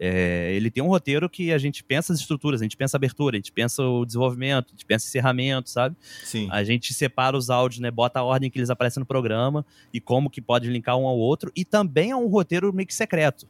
É, 0.00 0.52
ele 0.54 0.70
tem 0.70 0.82
um 0.82 0.86
roteiro 0.86 1.28
que 1.28 1.52
a 1.52 1.58
gente 1.58 1.82
pensa 1.82 2.12
as 2.12 2.20
estruturas, 2.20 2.60
a 2.60 2.64
gente 2.64 2.76
pensa 2.76 2.96
a 2.96 2.98
abertura, 2.98 3.36
a 3.36 3.38
gente 3.38 3.50
pensa 3.50 3.82
o 3.82 4.04
desenvolvimento, 4.04 4.68
a 4.68 4.70
gente 4.70 4.86
pensa 4.86 5.06
encerramento, 5.06 5.68
sabe? 5.70 5.96
Sim. 6.24 6.48
A 6.50 6.62
gente 6.62 6.94
separa 6.94 7.36
os 7.36 7.50
áudios, 7.50 7.80
né? 7.80 7.90
Bota 7.90 8.20
a 8.20 8.22
ordem 8.22 8.50
que 8.50 8.58
eles 8.58 8.70
aparecem 8.70 9.00
no 9.00 9.06
programa 9.06 9.66
e 9.92 10.00
como 10.00 10.30
que 10.30 10.40
pode 10.40 10.68
linkar 10.68 10.96
um 10.96 11.06
ao 11.06 11.18
outro. 11.18 11.50
E 11.56 11.64
também 11.64 12.10
é 12.10 12.16
um 12.16 12.28
roteiro 12.28 12.72
meio 12.72 12.86
que 12.86 12.94
secreto. 12.94 13.46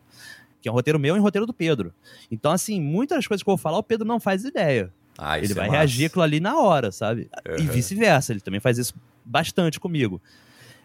Que 0.61 0.69
é 0.69 0.73
um 0.73 0.75
roteiro 0.75 0.99
meu 0.99 1.17
e 1.17 1.21
um 1.21 1.23
roteiro 1.23 1.47
do 1.47 1.53
Pedro. 1.53 1.93
Então, 2.31 2.51
assim, 2.51 2.81
muitas 2.81 3.27
coisas 3.27 3.43
que 3.43 3.49
eu 3.49 3.53
vou 3.53 3.59
falar, 3.59 3.79
o 3.79 3.83
Pedro 3.83 4.07
não 4.07 4.19
faz 4.19 4.45
ideia. 4.45 4.93
Ah, 5.17 5.39
ele 5.39 5.53
vai 5.53 5.67
é 5.67 5.71
reagir 5.71 6.07
aquilo 6.07 6.23
ali 6.23 6.41
na 6.41 6.59
hora, 6.59 6.93
sabe? 6.93 7.29
Uhum. 7.47 7.57
E 7.59 7.67
vice-versa. 7.67 8.33
Ele 8.33 8.41
também 8.41 8.61
faz 8.61 8.79
isso 8.79 8.95
bastante 9.25 9.79
comigo. 9.79 10.23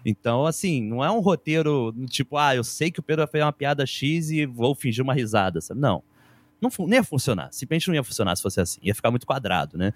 Então, 0.05 0.45
assim, 0.45 0.81
não 0.81 1.03
é 1.03 1.09
um 1.09 1.19
roteiro 1.19 1.93
tipo, 2.09 2.37
ah, 2.37 2.55
eu 2.55 2.63
sei 2.63 2.91
que 2.91 2.99
o 2.99 3.03
Pedro 3.03 3.21
vai 3.21 3.31
fazer 3.31 3.43
uma 3.43 3.53
piada 3.53 3.85
X 3.85 4.29
e 4.31 4.45
vou 4.45 4.75
fingir 4.75 5.03
uma 5.03 5.13
risada, 5.13 5.61
sabe? 5.61 5.79
Não. 5.79 6.03
Não, 6.61 6.69
não 6.79 6.93
ia 6.93 7.03
funcionar. 7.03 7.49
Simplesmente 7.51 7.87
não 7.87 7.95
ia 7.95 8.03
funcionar 8.03 8.35
se 8.35 8.41
fosse 8.41 8.59
assim. 8.59 8.79
Ia 8.83 8.95
ficar 8.95 9.11
muito 9.11 9.25
quadrado, 9.25 9.77
né? 9.77 9.93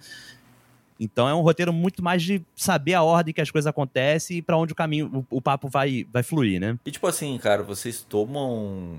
Então 0.99 1.27
é 1.27 1.33
um 1.33 1.41
roteiro 1.41 1.71
muito 1.71 2.03
mais 2.03 2.23
de 2.23 2.43
saber 2.55 2.95
a 2.95 3.03
ordem 3.03 3.33
que 3.33 3.41
as 3.41 3.51
coisas 3.51 3.67
acontecem 3.67 4.37
e 4.37 4.41
para 4.41 4.57
onde 4.57 4.73
o 4.73 4.75
caminho, 4.75 5.25
o, 5.29 5.37
o, 5.37 5.41
papo 5.41 5.69
vai, 5.69 6.05
vai 6.11 6.23
fluir, 6.23 6.59
né? 6.59 6.77
E 6.85 6.91
tipo 6.91 7.05
assim, 7.05 7.37
cara, 7.37 7.63
vocês 7.63 8.01
tomam. 8.01 8.97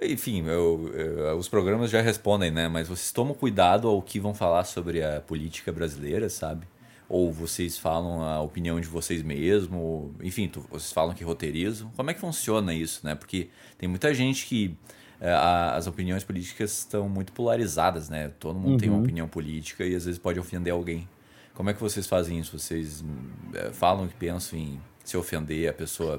Enfim, 0.00 0.44
eu, 0.46 0.90
eu, 0.94 1.36
os 1.36 1.48
programas 1.48 1.90
já 1.90 2.00
respondem, 2.00 2.50
né? 2.50 2.68
Mas 2.68 2.88
vocês 2.88 3.12
tomam 3.12 3.34
cuidado 3.34 3.88
ao 3.88 4.00
que 4.00 4.20
vão 4.20 4.34
falar 4.34 4.64
sobre 4.64 5.02
a 5.02 5.20
política 5.20 5.72
brasileira, 5.72 6.28
sabe? 6.28 6.66
Ou 7.12 7.30
vocês 7.30 7.76
falam 7.76 8.22
a 8.22 8.40
opinião 8.40 8.80
de 8.80 8.88
vocês 8.88 9.22
mesmo? 9.22 10.14
Enfim, 10.22 10.48
tu, 10.48 10.64
vocês 10.70 10.90
falam 10.90 11.14
que 11.14 11.22
roteirizam. 11.22 11.92
Como 11.94 12.10
é 12.10 12.14
que 12.14 12.20
funciona 12.20 12.72
isso, 12.72 13.02
né? 13.04 13.14
Porque 13.14 13.50
tem 13.76 13.86
muita 13.86 14.14
gente 14.14 14.46
que 14.46 14.74
é, 15.20 15.30
as 15.30 15.86
opiniões 15.86 16.24
políticas 16.24 16.78
estão 16.78 17.10
muito 17.10 17.30
polarizadas, 17.34 18.08
né? 18.08 18.32
Todo 18.40 18.58
mundo 18.58 18.70
uhum. 18.70 18.78
tem 18.78 18.88
uma 18.88 18.96
uhum. 18.96 19.04
opinião 19.04 19.28
política 19.28 19.84
e 19.84 19.94
às 19.94 20.06
vezes 20.06 20.18
pode 20.18 20.40
ofender 20.40 20.72
alguém. 20.72 21.06
Como 21.52 21.68
é 21.68 21.74
que 21.74 21.80
vocês 21.82 22.06
fazem 22.06 22.38
isso? 22.38 22.58
Vocês 22.58 23.04
é, 23.52 23.70
falam 23.72 24.08
que 24.08 24.14
pensam 24.14 24.58
em 24.58 24.80
se 25.04 25.14
ofender 25.14 25.68
a 25.68 25.74
pessoa 25.74 26.18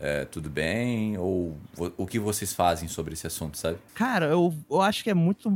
é, 0.00 0.24
tudo 0.24 0.50
bem? 0.50 1.16
Ou 1.16 1.56
o 1.96 2.04
que 2.08 2.18
vocês 2.18 2.52
fazem 2.52 2.88
sobre 2.88 3.14
esse 3.14 3.28
assunto, 3.28 3.56
sabe? 3.56 3.78
Cara, 3.94 4.26
eu, 4.26 4.52
eu 4.68 4.80
acho 4.82 5.04
que 5.04 5.10
é 5.10 5.14
muito 5.14 5.48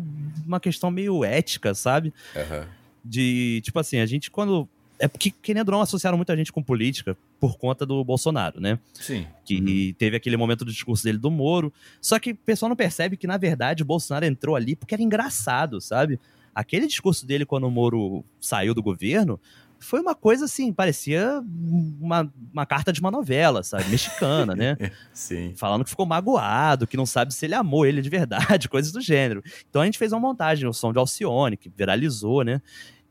uma 0.46 0.60
questão 0.60 0.88
meio 0.88 1.24
ética, 1.24 1.74
sabe? 1.74 2.14
Uhum. 2.36 2.81
De, 3.04 3.60
tipo 3.62 3.78
assim, 3.78 3.98
a 3.98 4.06
gente 4.06 4.30
quando. 4.30 4.68
É 4.98 5.08
porque, 5.08 5.32
querendo 5.32 5.68
ou 5.68 5.74
não, 5.74 5.80
associaram 5.80 6.16
muita 6.16 6.36
gente 6.36 6.52
com 6.52 6.62
política 6.62 7.16
por 7.40 7.58
conta 7.58 7.84
do 7.84 8.04
Bolsonaro, 8.04 8.60
né? 8.60 8.78
Sim. 8.94 9.26
Que 9.44 9.56
uhum. 9.88 9.94
teve 9.98 10.16
aquele 10.16 10.36
momento 10.36 10.64
do 10.64 10.70
discurso 10.70 11.02
dele 11.02 11.18
do 11.18 11.28
Moro. 11.28 11.72
Só 12.00 12.20
que 12.20 12.30
o 12.30 12.36
pessoal 12.36 12.68
não 12.68 12.76
percebe 12.76 13.16
que, 13.16 13.26
na 13.26 13.36
verdade, 13.36 13.82
o 13.82 13.86
Bolsonaro 13.86 14.24
entrou 14.24 14.54
ali 14.54 14.76
porque 14.76 14.94
era 14.94 15.02
engraçado, 15.02 15.80
sabe? 15.80 16.20
Aquele 16.54 16.86
discurso 16.86 17.26
dele 17.26 17.44
quando 17.44 17.64
o 17.64 17.70
Moro 17.70 18.24
saiu 18.40 18.74
do 18.74 18.82
governo 18.82 19.40
foi 19.84 20.00
uma 20.00 20.14
coisa 20.14 20.44
assim, 20.44 20.72
parecia 20.72 21.42
uma, 22.00 22.32
uma 22.52 22.66
carta 22.66 22.92
de 22.92 23.00
uma 23.00 23.10
novela, 23.10 23.62
sabe? 23.62 23.88
Mexicana, 23.88 24.54
né? 24.54 24.76
Sim. 25.12 25.52
Falando 25.56 25.84
que 25.84 25.90
ficou 25.90 26.06
magoado, 26.06 26.86
que 26.86 26.96
não 26.96 27.06
sabe 27.06 27.34
se 27.34 27.44
ele 27.46 27.54
amou 27.54 27.84
ele 27.84 28.00
de 28.00 28.08
verdade, 28.08 28.68
coisas 28.70 28.92
do 28.92 29.00
gênero. 29.00 29.42
Então 29.68 29.82
a 29.82 29.84
gente 29.84 29.98
fez 29.98 30.12
uma 30.12 30.20
montagem, 30.20 30.68
o 30.68 30.72
som 30.72 30.92
de 30.92 30.98
Alcione, 30.98 31.56
que 31.56 31.70
viralizou, 31.76 32.44
né? 32.44 32.62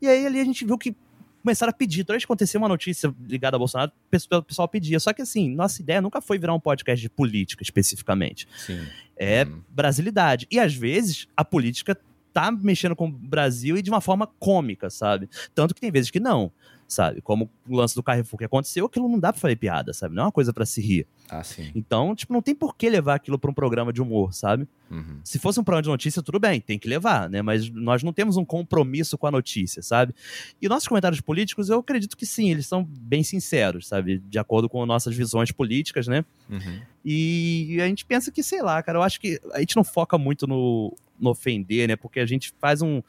E 0.01 0.07
aí 0.07 0.25
ali 0.25 0.39
a 0.39 0.45
gente 0.45 0.65
viu 0.65 0.77
que 0.77 0.95
começaram 1.41 1.71
a 1.71 1.73
pedir. 1.73 2.03
Toda 2.03 2.13
vez 2.13 2.23
que 2.23 2.27
acontecia 2.27 2.57
uma 2.57 2.69
notícia 2.69 3.13
ligada 3.27 3.57
a 3.57 3.59
Bolsonaro, 3.59 3.91
o 3.91 4.41
pessoal 4.43 4.67
pedia. 4.67 4.99
Só 4.99 5.11
que 5.11 5.21
assim, 5.21 5.53
nossa 5.53 5.81
ideia 5.81 6.01
nunca 6.01 6.21
foi 6.21 6.39
virar 6.39 6.53
um 6.53 6.59
podcast 6.59 7.01
de 7.01 7.09
política 7.09 7.63
especificamente. 7.63 8.47
Sim. 8.57 8.85
É 9.17 9.45
hum. 9.45 9.61
brasilidade. 9.69 10.47
E 10.49 10.59
às 10.59 10.73
vezes 10.73 11.27
a 11.35 11.43
política 11.43 11.97
tá 12.33 12.51
mexendo 12.51 12.95
com 12.95 13.07
o 13.07 13.11
Brasil 13.11 13.77
e 13.77 13.81
de 13.81 13.89
uma 13.89 14.01
forma 14.01 14.27
cômica, 14.39 14.89
sabe? 14.89 15.29
Tanto 15.53 15.73
que 15.73 15.81
tem 15.81 15.91
vezes 15.91 16.11
que 16.11 16.19
não, 16.19 16.51
sabe? 16.91 17.21
Como 17.21 17.49
o 17.67 17.75
lance 17.77 17.95
do 17.95 18.03
Carrefour 18.03 18.37
que 18.37 18.43
aconteceu, 18.43 18.85
aquilo 18.85 19.07
não 19.07 19.17
dá 19.17 19.31
pra 19.31 19.39
fazer 19.39 19.55
piada, 19.55 19.93
sabe? 19.93 20.13
Não 20.13 20.23
é 20.23 20.25
uma 20.25 20.31
coisa 20.31 20.51
para 20.51 20.65
se 20.65 20.81
rir. 20.81 21.07
Ah, 21.29 21.41
sim. 21.41 21.71
Então, 21.73 22.13
tipo, 22.13 22.33
não 22.33 22.41
tem 22.41 22.53
por 22.53 22.75
que 22.75 22.89
levar 22.89 23.15
aquilo 23.15 23.39
pra 23.39 23.49
um 23.49 23.53
programa 23.53 23.93
de 23.93 24.01
humor, 24.01 24.33
sabe? 24.33 24.67
Uhum. 24.89 25.21
Se 25.23 25.39
fosse 25.39 25.57
um 25.57 25.63
programa 25.63 25.83
de 25.83 25.87
notícia, 25.87 26.21
tudo 26.21 26.37
bem, 26.37 26.59
tem 26.59 26.77
que 26.77 26.89
levar, 26.89 27.29
né? 27.29 27.41
Mas 27.41 27.69
nós 27.69 28.03
não 28.03 28.11
temos 28.11 28.35
um 28.35 28.43
compromisso 28.43 29.17
com 29.17 29.25
a 29.25 29.31
notícia, 29.31 29.81
sabe? 29.81 30.13
E 30.61 30.67
nossos 30.67 30.89
comentários 30.89 31.21
políticos, 31.21 31.69
eu 31.69 31.79
acredito 31.79 32.17
que 32.17 32.25
sim, 32.25 32.51
eles 32.51 32.67
são 32.67 32.83
bem 32.83 33.23
sinceros, 33.23 33.87
sabe? 33.87 34.17
De 34.17 34.37
acordo 34.37 34.67
com 34.67 34.85
nossas 34.85 35.15
visões 35.15 35.49
políticas, 35.49 36.07
né? 36.07 36.25
Uhum. 36.49 36.81
E 37.05 37.79
a 37.81 37.87
gente 37.87 38.05
pensa 38.05 38.31
que, 38.31 38.43
sei 38.43 38.61
lá, 38.61 38.83
cara, 38.83 38.99
eu 38.99 39.03
acho 39.03 39.19
que 39.21 39.39
a 39.53 39.61
gente 39.61 39.77
não 39.77 39.83
foca 39.85 40.17
muito 40.17 40.45
no, 40.45 40.93
no 41.17 41.29
ofender, 41.29 41.87
né? 41.87 41.95
Porque 41.95 42.19
a 42.19 42.25
gente 42.25 42.53
faz 42.59 42.81
um. 42.81 43.01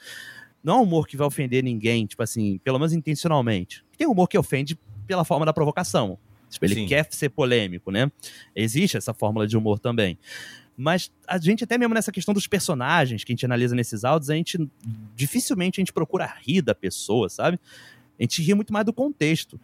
Não 0.63 0.75
é 0.75 0.77
um 0.79 0.83
humor 0.83 1.07
que 1.07 1.17
vai 1.17 1.27
ofender 1.27 1.63
ninguém, 1.63 2.07
tipo 2.07 2.23
assim, 2.23 2.59
pelo 2.63 2.79
menos 2.79 2.93
intencionalmente. 2.93 3.85
Tem 3.97 4.07
humor 4.07 4.29
que 4.29 4.39
ofende 4.39 4.79
pela 5.07 5.25
forma 5.25 5.45
da 5.45 5.53
provocação. 5.53 6.19
Tipo, 6.49 6.67
ele 6.67 6.75
Sim. 6.75 6.87
quer 6.87 7.07
ser 7.11 7.31
polêmico, 7.31 7.91
né? 7.91 8.11
Existe 8.55 8.97
essa 8.97 9.15
fórmula 9.15 9.47
de 9.47 9.57
humor 9.57 9.79
também. 9.79 10.19
Mas 10.77 11.11
a 11.27 11.39
gente, 11.39 11.65
até 11.65 11.77
mesmo 11.77 11.95
nessa 11.95 12.13
questão 12.13 12.33
dos 12.33 12.47
personagens 12.47 13.25
que 13.25 13.33
a 13.33 13.35
gente 13.35 13.45
analisa 13.45 13.75
nesses 13.75 14.05
áudios, 14.05 14.31
a 14.31 14.35
gente 14.35 14.59
dificilmente 15.15 15.81
a 15.81 15.83
gente 15.83 15.93
procura 15.93 16.35
rir 16.41 16.63
da 16.63 16.75
pessoa, 16.75 17.29
sabe? 17.29 17.59
A 18.19 18.23
gente 18.23 18.43
ri 18.43 18.55
muito 18.55 18.73
mais 18.73 18.85
do 18.85 18.93
contexto 18.93 19.61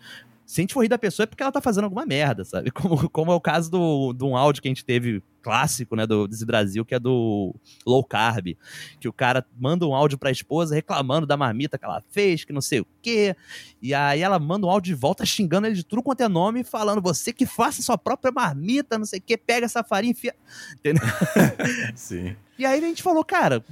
se 0.49 0.63
a 0.63 0.63
gente 0.63 0.73
for 0.73 0.81
rir 0.81 0.89
da 0.89 0.97
pessoa 0.97 1.25
é 1.25 1.27
porque 1.27 1.43
ela 1.43 1.53
tá 1.53 1.61
fazendo 1.61 1.85
alguma 1.85 2.07
merda, 2.07 2.43
sabe? 2.43 2.71
Como, 2.79 3.11
como 3.11 3.31
é 3.31 3.35
o 3.35 3.41
caso 3.41 3.71
do, 3.71 4.15
de 4.15 4.25
um 4.25 4.35
áudio 4.35 4.63
que 4.63 4.69
a 4.69 4.71
gente 4.71 4.85
teve 4.85 5.23
clássico, 5.43 5.95
né, 5.95 6.07
do 6.07 6.27
Desi 6.27 6.47
Brasil, 6.47 6.87
que 6.87 6.95
é 6.95 6.99
do 6.99 7.55
low 7.87 8.03
carb, 8.03 8.57
que 8.99 9.07
o 9.07 9.13
cara 9.13 9.45
manda 9.59 9.87
um 9.87 9.95
áudio 9.95 10.17
pra 10.17 10.31
esposa 10.31 10.75
reclamando 10.75 11.27
da 11.27 11.37
marmita 11.37 11.77
que 11.77 11.85
ela 11.85 12.03
fez, 12.09 12.45
que 12.45 12.53
não 12.53 12.63
sei 12.63 12.81
o 12.81 12.87
quê, 13.03 13.37
e 13.83 13.93
aí 13.93 14.23
ela 14.23 14.39
manda 14.39 14.67
um 14.67 14.71
áudio 14.71 14.95
de 14.95 14.99
volta 14.99 15.27
xingando 15.27 15.67
ele 15.67 15.77
de 15.77 15.85
tudo 15.85 16.03
quanto 16.03 16.23
é 16.23 16.29
nome, 16.29 16.65
falando, 16.65 17.03
você 17.03 17.31
que 17.31 17.45
faça 17.45 17.83
sua 17.83 17.99
própria 17.99 18.33
marmita, 18.33 18.97
não 18.97 19.05
sei 19.05 19.19
o 19.19 19.23
quê, 19.23 19.37
pega 19.37 19.67
essa 19.67 19.85
farinha 19.85 20.11
e 20.11 20.13
enfia... 20.13 20.35
Entendeu? 20.79 21.05
Sim. 21.95 22.35
E 22.59 22.65
aí 22.65 22.79
a 22.79 22.89
gente 22.89 23.03
falou, 23.03 23.23
cara, 23.23 23.63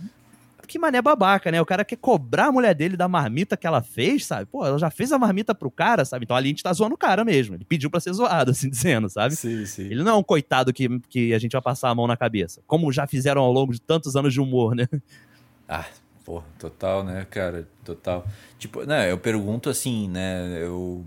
que 0.67 0.79
mané 0.79 1.01
babaca, 1.01 1.51
né? 1.51 1.61
O 1.61 1.67
cara 1.67 1.85
quer 1.85 1.97
cobrar 1.97 2.47
a 2.47 2.53
mulher 2.53 2.75
dele 2.75 2.97
da 2.97 3.09
marmita 3.09 3.57
que 3.57 3.67
ela 3.67 3.83
fez, 3.83 4.27
sabe? 4.27 4.47
Pô, 4.47 4.67
ela 4.67 4.79
já 4.79 4.91
fez 4.91 5.13
a 5.13 5.19
marmita 5.19 5.55
pro 5.55 5.71
cara, 5.71 6.05
sabe? 6.05 6.25
Então 6.25 6.37
ali 6.37 6.49
a 6.49 6.51
gente 6.51 6.63
tá 6.63 6.73
zoando 6.73 6.95
o 6.95 6.99
cara 6.99 7.25
mesmo. 7.25 7.55
Ele 7.55 7.65
pediu 7.65 7.91
pra 7.91 8.01
ser 8.01 8.13
zoado, 8.13 8.51
assim 8.53 8.69
dizendo, 8.69 9.09
sabe? 9.09 9.37
Sim, 9.37 9.65
sim. 9.65 9.85
Ele 9.85 10.03
não 10.03 10.13
é 10.13 10.15
um 10.15 10.23
coitado 10.23 10.73
que, 10.73 11.01
que 11.09 11.33
a 11.33 11.39
gente 11.39 11.53
vai 11.53 11.63
passar 11.63 11.91
a 11.91 11.95
mão 11.95 12.07
na 12.07 12.17
cabeça. 12.17 12.61
Como 12.67 12.93
já 12.93 13.07
fizeram 13.07 13.43
ao 13.43 13.53
longo 13.53 13.73
de 13.73 13.81
tantos 13.81 14.17
anos 14.17 14.33
de 14.33 14.41
humor, 14.41 14.75
né? 14.75 14.87
Ah, 15.69 15.87
pô, 16.25 16.43
total, 16.59 17.05
né, 17.05 17.27
cara? 17.31 17.69
Total. 17.85 18.27
Tipo, 18.59 18.85
né, 18.85 19.11
eu 19.11 19.19
pergunto 19.19 19.71
assim, 19.71 20.09
né? 20.09 20.63
Eu 20.63 21.05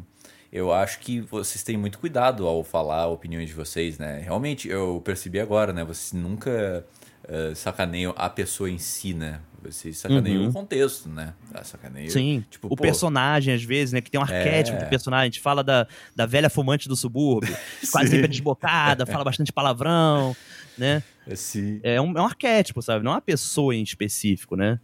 eu 0.52 0.74
acho 0.74 1.00
que 1.00 1.22
vocês 1.22 1.64
têm 1.64 1.78
muito 1.78 2.00
cuidado 2.00 2.48
ao 2.48 2.64
falar 2.64 3.08
opiniões 3.08 3.50
de 3.50 3.54
vocês, 3.54 4.00
né? 4.00 4.20
Realmente, 4.20 4.68
eu 4.68 5.00
percebi 5.06 5.40
agora, 5.40 5.72
né? 5.72 5.84
Vocês 5.84 6.12
nunca 6.12 6.86
uh, 7.24 7.56
sacaneiam 7.56 8.14
a 8.18 8.30
pessoa 8.30 8.70
em 8.70 8.80
si, 8.80 9.14
né? 9.14 9.42
Você 9.64 9.94
sacaneia 9.94 10.40
uhum. 10.40 10.50
o 10.50 10.54
contexto, 10.54 11.10
né? 11.10 11.34
Ah, 11.54 11.64
sacaneia, 11.64 12.10
Sim. 12.10 12.44
Tipo, 12.50 12.68
o 12.68 12.76
pô, 12.76 12.82
personagem, 12.82 13.54
às 13.54 13.64
vezes, 13.64 13.94
né? 13.94 14.02
Que 14.02 14.10
tem 14.10 14.20
um 14.20 14.24
arquétipo 14.24 14.78
é... 14.78 14.84
do 14.84 14.90
personagem. 14.90 15.24
A 15.24 15.26
gente 15.26 15.40
fala 15.40 15.64
da, 15.64 15.88
da 16.16 16.26
velha 16.26 16.50
fumante 16.50 16.88
do 16.88 16.96
subúrbio, 16.96 17.56
quase 17.92 18.10
sempre 18.10 18.28
desbocada, 18.28 19.06
fala 19.06 19.24
bastante 19.24 19.52
palavrão, 19.52 20.36
né? 20.78 21.04
É, 21.28 21.36
sim. 21.36 21.80
É 21.84 22.02
um, 22.02 22.18
é 22.18 22.22
um 22.22 22.26
arquétipo, 22.26 22.82
sabe? 22.82 23.04
Não 23.04 23.12
é 23.12 23.16
uma 23.16 23.22
pessoa 23.22 23.76
em 23.76 23.84
específico, 23.84 24.56
né? 24.56 24.80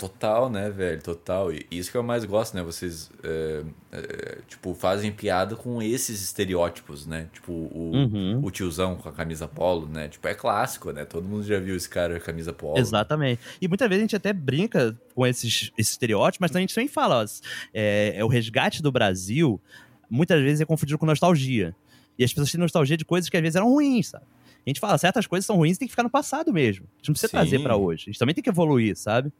Total, 0.00 0.48
né, 0.48 0.70
velho? 0.70 1.02
Total. 1.02 1.52
E 1.52 1.66
isso 1.70 1.90
que 1.90 1.96
eu 1.98 2.02
mais 2.02 2.24
gosto, 2.24 2.54
né? 2.54 2.62
Vocês, 2.62 3.10
é, 3.22 3.62
é, 3.92 4.38
tipo, 4.48 4.72
fazem 4.72 5.12
piada 5.12 5.54
com 5.54 5.82
esses 5.82 6.22
estereótipos, 6.22 7.04
né? 7.04 7.28
Tipo, 7.34 7.52
o, 7.52 7.92
uhum. 7.92 8.40
o 8.42 8.50
tiozão 8.50 8.96
com 8.96 9.10
a 9.10 9.12
camisa 9.12 9.46
polo, 9.46 9.86
né? 9.86 10.08
Tipo, 10.08 10.26
é 10.26 10.32
clássico, 10.32 10.90
né? 10.90 11.04
Todo 11.04 11.28
mundo 11.28 11.42
já 11.42 11.60
viu 11.60 11.76
esse 11.76 11.86
cara 11.86 12.14
com 12.14 12.22
a 12.22 12.24
camisa 12.24 12.50
polo. 12.50 12.78
Exatamente. 12.78 13.42
E 13.60 13.68
muitas 13.68 13.86
vezes 13.90 14.00
a 14.00 14.04
gente 14.04 14.16
até 14.16 14.32
brinca 14.32 14.98
com 15.14 15.26
esses, 15.26 15.70
esses 15.76 15.92
estereótipos, 15.92 16.48
mas 16.48 16.56
a 16.56 16.60
gente 16.60 16.74
também 16.74 16.88
fala, 16.88 17.22
ó, 17.22 17.26
é, 17.74 18.14
é 18.16 18.24
o 18.24 18.28
resgate 18.28 18.82
do 18.82 18.90
Brasil, 18.90 19.60
muitas 20.08 20.40
vezes 20.40 20.62
é 20.62 20.64
confundido 20.64 20.96
com 20.96 21.04
nostalgia. 21.04 21.76
E 22.18 22.24
as 22.24 22.32
pessoas 22.32 22.50
têm 22.50 22.58
nostalgia 22.58 22.96
de 22.96 23.04
coisas 23.04 23.28
que 23.28 23.36
às 23.36 23.42
vezes 23.42 23.56
eram 23.56 23.68
ruins, 23.68 24.08
sabe? 24.08 24.24
A 24.64 24.70
gente 24.70 24.80
fala, 24.80 24.96
certas 24.96 25.26
coisas 25.26 25.44
são 25.44 25.56
ruins 25.56 25.76
e 25.76 25.80
tem 25.80 25.88
que 25.88 25.92
ficar 25.92 26.04
no 26.04 26.10
passado 26.10 26.52
mesmo. 26.54 26.86
A 26.86 26.96
gente 26.96 27.08
não 27.08 27.12
precisa 27.12 27.28
Sim. 27.28 27.36
trazer 27.36 27.58
para 27.62 27.76
hoje. 27.76 28.04
A 28.04 28.10
gente 28.10 28.18
também 28.18 28.34
tem 28.34 28.42
que 28.42 28.48
evoluir, 28.48 28.96
sabe? 28.96 29.30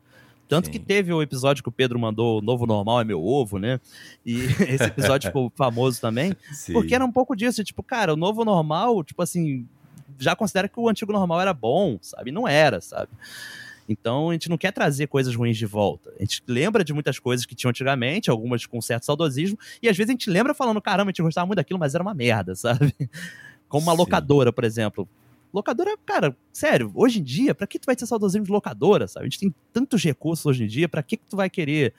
Tanto 0.50 0.66
Sim. 0.66 0.72
que 0.72 0.78
teve 0.80 1.12
o 1.12 1.22
episódio 1.22 1.62
que 1.62 1.68
o 1.68 1.72
Pedro 1.72 1.96
mandou, 1.96 2.40
o 2.40 2.42
Novo 2.42 2.66
Normal 2.66 3.00
é 3.02 3.04
meu 3.04 3.24
ovo, 3.24 3.56
né? 3.56 3.78
E 4.26 4.40
esse 4.68 4.82
episódio 4.82 5.28
ficou 5.28 5.52
famoso 5.54 6.00
também. 6.00 6.34
Sim. 6.52 6.72
Porque 6.72 6.92
era 6.92 7.04
um 7.04 7.12
pouco 7.12 7.36
disso, 7.36 7.62
tipo, 7.62 7.84
cara, 7.84 8.12
o 8.12 8.16
Novo 8.16 8.44
Normal, 8.44 9.04
tipo 9.04 9.22
assim, 9.22 9.64
já 10.18 10.34
considera 10.34 10.68
que 10.68 10.80
o 10.80 10.88
antigo 10.88 11.12
normal 11.12 11.40
era 11.40 11.54
bom, 11.54 11.98
sabe? 12.02 12.32
Não 12.32 12.48
era, 12.48 12.80
sabe? 12.80 13.12
Então 13.88 14.30
a 14.30 14.32
gente 14.32 14.50
não 14.50 14.58
quer 14.58 14.72
trazer 14.72 15.06
coisas 15.06 15.36
ruins 15.36 15.56
de 15.56 15.66
volta. 15.66 16.12
A 16.18 16.20
gente 16.20 16.42
lembra 16.48 16.82
de 16.82 16.92
muitas 16.92 17.20
coisas 17.20 17.46
que 17.46 17.54
tinham 17.54 17.70
antigamente, 17.70 18.28
algumas 18.28 18.66
com 18.66 18.80
certo 18.80 19.06
saudosismo, 19.06 19.56
e 19.80 19.88
às 19.88 19.96
vezes 19.96 20.10
a 20.10 20.14
gente 20.14 20.28
lembra 20.28 20.52
falando, 20.52 20.82
caramba, 20.82 21.10
a 21.10 21.12
gente 21.12 21.22
gostava 21.22 21.46
muito 21.46 21.58
daquilo, 21.58 21.78
mas 21.78 21.94
era 21.94 22.02
uma 22.02 22.12
merda, 22.12 22.56
sabe? 22.56 22.92
Como 23.68 23.86
uma 23.86 23.92
Sim. 23.92 23.98
locadora, 23.98 24.52
por 24.52 24.64
exemplo. 24.64 25.08
Locadora, 25.52 25.96
cara, 26.06 26.36
sério, 26.52 26.92
hoje 26.94 27.20
em 27.20 27.22
dia, 27.22 27.54
pra 27.54 27.66
que 27.66 27.78
tu 27.78 27.86
vai 27.86 27.96
ter 27.96 28.06
saudosismo 28.06 28.44
de 28.44 28.52
locadora, 28.52 29.08
sabe? 29.08 29.26
A 29.26 29.28
gente 29.28 29.40
tem 29.40 29.54
tantos 29.72 30.02
recursos 30.02 30.46
hoje 30.46 30.64
em 30.64 30.66
dia, 30.66 30.88
pra 30.88 31.02
que, 31.02 31.16
que 31.16 31.24
tu 31.28 31.36
vai 31.36 31.50
querer? 31.50 31.92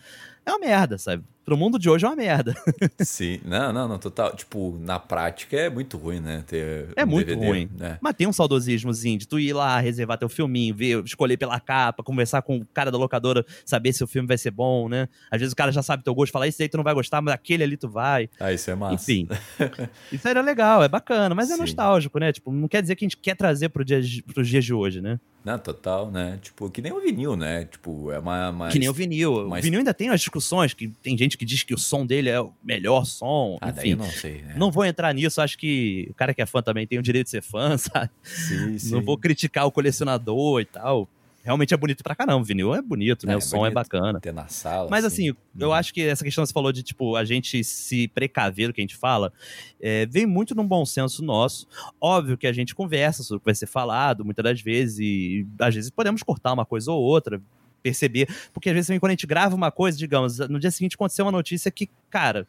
É 0.45 0.51
uma 0.51 0.59
merda, 0.59 0.97
sabe? 0.97 1.23
Pro 1.52 1.58
mundo 1.58 1.78
de 1.78 1.89
hoje 1.89 2.06
é 2.06 2.08
uma 2.08 2.16
merda. 2.16 2.56
Sim, 2.99 3.41
não, 3.43 3.74
não, 3.74 3.86
não, 3.86 3.99
total. 3.99 4.34
Tipo, 4.34 4.80
na 4.80 4.97
prática 4.97 5.58
é 5.58 5.70
muito 5.70 5.97
ruim, 5.97 6.22
né? 6.22 6.45
Ter 6.47 6.88
é 6.95 7.04
um 7.04 7.08
muito 7.08 7.28
DVD, 7.28 7.45
ruim. 7.45 7.70
Né? 7.78 7.97
Mas 7.99 8.16
tem 8.16 8.26
um 8.26 8.32
saudosismozinho 8.32 9.20
de 9.20 9.28
tu 9.28 9.38
ir 9.38 9.52
lá, 9.52 9.78
reservar 9.82 10.18
teu 10.18 10.30
filminho, 10.30 10.74
ver, 10.74 11.04
escolher 11.04 11.36
pela 11.36 11.60
capa, 11.60 12.04
conversar 12.04 12.41
com 12.41 12.60
o 12.60 12.66
cara 12.74 12.89
da 12.89 12.97
locadora, 12.97 13.45
saber 13.66 13.91
se 13.91 14.02
o 14.02 14.08
filme 14.08 14.30
vai 14.30 14.38
ser 14.38 14.52
bom, 14.52 14.88
né? 14.88 15.10
Às 15.30 15.41
vezes 15.41 15.52
o 15.52 15.56
cara 15.58 15.74
já 15.74 15.84
sabe 15.84 16.06
teu 16.06 16.16
gosto, 16.16 16.32
fala, 16.32 16.47
esse 16.47 16.64
aí 16.64 16.70
tu 16.70 16.78
não 16.78 16.86
vai 16.86 16.93
gostar, 16.93 17.22
mas 17.22 17.34
aquele 17.34 17.66
ali 17.66 17.76
tu 17.76 17.89
vai. 17.89 18.30
Ah, 18.39 18.54
isso 18.54 18.72
é 18.72 18.76
massa. 18.76 19.12
Enfim. 19.12 19.28
isso 20.10 20.26
era 20.26 20.39
legal, 20.39 20.82
é 20.82 20.88
bacana, 20.88 21.36
mas 21.36 21.52
é 21.52 21.56
Sim. 21.56 21.60
nostálgico, 21.60 22.18
né? 22.18 22.32
Tipo, 22.32 22.49
não 22.54 22.70
quer 22.70 22.82
dizer 22.82 22.95
que 22.95 23.04
a 23.04 23.08
gente 23.10 23.18
quer 23.18 23.36
trazer 23.36 23.68
pro 23.68 23.84
dia, 23.84 23.99
pros 24.34 24.47
dias 24.47 24.64
de 24.64 24.74
hoje, 24.74 25.02
né? 25.02 25.20
Não, 25.43 25.57
total, 25.57 26.11
né? 26.11 26.39
Tipo, 26.41 26.69
que 26.69 26.81
nem 26.81 26.91
o 26.91 27.01
vinil, 27.01 27.35
né? 27.35 27.65
Tipo, 27.65 28.11
é 28.11 28.19
uma. 28.19 28.49
uma 28.49 28.69
que 28.69 28.77
nem 28.77 28.87
o 28.89 28.93
vinil. 28.93 29.33
O 29.33 29.61
vinil 29.61 29.79
ainda 29.79 29.93
tem 29.93 30.09
as 30.09 30.19
discussões, 30.19 30.73
que 30.73 30.87
tem 30.87 31.17
gente 31.17 31.37
que 31.37 31.45
diz 31.45 31.63
que 31.63 31.73
o 31.73 31.77
som 31.77 32.05
dele 32.05 32.29
é 32.29 32.39
o 32.39 32.53
melhor 32.63 33.05
som. 33.05 33.57
Ah, 33.59 33.71
daí 33.71 33.89
enfim, 33.89 33.91
eu 33.91 33.97
não 33.97 34.11
sei, 34.11 34.41
né? 34.43 34.53
não 34.55 34.71
vou 34.71 34.85
entrar 34.85 35.13
nisso, 35.13 35.41
acho 35.41 35.57
que 35.57 36.07
o 36.11 36.13
cara 36.13 36.33
que 36.33 36.41
é 36.41 36.45
fã 36.45 36.61
também 36.61 36.85
tem 36.85 36.99
o 36.99 37.01
direito 37.01 37.25
de 37.25 37.31
ser 37.31 37.41
fã, 37.41 37.75
sabe? 37.79 38.11
Sim, 38.21 38.77
sim. 38.77 38.91
Não 38.91 39.01
vou 39.01 39.17
criticar 39.17 39.65
o 39.65 39.71
colecionador 39.71 40.61
e 40.61 40.65
tal. 40.65 41.09
Realmente 41.43 41.73
é 41.73 41.77
bonito 41.77 42.03
pra 42.03 42.13
caramba, 42.15 42.37
o 42.41 42.43
vinil 42.43 42.73
é 42.75 42.81
bonito, 42.81 43.25
né? 43.25 43.33
É, 43.33 43.37
o 43.37 43.41
som 43.41 43.65
é 43.65 43.71
bacana. 43.71 44.19
ter 44.19 44.31
na 44.33 44.47
sala. 44.47 44.87
Mas 44.89 45.03
assim, 45.03 45.27
eu 45.57 45.67
Uhum. 45.69 45.73
acho 45.73 45.93
que 45.93 46.01
essa 46.01 46.23
questão 46.23 46.43
que 46.43 46.47
você 46.47 46.53
falou 46.53 46.71
de, 46.71 46.83
tipo, 46.83 47.15
a 47.15 47.25
gente 47.25 47.63
se 47.63 48.07
precaver 48.09 48.67
do 48.67 48.73
que 48.73 48.81
a 48.81 48.83
gente 48.83 48.95
fala, 48.95 49.33
é, 49.81 50.05
vem 50.05 50.25
muito 50.25 50.53
num 50.53 50.67
bom 50.67 50.85
senso 50.85 51.23
nosso. 51.23 51.67
Óbvio 51.99 52.37
que 52.37 52.45
a 52.45 52.53
gente 52.53 52.75
conversa 52.75 53.23
sobre 53.23 53.37
o 53.37 53.39
que 53.39 53.45
vai 53.45 53.55
ser 53.55 53.65
falado, 53.65 54.23
muitas 54.23 54.43
das 54.43 54.61
vezes, 54.61 54.99
e 54.99 55.47
às 55.59 55.73
vezes 55.73 55.89
podemos 55.89 56.21
cortar 56.21 56.53
uma 56.53 56.65
coisa 56.65 56.91
ou 56.91 57.01
outra, 57.01 57.41
perceber. 57.81 58.27
Porque 58.53 58.69
às 58.69 58.75
vezes 58.75 58.87
também 58.87 58.99
quando 58.99 59.09
a 59.09 59.13
gente 59.13 59.25
grava 59.25 59.55
uma 59.55 59.71
coisa, 59.71 59.97
digamos, 59.97 60.37
no 60.37 60.59
dia 60.59 60.69
seguinte 60.69 60.93
aconteceu 60.95 61.25
uma 61.25 61.31
notícia 61.31 61.71
que, 61.71 61.89
cara, 62.11 62.47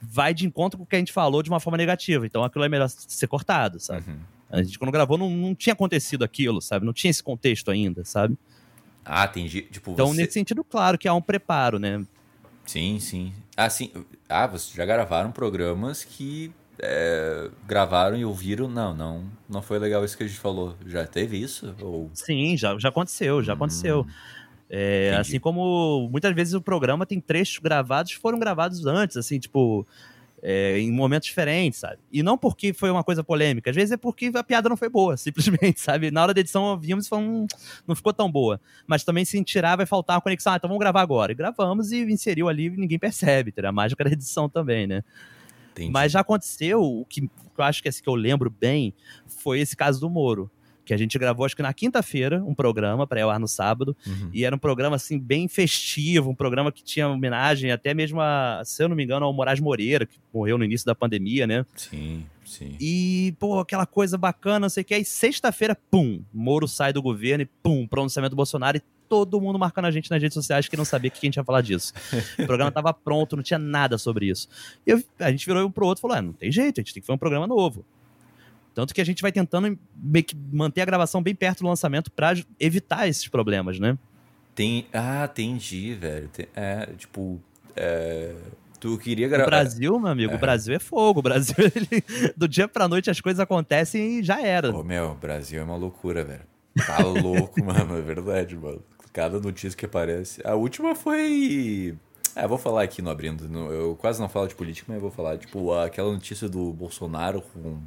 vai 0.00 0.32
de 0.34 0.46
encontro 0.46 0.78
com 0.78 0.84
o 0.84 0.86
que 0.86 0.96
a 0.96 0.98
gente 0.98 1.12
falou 1.12 1.42
de 1.42 1.50
uma 1.50 1.60
forma 1.60 1.76
negativa. 1.76 2.26
Então 2.26 2.44
aquilo 2.44 2.64
é 2.64 2.68
melhor 2.68 2.88
ser 2.88 3.26
cortado, 3.26 3.78
sabe? 3.80 4.08
Uhum. 4.10 4.18
A 4.50 4.62
gente, 4.62 4.78
quando 4.78 4.92
gravou, 4.92 5.18
não, 5.18 5.28
não 5.28 5.54
tinha 5.54 5.72
acontecido 5.72 6.22
aquilo, 6.24 6.60
sabe? 6.62 6.86
Não 6.86 6.92
tinha 6.92 7.10
esse 7.10 7.22
contexto 7.22 7.70
ainda, 7.70 8.04
sabe? 8.04 8.38
Ah, 9.04 9.26
tem. 9.26 9.48
gi- 9.48 9.62
Tipo, 9.62 9.92
Então, 9.92 10.08
você... 10.08 10.22
nesse 10.22 10.32
sentido, 10.34 10.62
claro 10.64 10.96
que 10.98 11.08
há 11.08 11.14
um 11.14 11.20
preparo, 11.22 11.78
né? 11.78 12.04
Sim, 12.64 12.98
sim. 13.00 13.32
Ah, 13.56 13.70
sim. 13.70 13.90
Ah, 14.28 14.46
vocês 14.46 14.74
já 14.74 14.84
gravaram 14.84 15.30
programas 15.32 16.02
que 16.04 16.52
é, 16.78 17.48
gravaram 17.66 18.16
e 18.16 18.24
ouviram. 18.24 18.68
Não, 18.68 18.94
não. 18.94 19.24
Não 19.48 19.62
foi 19.62 19.78
legal 19.78 20.04
isso 20.04 20.16
que 20.16 20.24
a 20.24 20.26
gente 20.26 20.38
falou. 20.38 20.76
Já 20.86 21.06
teve 21.06 21.40
isso? 21.40 21.74
Ou. 21.80 22.10
Sim, 22.12 22.56
já, 22.56 22.76
já 22.78 22.88
aconteceu, 22.88 23.42
já 23.42 23.52
aconteceu. 23.54 24.06
É, 24.68 25.16
assim 25.18 25.38
como 25.38 26.08
muitas 26.10 26.34
vezes 26.34 26.54
o 26.54 26.60
programa 26.60 27.06
tem 27.06 27.20
trechos 27.20 27.58
gravados 27.58 28.12
que 28.12 28.18
foram 28.18 28.38
gravados 28.38 28.84
antes, 28.84 29.16
assim, 29.16 29.38
tipo, 29.38 29.86
é, 30.42 30.78
em 30.78 30.90
momentos 30.90 31.28
diferentes, 31.28 31.80
sabe? 31.80 31.98
E 32.12 32.22
não 32.22 32.36
porque 32.36 32.72
foi 32.72 32.90
uma 32.90 33.04
coisa 33.04 33.22
polêmica, 33.22 33.70
às 33.70 33.76
vezes 33.76 33.92
é 33.92 33.96
porque 33.96 34.30
a 34.34 34.42
piada 34.42 34.68
não 34.68 34.76
foi 34.76 34.88
boa, 34.88 35.16
simplesmente, 35.18 35.80
sabe? 35.80 36.10
Na 36.10 36.22
hora 36.22 36.34
da 36.34 36.40
edição 36.40 36.64
ouvimos 36.64 37.06
e 37.06 37.08
falamos, 37.08 37.48
não 37.86 37.94
ficou 37.94 38.12
tão 38.12 38.30
boa. 38.30 38.60
Mas 38.86 39.04
também 39.04 39.24
se 39.24 39.42
tirar 39.44 39.76
vai 39.76 39.86
faltar 39.86 40.16
uma 40.16 40.22
conexão, 40.22 40.52
ah, 40.52 40.56
então 40.56 40.68
vamos 40.68 40.80
gravar 40.80 41.00
agora. 41.00 41.32
E 41.32 41.34
gravamos 41.34 41.92
e 41.92 42.02
inseriu 42.02 42.48
ali 42.48 42.66
e 42.66 42.70
ninguém 42.70 42.98
percebe? 42.98 43.54
A 43.62 43.72
mágica 43.72 44.04
da 44.04 44.10
edição 44.10 44.48
também, 44.48 44.86
né? 44.86 45.02
entendi. 45.72 45.90
Mas 45.90 46.12
já 46.12 46.20
aconteceu, 46.20 46.82
o 46.82 47.04
que 47.04 47.30
eu 47.56 47.64
acho 47.64 47.82
que, 47.82 47.88
assim, 47.88 48.02
que 48.02 48.08
eu 48.08 48.14
lembro 48.14 48.50
bem, 48.50 48.94
foi 49.26 49.60
esse 49.60 49.76
caso 49.76 50.00
do 50.00 50.10
Moro. 50.10 50.50
Que 50.86 50.94
a 50.94 50.96
gente 50.96 51.18
gravou, 51.18 51.44
acho 51.44 51.56
que 51.56 51.62
na 51.62 51.74
quinta-feira, 51.74 52.42
um 52.44 52.54
programa 52.54 53.06
para 53.08 53.18
ir 53.18 53.24
ao 53.24 53.30
ar 53.30 53.40
no 53.40 53.48
sábado. 53.48 53.94
Uhum. 54.06 54.30
E 54.32 54.44
era 54.44 54.54
um 54.54 54.58
programa, 54.58 54.94
assim, 54.94 55.18
bem 55.18 55.48
festivo, 55.48 56.30
um 56.30 56.34
programa 56.34 56.70
que 56.70 56.82
tinha 56.82 57.08
homenagem 57.08 57.72
até 57.72 57.92
mesmo 57.92 58.20
a, 58.20 58.62
se 58.64 58.82
eu 58.84 58.88
não 58.88 58.94
me 58.94 59.02
engano, 59.02 59.26
ao 59.26 59.32
Moraes 59.32 59.58
Moreira, 59.58 60.06
que 60.06 60.16
morreu 60.32 60.56
no 60.56 60.64
início 60.64 60.86
da 60.86 60.94
pandemia, 60.94 61.44
né? 61.44 61.66
Sim, 61.74 62.24
sim. 62.44 62.76
E, 62.80 63.34
pô, 63.40 63.58
aquela 63.58 63.84
coisa 63.84 64.16
bacana, 64.16 64.60
não 64.60 64.68
sei 64.68 64.82
o 64.82 64.84
que. 64.86 64.94
Aí, 64.94 65.04
sexta-feira, 65.04 65.76
pum, 65.90 66.22
Moro 66.32 66.68
sai 66.68 66.92
do 66.92 67.02
governo 67.02 67.42
e, 67.42 67.46
pum, 67.46 67.84
pronunciamento 67.84 68.30
do 68.30 68.36
Bolsonaro 68.36 68.76
e 68.76 68.82
todo 69.08 69.40
mundo 69.40 69.58
marcando 69.58 69.86
a 69.86 69.90
gente 69.90 70.08
nas 70.10 70.22
redes 70.22 70.34
sociais 70.34 70.68
que 70.68 70.76
não 70.76 70.84
sabia 70.84 71.10
que 71.10 71.18
a 71.18 71.24
gente 71.26 71.36
ia 71.36 71.44
falar 71.44 71.62
disso. 71.62 71.92
O 72.38 72.46
programa 72.46 72.70
tava 72.72 72.92
pronto, 72.94 73.34
não 73.36 73.42
tinha 73.42 73.58
nada 73.58 73.98
sobre 73.98 74.26
isso. 74.28 74.48
E 74.86 74.90
eu- 74.90 75.02
a 75.18 75.30
gente 75.32 75.44
virou 75.46 75.66
um 75.66 75.70
pro 75.70 75.86
outro 75.86 76.00
e 76.00 76.02
falou: 76.02 76.16
ah, 76.16 76.22
não 76.22 76.32
tem 76.32 76.50
jeito, 76.52 76.80
a 76.80 76.82
gente 76.82 76.94
tem 76.94 77.00
que 77.00 77.06
fazer 77.06 77.14
um 77.14 77.18
programa 77.18 77.46
novo. 77.46 77.84
Tanto 78.76 78.92
que 78.94 79.00
a 79.00 79.04
gente 79.04 79.22
vai 79.22 79.32
tentando 79.32 79.78
manter 80.52 80.82
a 80.82 80.84
gravação 80.84 81.22
bem 81.22 81.34
perto 81.34 81.60
do 81.60 81.66
lançamento 81.66 82.10
pra 82.12 82.34
evitar 82.60 83.08
esses 83.08 83.26
problemas, 83.26 83.80
né? 83.80 83.96
Tem. 84.54 84.86
Ah, 84.92 85.24
entendi, 85.24 85.94
velho. 85.94 86.28
Tem- 86.28 86.46
É, 86.54 86.86
tipo. 86.98 87.40
é, 87.74 88.34
Tu 88.78 88.98
queria 88.98 89.26
O 89.26 89.30
gravar. 89.30 89.46
Brasil, 89.46 89.98
meu 89.98 90.10
amigo, 90.10 90.34
o 90.34 90.38
Brasil 90.38 90.74
é 90.74 90.78
fogo. 90.78 91.20
O 91.20 91.22
Brasil, 91.22 91.54
ele- 91.74 92.04
do 92.36 92.46
dia 92.46 92.68
pra 92.68 92.86
noite 92.86 93.08
as 93.08 93.18
coisas 93.18 93.40
acontecem 93.40 94.18
e 94.18 94.22
já 94.22 94.42
era. 94.42 94.70
Ô, 94.76 94.84
meu, 94.84 95.12
o 95.12 95.14
Brasil 95.14 95.58
é 95.58 95.64
uma 95.64 95.76
loucura, 95.76 96.22
velho. 96.22 96.42
Tá 96.86 96.98
louco, 97.02 97.64
mano. 97.64 97.96
É 97.96 98.02
verdade, 98.02 98.54
mano. 98.54 98.82
Cada 99.10 99.40
notícia 99.40 99.74
que 99.74 99.86
aparece. 99.86 100.42
A 100.46 100.54
última 100.54 100.94
foi. 100.94 101.96
Ah, 102.36 102.46
vou 102.46 102.58
falar 102.58 102.82
aqui 102.82 103.00
no 103.00 103.08
abrindo. 103.08 103.46
Eu 103.72 103.96
quase 103.96 104.20
não 104.20 104.28
falo 104.28 104.46
de 104.46 104.54
política, 104.54 104.84
mas 104.88 104.96
eu 104.96 105.00
vou 105.00 105.10
falar. 105.10 105.38
Tipo, 105.38 105.72
aquela 105.72 106.12
notícia 106.12 106.46
do 106.46 106.70
Bolsonaro 106.74 107.40
com. 107.40 107.78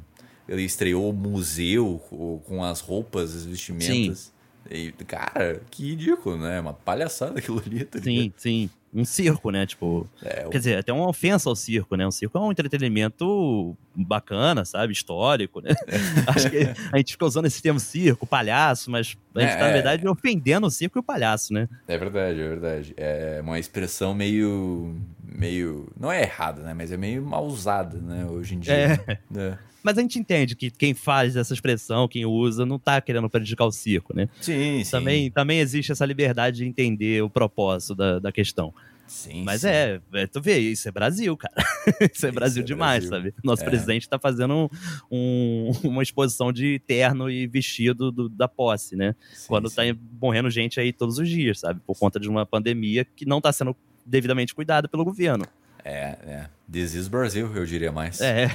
Ele 0.50 0.62
estreou 0.64 1.10
o 1.10 1.12
museu 1.12 2.02
com 2.46 2.62
as 2.64 2.80
roupas, 2.80 3.34
as 3.36 3.44
vestimentas. 3.46 4.32
E, 4.70 4.92
cara, 5.06 5.62
que 5.70 5.90
ridículo, 5.90 6.36
né? 6.36 6.60
Uma 6.60 6.74
palhaçada 6.74 7.38
aquilo 7.38 7.62
ali, 7.64 7.84
tá 7.84 7.98
ligado? 7.98 8.04
Sim, 8.24 8.32
sim. 8.36 8.70
Um 8.92 9.04
circo, 9.04 9.50
né? 9.52 9.64
Tipo. 9.64 10.06
É, 10.22 10.44
o- 10.46 10.50
Quer 10.50 10.58
dizer, 10.58 10.78
até 10.78 10.92
uma 10.92 11.08
ofensa 11.08 11.48
ao 11.48 11.54
circo, 11.56 11.94
né? 11.96 12.04
Um 12.06 12.10
circo 12.10 12.36
é 12.36 12.40
um 12.40 12.50
entretenimento 12.50 13.76
bacana, 13.94 14.64
sabe? 14.64 14.92
Histórico, 14.92 15.60
né? 15.60 15.70
Acho 16.26 16.50
que 16.50 16.58
a 16.92 16.96
gente 16.98 17.12
fica 17.12 17.24
usando 17.24 17.46
esse 17.46 17.62
termo 17.62 17.78
circo, 17.80 18.26
palhaço, 18.26 18.90
mas 18.90 19.16
a 19.36 19.40
gente 19.40 19.52
tá, 19.54 19.60
na 19.60 19.68
É. 19.68 19.72
verdade, 19.72 20.08
ofendendo 20.08 20.66
o 20.66 20.70
circo 20.70 20.98
e 20.98 21.00
o 21.00 21.02
palhaço, 21.04 21.52
né? 21.54 21.68
É 21.86 21.96
verdade, 21.96 22.40
é 22.40 22.48
verdade. 22.48 22.94
É 22.96 23.40
uma 23.42 23.58
expressão 23.58 24.12
meio. 24.12 24.96
meio. 25.24 25.88
Não 25.98 26.10
é 26.10 26.22
errada, 26.22 26.62
né? 26.62 26.74
Mas 26.74 26.90
é 26.92 26.96
meio 26.96 27.22
mal 27.24 27.46
usada, 27.46 27.96
né? 27.98 28.26
Hoje 28.26 28.56
em 28.56 28.58
dia. 28.58 28.74
É. 28.74 29.18
né? 29.30 29.58
Mas 29.82 29.96
a 29.98 30.00
gente 30.02 30.18
entende 30.18 30.54
que 30.54 30.70
quem 30.70 30.92
faz 30.94 31.36
essa 31.36 31.54
expressão, 31.54 32.06
quem 32.06 32.26
usa, 32.26 32.66
não 32.66 32.78
tá 32.78 33.00
querendo 33.00 33.28
prejudicar 33.30 33.64
o 33.64 33.72
circo, 33.72 34.14
né? 34.14 34.28
Sim, 34.40 34.84
sim. 34.84 34.90
Também, 34.90 35.30
também 35.30 35.58
existe 35.60 35.90
essa 35.92 36.04
liberdade 36.04 36.58
de 36.58 36.66
entender 36.66 37.22
o 37.22 37.30
propósito 37.30 37.94
da, 37.94 38.18
da 38.18 38.30
questão. 38.32 38.74
Sim, 39.06 39.42
Mas 39.42 39.62
sim. 39.62 39.66
é, 39.68 40.00
é, 40.12 40.26
tu 40.28 40.40
vê, 40.40 40.58
isso 40.58 40.88
é 40.88 40.92
Brasil, 40.92 41.36
cara. 41.36 41.54
isso 42.14 42.24
é 42.26 42.30
Brasil 42.30 42.62
é 42.62 42.66
demais, 42.66 43.08
Brasil. 43.08 43.30
sabe? 43.32 43.42
Nosso 43.42 43.62
É. 43.62 43.66
presidente 43.66 44.08
tá 44.08 44.20
fazendo 44.20 44.70
um- 45.10 45.72
uma 45.82 46.02
exposição 46.02 46.52
de 46.52 46.78
terno 46.86 47.28
e 47.28 47.46
vestido 47.48 48.12
do- 48.12 48.28
da 48.28 48.46
posse, 48.46 48.94
né? 48.94 49.16
Sim, 49.34 49.48
Quando 49.48 49.68
sim. 49.68 49.74
tá 49.76 49.82
morrendo 50.20 50.48
gente 50.48 50.78
aí 50.78 50.92
todos 50.92 51.18
os 51.18 51.28
dias, 51.28 51.58
sabe? 51.58 51.80
Por 51.84 51.98
conta 51.98 52.20
de 52.20 52.28
uma 52.28 52.46
pandemia 52.46 53.04
que 53.04 53.26
não 53.26 53.40
tá 53.40 53.52
sendo 53.52 53.74
devidamente 54.06 54.54
cuidada 54.54 54.86
pelo 54.88 55.04
governo. 55.04 55.44
É, 55.84 56.16
é. 56.22 56.46
This 56.70 56.94
is 56.94 57.08
Brasil, 57.08 57.50
eu 57.54 57.64
diria 57.64 57.90
mais. 57.90 58.20
É, 58.20 58.48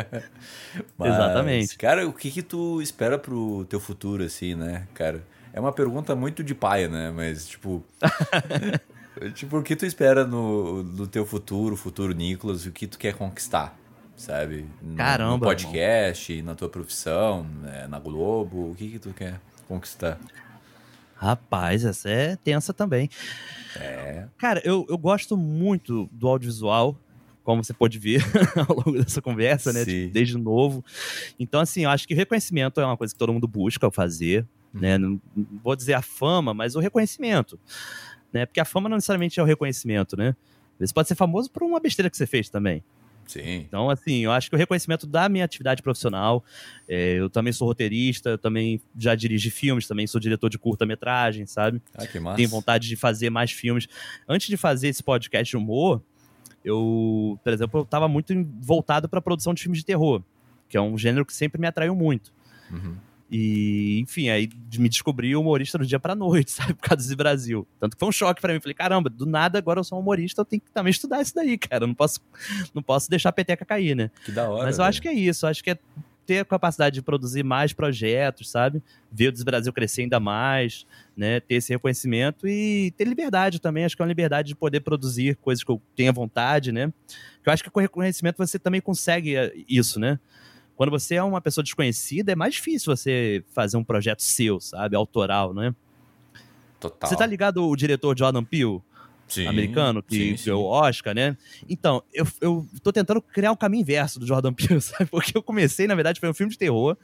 Mas, 0.96 1.14
exatamente. 1.14 1.76
Cara, 1.76 2.06
o 2.08 2.12
que 2.12 2.30
que 2.30 2.42
tu 2.42 2.80
espera 2.82 3.18
pro 3.18 3.64
teu 3.68 3.78
futuro, 3.78 4.24
assim, 4.24 4.54
né, 4.54 4.86
cara? 4.94 5.22
É 5.52 5.60
uma 5.60 5.72
pergunta 5.72 6.14
muito 6.14 6.42
de 6.42 6.54
paia, 6.54 6.88
né? 6.88 7.10
Mas, 7.10 7.46
tipo... 7.46 7.84
tipo, 9.34 9.58
o 9.58 9.62
que 9.62 9.76
tu 9.76 9.84
espera 9.84 10.24
no, 10.26 10.82
no 10.82 11.06
teu 11.06 11.26
futuro, 11.26 11.76
futuro 11.76 12.14
Nicolas? 12.14 12.66
O 12.66 12.72
que 12.72 12.86
tu 12.86 12.98
quer 12.98 13.14
conquistar, 13.14 13.76
sabe? 14.16 14.66
No, 14.80 14.96
Caramba, 14.96 15.32
No 15.32 15.40
podcast, 15.40 16.42
na 16.42 16.54
tua 16.54 16.68
profissão, 16.68 17.44
né, 17.62 17.86
na 17.88 17.98
Globo. 17.98 18.70
O 18.70 18.74
que 18.74 18.90
que 18.90 18.98
tu 18.98 19.12
quer 19.12 19.40
conquistar? 19.68 20.18
Rapaz, 21.20 21.84
essa 21.84 22.08
é 22.08 22.36
tensa 22.36 22.72
também. 22.72 23.10
É... 23.76 24.26
Cara, 24.38 24.62
eu, 24.64 24.86
eu 24.88 24.96
gosto 24.96 25.36
muito 25.36 26.08
do 26.10 26.26
audiovisual, 26.26 26.96
como 27.44 27.62
você 27.62 27.74
pode 27.74 27.98
ver 27.98 28.24
ao 28.68 28.74
longo 28.74 28.92
dessa 28.92 29.20
conversa, 29.20 29.72
né? 29.72 29.84
Tipo, 29.84 30.12
desde 30.12 30.38
novo. 30.38 30.82
Então, 31.38 31.60
assim, 31.60 31.84
eu 31.84 31.90
acho 31.90 32.08
que 32.08 32.14
reconhecimento 32.14 32.80
é 32.80 32.84
uma 32.86 32.96
coisa 32.96 33.12
que 33.12 33.18
todo 33.18 33.32
mundo 33.32 33.46
busca 33.46 33.90
fazer, 33.90 34.46
né? 34.72 34.96
Não, 34.96 35.20
não 35.36 35.46
vou 35.62 35.76
dizer 35.76 35.92
a 35.92 36.02
fama, 36.02 36.54
mas 36.54 36.74
o 36.74 36.80
reconhecimento, 36.80 37.60
né? 38.32 38.46
Porque 38.46 38.60
a 38.60 38.64
fama 38.64 38.88
não 38.88 38.96
necessariamente 38.96 39.38
é 39.38 39.42
o 39.42 39.46
reconhecimento, 39.46 40.16
né? 40.16 40.34
Você 40.78 40.94
pode 40.94 41.08
ser 41.08 41.14
famoso 41.14 41.50
por 41.50 41.62
uma 41.62 41.78
besteira 41.78 42.08
que 42.08 42.16
você 42.16 42.26
fez 42.26 42.48
também. 42.48 42.82
Sim. 43.30 43.64
Então, 43.68 43.88
assim, 43.88 44.24
eu 44.24 44.32
acho 44.32 44.50
que 44.50 44.56
o 44.56 44.58
reconhecimento 44.58 45.06
da 45.06 45.28
minha 45.28 45.44
atividade 45.44 45.82
profissional, 45.82 46.44
é, 46.88 47.20
eu 47.20 47.30
também 47.30 47.52
sou 47.52 47.68
roteirista, 47.68 48.30
eu 48.30 48.38
também 48.38 48.80
já 48.98 49.14
dirigi 49.14 49.50
filmes, 49.50 49.86
também 49.86 50.04
sou 50.04 50.20
diretor 50.20 50.48
de 50.48 50.58
curta-metragem, 50.58 51.46
sabe? 51.46 51.80
Ah, 51.94 52.06
que 52.08 52.18
massa. 52.18 52.36
tenho 52.36 52.48
vontade 52.48 52.88
de 52.88 52.96
fazer 52.96 53.30
mais 53.30 53.52
filmes. 53.52 53.86
Antes 54.28 54.48
de 54.48 54.56
fazer 54.56 54.88
esse 54.88 55.02
podcast 55.02 55.48
de 55.48 55.56
humor, 55.56 56.02
eu, 56.64 57.38
por 57.44 57.52
exemplo, 57.52 57.80
eu 57.80 57.84
estava 57.84 58.08
muito 58.08 58.34
voltado 58.60 59.08
para 59.08 59.20
a 59.20 59.22
produção 59.22 59.54
de 59.54 59.62
filmes 59.62 59.78
de 59.78 59.84
terror, 59.84 60.22
que 60.68 60.76
é 60.76 60.80
um 60.80 60.98
gênero 60.98 61.24
que 61.24 61.32
sempre 61.32 61.60
me 61.60 61.68
atraiu 61.68 61.94
muito. 61.94 62.32
Uhum. 62.68 62.96
E, 63.30 64.00
enfim, 64.00 64.28
aí 64.28 64.50
me 64.76 64.88
descobri 64.88 65.36
humorista 65.36 65.78
do 65.78 65.86
dia 65.86 66.00
pra 66.00 66.14
noite, 66.14 66.50
sabe? 66.52 66.74
Por 66.74 66.82
causa 66.82 67.02
desse 67.02 67.14
Brasil. 67.14 67.66
Tanto 67.78 67.96
que 67.96 68.00
foi 68.00 68.08
um 68.08 68.12
choque 68.12 68.40
pra 68.40 68.52
mim. 68.52 68.60
Falei, 68.60 68.74
caramba, 68.74 69.08
do 69.08 69.24
nada 69.24 69.58
agora 69.58 69.78
eu 69.80 69.84
sou 69.84 69.98
um 69.98 70.00
humorista, 70.00 70.40
eu 70.40 70.44
tenho 70.44 70.60
que 70.60 70.70
também 70.72 70.90
estudar 70.90 71.22
isso 71.22 71.34
daí, 71.34 71.56
cara. 71.56 71.84
Eu 71.84 71.88
não 71.88 71.94
posso, 71.94 72.20
não 72.74 72.82
posso 72.82 73.08
deixar 73.08 73.28
a 73.28 73.32
peteca 73.32 73.64
cair, 73.64 73.94
né? 73.94 74.10
Que 74.24 74.32
da 74.32 74.48
hora. 74.48 74.64
Mas 74.64 74.78
eu 74.78 74.84
acho 74.84 75.00
que 75.00 75.08
é 75.08 75.12
isso. 75.12 75.46
Eu 75.46 75.50
acho 75.50 75.62
que 75.62 75.70
é 75.70 75.78
ter 76.26 76.38
a 76.38 76.44
capacidade 76.44 76.94
de 76.94 77.02
produzir 77.02 77.42
mais 77.42 77.72
projetos, 77.72 78.50
sabe? 78.50 78.82
Ver 79.10 79.28
o 79.28 79.32
Desbrasil 79.32 79.72
crescer 79.72 80.02
ainda 80.02 80.20
mais, 80.20 80.86
né? 81.16 81.40
Ter 81.40 81.56
esse 81.56 81.72
reconhecimento 81.72 82.46
e 82.46 82.92
ter 82.96 83.04
liberdade 83.04 83.60
também. 83.60 83.84
Acho 83.84 83.96
que 83.96 84.02
é 84.02 84.04
uma 84.04 84.08
liberdade 84.08 84.48
de 84.48 84.54
poder 84.54 84.80
produzir 84.80 85.36
coisas 85.36 85.64
que 85.64 85.70
eu 85.70 85.82
tenha 85.96 86.12
vontade, 86.12 86.70
né? 86.70 86.92
Que 87.42 87.48
eu 87.48 87.52
acho 87.52 87.64
que 87.64 87.70
com 87.70 87.80
reconhecimento 87.80 88.36
você 88.38 88.58
também 88.58 88.80
consegue 88.80 89.36
eh, 89.36 89.52
isso, 89.68 89.98
né? 89.98 90.20
Quando 90.80 90.92
você 90.92 91.16
é 91.16 91.22
uma 91.22 91.42
pessoa 91.42 91.62
desconhecida, 91.62 92.32
é 92.32 92.34
mais 92.34 92.54
difícil 92.54 92.96
você 92.96 93.44
fazer 93.52 93.76
um 93.76 93.84
projeto 93.84 94.22
seu, 94.22 94.58
sabe? 94.58 94.96
Autoral, 94.96 95.52
né? 95.52 95.74
Total. 96.80 97.06
Você 97.06 97.14
tá 97.14 97.26
ligado 97.26 97.68
o 97.68 97.76
diretor 97.76 98.18
Jordan 98.18 98.42
Peele? 98.42 98.80
Sim, 99.30 99.46
americano, 99.46 100.02
que 100.02 100.36
sim, 100.36 100.44
ganhou 100.44 100.62
sim. 100.62 100.66
o 100.66 100.66
Oscar, 100.66 101.14
né? 101.14 101.36
Então, 101.68 102.02
eu, 102.12 102.26
eu 102.40 102.66
tô 102.82 102.92
tentando 102.92 103.22
criar 103.22 103.52
um 103.52 103.56
caminho 103.56 103.82
inverso 103.82 104.18
do 104.18 104.26
Jordan 104.26 104.52
Peele, 104.54 104.80
sabe? 104.80 105.08
Porque 105.08 105.36
eu 105.36 105.42
comecei, 105.42 105.86
na 105.86 105.94
verdade, 105.94 106.18
foi 106.18 106.28
um 106.28 106.34
filme 106.34 106.50
de 106.50 106.58
terror 106.58 106.96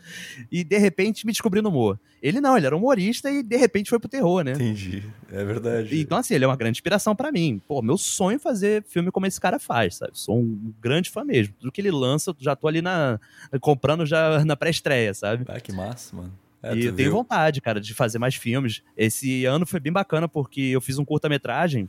e, 0.51 0.65
de 0.65 0.77
repente, 0.77 1.25
me 1.25 1.33
descobri 1.33 1.63
no 1.63 1.69
humor. 1.69 1.99
Ele 2.21 2.41
não, 2.41 2.57
ele 2.57 2.67
era 2.67 2.77
humorista 2.77 3.31
e, 3.31 3.43
de 3.43 3.57
repente, 3.57 3.91
foi 3.91 4.01
pro 4.01 4.09
terror, 4.09 4.43
né? 4.43 4.53
Entendi. 4.53 5.05
É 5.31 5.45
verdade. 5.45 6.01
Então, 6.01 6.19
assim, 6.19 6.35
ele 6.35 6.45
é 6.45 6.49
uma 6.49 6.57
grande 6.57 6.79
inspiração 6.79 7.15
pra 7.15 7.31
mim. 7.31 7.61
Pô, 7.69 7.81
meu 7.81 7.97
sonho 7.97 8.37
é 8.37 8.39
fazer 8.39 8.83
filme 8.89 9.11
como 9.11 9.27
esse 9.27 9.41
cara 9.41 9.59
faz, 9.59 9.97
sabe? 9.97 10.13
Sou 10.15 10.39
um 10.41 10.75
grande 10.81 11.11
fã 11.11 11.25
mesmo. 11.25 11.55
Tudo 11.61 11.71
que 11.71 11.81
ele 11.81 11.91
lança, 11.91 12.31
eu 12.31 12.37
já 12.39 12.57
tô 12.57 12.67
ali 12.67 12.83
na 12.83 13.21
comprando 13.61 14.05
já 14.05 14.45
na 14.45 14.57
pré-estreia, 14.57 15.15
sabe? 15.15 15.45
Ah, 15.49 15.61
que 15.61 15.73
massa, 15.73 16.17
mano. 16.17 16.33
É, 16.63 16.75
e 16.75 16.87
eu 16.87 16.95
tenho 16.95 17.11
viu? 17.11 17.19
vontade, 17.19 17.61
cara, 17.61 17.81
de 17.81 17.95
fazer 17.95 18.19
mais 18.19 18.35
filmes. 18.35 18.83
Esse 18.97 19.45
ano 19.45 19.67
foi 19.67 19.79
bem 19.79 19.93
bacana 19.93 20.27
porque 20.27 20.61
eu 20.61 20.81
fiz 20.81 20.99
um 20.99 21.05
curta-metragem. 21.05 21.89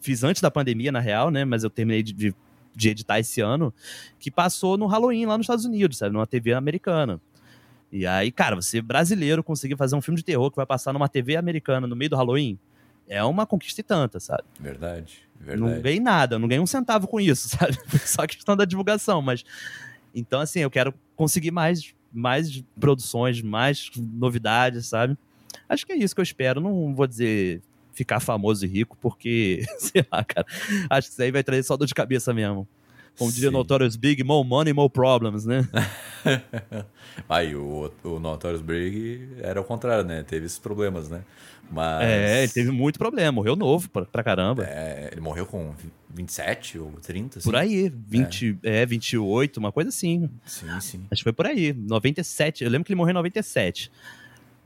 Fiz 0.00 0.22
antes 0.24 0.40
da 0.42 0.50
pandemia, 0.50 0.92
na 0.92 1.00
real, 1.00 1.30
né? 1.30 1.44
Mas 1.44 1.64
eu 1.64 1.70
terminei 1.70 2.02
de, 2.02 2.12
de, 2.12 2.34
de 2.74 2.88
editar 2.88 3.18
esse 3.18 3.40
ano. 3.40 3.72
Que 4.18 4.30
passou 4.30 4.76
no 4.76 4.86
Halloween 4.86 5.26
lá 5.26 5.36
nos 5.36 5.44
Estados 5.44 5.64
Unidos, 5.64 5.98
sabe? 5.98 6.12
Numa 6.12 6.26
TV 6.26 6.52
americana. 6.52 7.20
E 7.90 8.06
aí, 8.06 8.30
cara, 8.30 8.54
você 8.56 8.82
brasileiro 8.82 9.42
conseguir 9.42 9.76
fazer 9.76 9.96
um 9.96 10.02
filme 10.02 10.18
de 10.18 10.24
terror 10.24 10.50
que 10.50 10.56
vai 10.56 10.66
passar 10.66 10.92
numa 10.92 11.08
TV 11.08 11.36
americana 11.36 11.86
no 11.86 11.96
meio 11.96 12.10
do 12.10 12.16
Halloween 12.16 12.58
é 13.08 13.24
uma 13.24 13.46
conquista 13.46 13.80
e 13.80 13.84
tanta, 13.84 14.20
sabe? 14.20 14.42
Verdade, 14.60 15.20
Não 15.40 15.46
verdade. 15.66 15.80
ganhei 15.80 15.98
nada, 16.00 16.38
não 16.38 16.46
ganhei 16.46 16.62
um 16.62 16.66
centavo 16.66 17.08
com 17.08 17.18
isso, 17.18 17.48
sabe? 17.56 17.72
Foi 17.86 17.98
só 18.00 18.26
questão 18.26 18.54
da 18.54 18.66
divulgação, 18.66 19.22
mas. 19.22 19.42
Então, 20.14 20.40
assim, 20.40 20.60
eu 20.60 20.70
quero 20.70 20.92
conseguir 21.16 21.50
mais, 21.50 21.94
mais 22.12 22.62
produções, 22.78 23.40
mais 23.40 23.90
novidades, 23.96 24.86
sabe? 24.86 25.16
Acho 25.66 25.86
que 25.86 25.92
é 25.92 25.96
isso 25.96 26.14
que 26.14 26.20
eu 26.20 26.24
espero. 26.24 26.60
Não 26.60 26.94
vou 26.94 27.06
dizer 27.06 27.62
ficar 27.98 28.20
famoso 28.20 28.64
e 28.64 28.68
rico, 28.68 28.96
porque, 29.00 29.64
sei 29.78 30.06
lá, 30.10 30.24
cara. 30.24 30.46
Acho 30.88 31.08
que 31.08 31.12
isso 31.12 31.22
aí 31.22 31.30
vai 31.30 31.42
trazer 31.42 31.64
só 31.64 31.76
dor 31.76 31.86
de 31.86 31.94
cabeça 31.94 32.32
mesmo. 32.32 32.66
Como 33.18 33.32
diria 33.32 33.48
Sim. 33.48 33.56
Notorious 33.56 33.96
Big, 33.96 34.22
more 34.22 34.46
money, 34.48 34.72
more 34.72 34.88
problems, 34.88 35.44
né? 35.44 35.68
Aí 37.28 37.56
o, 37.56 37.90
o 38.04 38.20
Notorious 38.20 38.62
Big 38.62 39.28
era 39.42 39.60
o 39.60 39.64
contrário, 39.64 40.04
né? 40.04 40.22
Teve 40.22 40.46
esses 40.46 40.60
problemas, 40.60 41.08
né? 41.08 41.24
Mas. 41.68 42.04
É, 42.04 42.42
ele 42.44 42.52
teve 42.52 42.70
muito 42.70 42.96
problema, 42.96 43.32
morreu 43.32 43.56
novo 43.56 43.90
pra, 43.90 44.04
pra 44.04 44.22
caramba. 44.22 44.64
é, 44.64 45.08
ele 45.10 45.20
morreu 45.20 45.46
com 45.46 45.74
27 46.14 46.78
ou 46.78 46.92
30, 46.92 47.40
assim? 47.40 47.50
Por 47.50 47.56
aí, 47.56 47.92
20, 48.08 48.58
é. 48.62 48.86
28, 48.86 49.56
uma 49.56 49.72
coisa 49.72 49.88
assim. 49.88 50.30
Sim, 50.46 50.80
sim. 50.80 51.06
Acho 51.10 51.20
que 51.20 51.24
foi 51.24 51.32
por 51.32 51.46
aí, 51.46 51.72
97. 51.72 52.62
Eu 52.62 52.70
lembro 52.70 52.86
que 52.86 52.92
ele 52.92 52.98
morreu 52.98 53.10
em 53.10 53.14
97. 53.14 53.90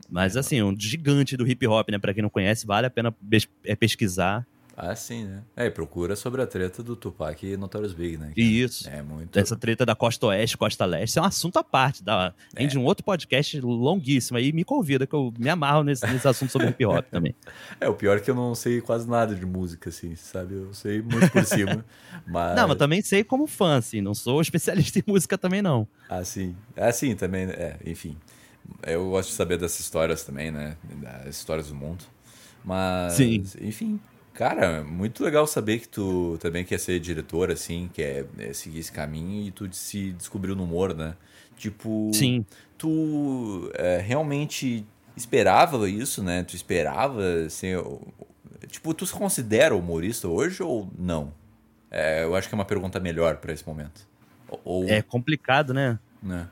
Mas 0.09 0.37
assim, 0.37 0.61
um 0.61 0.77
gigante 0.77 1.37
do 1.37 1.47
hip 1.47 1.65
hop, 1.67 1.89
né? 1.89 1.99
Pra 1.99 2.13
quem 2.13 2.23
não 2.23 2.29
conhece, 2.29 2.65
vale 2.65 2.87
a 2.87 2.89
pena 2.89 3.15
é, 3.65 3.75
pesquisar. 3.75 4.45
Ah, 4.75 4.95
sim, 4.95 5.25
né? 5.25 5.43
É, 5.55 5.67
e 5.67 5.71
procura 5.71 6.15
sobre 6.15 6.41
a 6.41 6.47
treta 6.47 6.81
do 6.81 6.95
Tupac 6.95 7.45
e 7.45 7.55
Notorious 7.55 7.93
Big, 7.93 8.17
né? 8.17 8.33
Isso. 8.35 8.89
É 8.89 9.03
muito. 9.03 9.37
Essa 9.37 9.55
treta 9.55 9.85
da 9.85 9.95
costa 9.95 10.25
oeste, 10.27 10.57
costa 10.57 10.83
leste, 10.83 11.19
é 11.19 11.21
um 11.21 11.25
assunto 11.25 11.57
à 11.57 11.63
parte. 11.63 12.03
Dá, 12.03 12.33
Tem 12.55 12.67
de 12.67 12.77
um 12.77 12.83
outro 12.83 13.03
podcast 13.03 13.59
longuíssimo 13.61 14.37
aí, 14.37 14.51
me 14.51 14.63
convida, 14.63 15.05
que 15.05 15.13
eu 15.13 15.31
me 15.37 15.47
amarro 15.47 15.83
nesse, 15.83 16.05
nesse 16.07 16.27
assunto 16.27 16.51
sobre 16.51 16.69
hip 16.69 16.85
hop 16.85 17.05
também. 17.09 17.35
É, 17.79 17.87
o 17.87 17.93
pior 17.93 18.17
é 18.17 18.19
que 18.19 18.31
eu 18.31 18.35
não 18.35 18.55
sei 18.55 18.81
quase 18.81 19.09
nada 19.09 19.35
de 19.35 19.45
música, 19.45 19.89
assim, 19.89 20.15
sabe? 20.15 20.55
Eu 20.55 20.73
sei 20.73 21.01
muito 21.01 21.29
por 21.31 21.43
cima. 21.43 21.83
mas. 22.25 22.55
Não, 22.55 22.67
mas 22.67 22.77
também 22.77 23.01
sei 23.01 23.23
como 23.23 23.45
fã, 23.45 23.77
assim, 23.77 23.99
não 24.01 24.13
sou 24.13 24.41
especialista 24.41 24.99
em 24.99 25.03
música 25.05 25.37
também, 25.37 25.61
não. 25.61 25.87
Assim, 26.09 26.55
assim 26.75 27.15
também, 27.15 27.45
é, 27.45 27.77
enfim. 27.85 28.15
Eu 28.85 29.09
gosto 29.09 29.29
de 29.29 29.35
saber 29.35 29.57
dessas 29.57 29.79
histórias 29.79 30.23
também, 30.23 30.51
né? 30.51 30.77
Das 31.01 31.35
histórias 31.35 31.67
do 31.67 31.75
mundo. 31.75 32.03
Mas, 32.63 33.13
Sim. 33.13 33.43
enfim, 33.61 33.99
cara, 34.33 34.83
muito 34.83 35.23
legal 35.23 35.45
saber 35.45 35.79
que 35.79 35.87
tu 35.87 36.37
também 36.39 36.63
quer 36.63 36.79
ser 36.79 36.99
diretor, 36.99 37.51
assim, 37.51 37.89
quer 37.93 38.25
é, 38.37 38.53
seguir 38.53 38.79
esse 38.79 38.91
caminho 38.91 39.47
e 39.47 39.51
tu 39.51 39.71
se 39.73 40.11
descobriu 40.13 40.55
no 40.55 40.63
humor, 40.63 40.95
né? 40.95 41.15
Tipo, 41.57 42.11
Sim. 42.13 42.45
tu 42.77 43.69
é, 43.75 43.97
realmente 43.99 44.85
esperava 45.15 45.89
isso, 45.89 46.23
né? 46.23 46.43
Tu 46.43 46.55
esperava 46.55 47.49
ser. 47.49 47.79
Tipo, 48.67 48.93
tu 48.93 49.05
se 49.05 49.13
considera 49.13 49.75
humorista 49.75 50.27
hoje 50.27 50.63
ou 50.63 50.89
não? 50.97 51.33
É, 51.91 52.23
eu 52.23 52.35
acho 52.35 52.49
que 52.49 52.55
é 52.55 52.57
uma 52.57 52.65
pergunta 52.65 52.99
melhor 52.99 53.37
pra 53.37 53.53
esse 53.53 53.65
momento. 53.67 54.07
Ou, 54.63 54.87
É 54.87 55.01
complicado, 55.01 55.73
né? 55.73 55.99
né? 56.21 56.47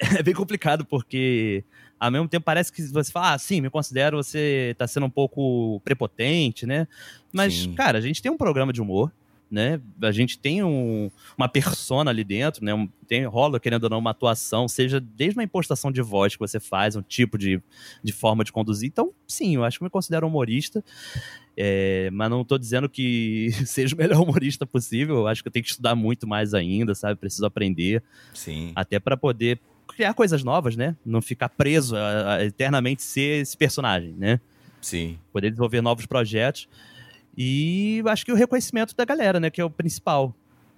é 0.18 0.22
bem 0.22 0.34
complicado, 0.34 0.84
porque 0.84 1.64
ao 1.98 2.10
mesmo 2.10 2.28
tempo 2.28 2.44
parece 2.44 2.72
que 2.72 2.82
você 2.82 3.10
fala, 3.12 3.32
ah, 3.34 3.38
sim, 3.38 3.60
me 3.60 3.70
considero 3.70 4.16
você 4.16 4.74
tá 4.78 4.86
sendo 4.86 5.06
um 5.06 5.10
pouco 5.10 5.80
prepotente, 5.84 6.66
né? 6.66 6.86
Mas, 7.32 7.54
Sim. 7.62 7.74
cara, 7.74 7.98
a 7.98 8.00
gente 8.00 8.20
tem 8.22 8.30
um 8.30 8.36
programa 8.36 8.72
de 8.72 8.80
humor, 8.82 9.10
né? 9.50 9.80
A 10.02 10.10
gente 10.10 10.38
tem 10.38 10.62
um- 10.64 11.10
uma 11.38 11.48
persona 11.48 12.10
ali 12.10 12.24
dentro, 12.24 12.64
né? 12.64 12.74
Um- 12.74 12.88
tem, 13.06 13.24
rola, 13.24 13.60
querendo 13.60 13.84
ou 13.84 13.90
não, 13.90 13.98
uma 13.98 14.10
atuação, 14.10 14.66
seja 14.66 14.98
desde 15.00 15.38
uma 15.38 15.44
impostação 15.44 15.92
de 15.92 16.02
voz 16.02 16.34
que 16.34 16.40
você 16.40 16.58
faz, 16.58 16.96
um 16.96 17.02
tipo 17.02 17.38
de, 17.38 17.62
de 18.02 18.12
forma 18.12 18.42
de 18.44 18.50
conduzir. 18.52 18.88
Então, 18.88 19.12
sim, 19.28 19.54
eu 19.54 19.64
acho 19.64 19.78
que 19.78 19.84
me 19.84 19.90
considero 19.90 20.26
humorista. 20.26 20.82
É, 21.56 22.10
mas 22.12 22.28
não 22.30 22.44
tô 22.44 22.58
dizendo 22.58 22.88
que 22.88 23.50
seja 23.66 23.94
o 23.94 23.98
melhor 23.98 24.20
humorista 24.20 24.66
possível. 24.66 25.18
Eu 25.18 25.26
acho 25.28 25.42
que 25.42 25.48
eu 25.48 25.52
tenho 25.52 25.62
que 25.64 25.70
estudar 25.70 25.94
muito 25.94 26.26
mais 26.26 26.52
ainda, 26.52 26.94
sabe? 26.94 27.14
Preciso 27.20 27.46
aprender 27.46 28.02
Sim. 28.32 28.72
até 28.74 28.98
pra 28.98 29.16
poder 29.16 29.60
criar 29.88 30.14
coisas 30.14 30.42
novas, 30.44 30.76
né? 30.76 30.96
Não 31.04 31.20
ficar 31.22 31.48
preso 31.48 31.96
a, 31.96 32.34
a 32.36 32.44
eternamente 32.44 33.02
ser 33.02 33.40
esse 33.42 33.56
personagem, 33.56 34.12
né? 34.18 34.40
Sim. 34.80 35.18
Poder 35.32 35.50
desenvolver 35.50 35.80
novos 35.80 36.06
projetos. 36.06 36.68
E 37.36 38.02
acho 38.06 38.24
que 38.24 38.32
o 38.32 38.36
reconhecimento 38.36 38.94
da 38.94 39.04
galera, 39.04 39.40
né? 39.40 39.50
Que 39.50 39.60
é 39.60 39.64
o 39.64 39.70
principal. 39.70 40.34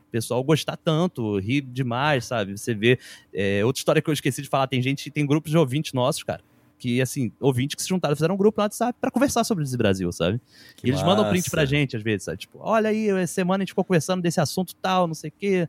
O 0.09 0.11
pessoal 0.11 0.43
gostar 0.43 0.77
tanto, 0.77 1.39
rir 1.39 1.61
demais, 1.61 2.25
sabe? 2.25 2.57
Você 2.57 2.75
vê. 2.75 2.99
é, 3.35 3.65
outra 3.65 3.81
história 3.81 4.01
que 4.01 4.09
eu 4.09 4.15
esqueci 4.15 4.41
de 4.41 4.49
falar: 4.49 4.67
tem 4.67 4.81
gente, 4.81 5.11
tem 5.11 5.27
grupos 5.27 5.51
de 5.51 5.59
ouvintes 5.59 5.93
nossos, 5.93 6.23
cara. 6.23 6.41
Que, 6.79 7.01
assim, 7.01 7.33
ouvintes 7.41 7.75
que 7.75 7.83
se 7.83 7.89
juntaram, 7.89 8.15
fizeram 8.15 8.35
um 8.35 8.39
grupo 8.39 8.61
no 8.61 8.65
WhatsApp 8.65 8.99
pra 9.01 9.11
conversar 9.11 9.45
sobre 9.45 9.65
o 9.65 9.79
Brasil, 9.79 10.13
sabe? 10.13 10.39
Que 10.77 10.87
E 10.87 10.91
eles 10.91 11.03
mandam 11.03 11.25
print 11.25 11.39
massa. 11.45 11.51
pra 11.51 11.65
gente, 11.65 11.97
às 11.97 12.03
vezes, 12.03 12.25
sabe? 12.25 12.37
Tipo, 12.39 12.59
olha 12.61 12.91
aí, 12.91 13.09
essa 13.09 13.33
semana 13.33 13.63
a 13.63 13.65
gente 13.65 13.71
ficou 13.71 13.83
conversando 13.85 14.21
desse 14.23 14.41
assunto 14.41 14.75
tal, 14.77 15.07
não 15.07 15.15
sei 15.15 15.31
o 15.31 15.33
quê. 15.39 15.69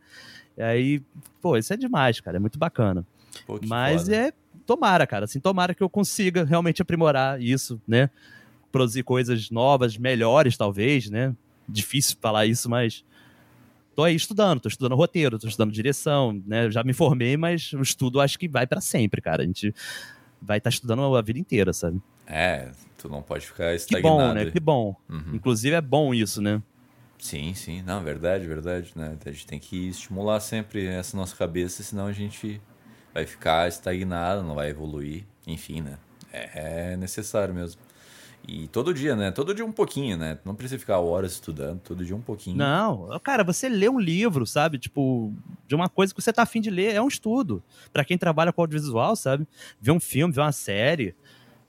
E 0.57 0.61
aí, 0.61 1.01
pô, 1.41 1.57
isso 1.57 1.73
é 1.73 1.77
demais, 1.77 2.19
cara. 2.19 2.35
É 2.37 2.39
muito 2.39 2.59
bacana. 2.59 3.05
Pô, 3.45 3.59
que 3.59 3.67
Mas 3.67 4.03
foda. 4.03 4.15
é. 4.15 4.33
Tomara, 4.65 5.07
cara. 5.07 5.25
Assim, 5.25 5.39
tomara 5.39 5.73
que 5.73 5.81
eu 5.81 5.89
consiga 5.89 6.43
realmente 6.43 6.81
aprimorar 6.81 7.41
isso, 7.41 7.81
né? 7.87 8.09
Produzir 8.71 9.03
coisas 9.03 9.49
novas, 9.49 9.97
melhores, 9.97 10.57
talvez, 10.57 11.09
né? 11.09 11.33
Difícil 11.67 12.17
falar 12.21 12.45
isso, 12.45 12.69
mas. 12.69 13.03
Tô 13.95 14.03
aí 14.03 14.15
estudando, 14.15 14.59
tô 14.59 14.67
estudando 14.69 14.95
roteiro, 14.95 15.39
tô 15.39 15.47
estudando 15.47 15.71
direção, 15.71 16.39
né? 16.45 16.69
Já 16.69 16.83
me 16.83 16.93
formei, 16.93 17.35
mas 17.35 17.73
o 17.73 17.81
estudo 17.81 18.21
acho 18.21 18.37
que 18.37 18.47
vai 18.47 18.67
pra 18.67 18.79
sempre, 18.79 19.21
cara. 19.21 19.41
A 19.41 19.45
gente 19.45 19.73
vai 20.41 20.59
estar 20.59 20.69
estudando 20.69 21.15
a 21.15 21.21
vida 21.21 21.39
inteira, 21.39 21.73
sabe? 21.73 21.99
É, 22.27 22.69
tu 22.97 23.09
não 23.09 23.23
pode 23.23 23.47
ficar 23.47 23.69
Que 23.71 23.75
estagnado. 23.77 24.15
bom, 24.17 24.33
né? 24.33 24.51
Que 24.51 24.59
bom. 24.59 24.95
Uhum. 25.09 25.33
Inclusive 25.33 25.75
é 25.75 25.81
bom 25.81 26.13
isso, 26.13 26.41
né? 26.41 26.61
Sim, 27.17 27.55
sim. 27.55 27.81
Não, 27.81 28.03
verdade, 28.03 28.45
verdade. 28.45 28.91
Né? 28.95 29.17
A 29.25 29.31
gente 29.31 29.47
tem 29.47 29.57
que 29.59 29.87
estimular 29.89 30.39
sempre 30.41 30.85
essa 30.85 31.17
nossa 31.17 31.35
cabeça, 31.35 31.81
senão 31.81 32.05
a 32.05 32.13
gente 32.13 32.61
vai 33.13 33.25
ficar 33.25 33.67
estagnado, 33.67 34.43
não 34.43 34.55
vai 34.55 34.69
evoluir. 34.69 35.23
Enfim, 35.45 35.81
né? 35.81 35.97
É 36.31 36.95
necessário 36.97 37.53
mesmo. 37.53 37.81
E 38.47 38.67
todo 38.69 38.93
dia, 38.93 39.15
né? 39.15 39.29
Todo 39.29 39.53
dia 39.53 39.65
um 39.65 39.71
pouquinho, 39.71 40.17
né? 40.17 40.37
Não 40.45 40.55
precisa 40.55 40.79
ficar 40.79 40.99
horas 40.99 41.33
estudando, 41.33 41.81
todo 41.81 42.05
dia 42.05 42.15
um 42.15 42.21
pouquinho. 42.21 42.55
Não, 42.55 43.19
cara, 43.21 43.43
você 43.43 43.67
lê 43.67 43.89
um 43.89 43.99
livro, 43.99 44.45
sabe? 44.45 44.77
Tipo, 44.77 45.33
de 45.67 45.75
uma 45.75 45.89
coisa 45.89 46.13
que 46.13 46.21
você 46.21 46.31
tá 46.31 46.43
afim 46.43 46.61
de 46.61 46.69
ler, 46.69 46.93
é 46.93 47.01
um 47.01 47.07
estudo. 47.07 47.61
Pra 47.91 48.05
quem 48.05 48.17
trabalha 48.17 48.53
com 48.53 48.61
audiovisual, 48.61 49.15
sabe? 49.17 49.45
Ver 49.81 49.91
um 49.91 49.99
filme, 49.99 50.33
ver 50.33 50.41
uma 50.41 50.51
série. 50.53 51.13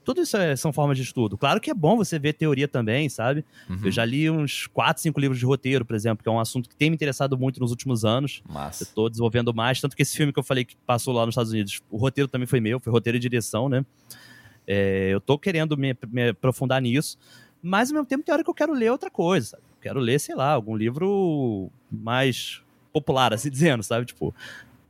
Tudo 0.09 0.21
isso 0.23 0.35
é- 0.37 0.55
são 0.55 0.73
formas 0.73 0.97
de 0.97 1.03
estudo. 1.03 1.37
Claro 1.37 1.61
que 1.61 1.69
é 1.69 1.73
bom 1.73 1.95
você 1.95 2.17
ver 2.17 2.33
teoria 2.33 2.67
também, 2.67 3.07
sabe? 3.09 3.45
Uhum. 3.69 3.81
Eu 3.83 3.91
já 3.91 4.03
li 4.03 4.27
uns 4.27 4.65
4, 4.65 5.03
5 5.03 5.19
livros 5.19 5.37
de 5.37 5.45
roteiro, 5.45 5.85
por 5.85 5.95
exemplo, 5.95 6.23
que 6.23 6.27
é 6.27 6.31
um 6.31 6.39
assunto 6.39 6.67
que 6.67 6.75
tem 6.75 6.89
me 6.89 6.95
interessado 6.95 7.37
muito 7.37 7.59
nos 7.59 7.69
últimos 7.69 8.03
anos. 8.03 8.41
Eu 8.47 8.51
Massa. 8.55 8.87
tô 8.95 9.07
desenvolvendo 9.07 9.53
mais, 9.53 9.79
tanto 9.79 9.95
que 9.95 10.01
esse 10.01 10.17
filme 10.17 10.33
que 10.33 10.39
eu 10.39 10.43
falei 10.43 10.65
que 10.65 10.75
passou 10.77 11.13
lá 11.13 11.27
nos 11.27 11.33
Estados 11.33 11.51
Unidos, 11.51 11.79
o 11.91 11.97
roteiro 11.97 12.27
também 12.27 12.47
foi 12.47 12.59
meu, 12.59 12.79
foi 12.79 12.91
roteiro 12.91 13.17
e 13.17 13.19
direção, 13.19 13.69
né? 13.69 13.85
É, 14.65 15.09
eu 15.13 15.21
tô 15.21 15.37
querendo 15.37 15.77
me, 15.77 15.95
me 16.07 16.29
aprofundar 16.29 16.81
nisso, 16.81 17.15
mas 17.61 17.91
ao 17.91 17.93
mesmo 17.93 18.07
tempo 18.07 18.23
tem 18.23 18.33
hora 18.33 18.43
que 18.43 18.49
eu 18.49 18.55
quero 18.55 18.73
ler 18.73 18.91
outra 18.91 19.11
coisa, 19.11 19.49
sabe? 19.49 19.63
Eu 19.77 19.81
quero 19.81 19.99
ler, 19.99 20.19
sei 20.19 20.33
lá, 20.33 20.53
algum 20.53 20.75
livro 20.75 21.71
mais 21.91 22.63
popular, 22.91 23.31
assim 23.31 23.51
dizendo, 23.51 23.83
sabe? 23.83 24.07
Tipo, 24.07 24.33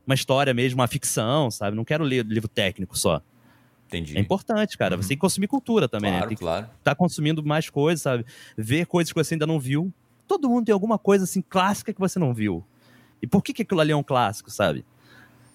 uma 0.06 0.14
história 0.14 0.54
mesmo, 0.54 0.80
uma 0.80 0.88
ficção, 0.88 1.50
sabe? 1.50 1.76
Não 1.76 1.84
quero 1.84 2.04
ler 2.04 2.24
livro 2.24 2.48
técnico 2.48 2.96
só. 2.96 3.20
Entendi. 3.90 4.16
É 4.16 4.20
importante, 4.20 4.78
cara. 4.78 4.94
Uhum. 4.94 5.02
Você 5.02 5.08
tem 5.08 5.16
que 5.16 5.20
consumir 5.20 5.48
cultura 5.48 5.88
também, 5.88 6.12
né? 6.12 6.18
Claro, 6.18 6.28
Tem 6.28 6.36
que 6.36 6.44
claro. 6.44 6.68
estar 6.78 6.94
consumindo 6.94 7.44
mais 7.44 7.68
coisas, 7.68 8.02
sabe? 8.02 8.24
Ver 8.56 8.86
coisas 8.86 9.12
que 9.12 9.18
você 9.18 9.34
ainda 9.34 9.46
não 9.46 9.58
viu. 9.58 9.92
Todo 10.28 10.48
mundo 10.48 10.66
tem 10.66 10.72
alguma 10.72 10.96
coisa 10.96 11.24
assim 11.24 11.42
clássica 11.42 11.92
que 11.92 11.98
você 11.98 12.18
não 12.18 12.32
viu. 12.32 12.64
E 13.20 13.26
por 13.26 13.42
que, 13.42 13.52
que 13.52 13.62
aquilo 13.62 13.80
ali 13.80 13.90
é 13.90 13.96
um 13.96 14.02
clássico, 14.02 14.50
sabe? 14.50 14.84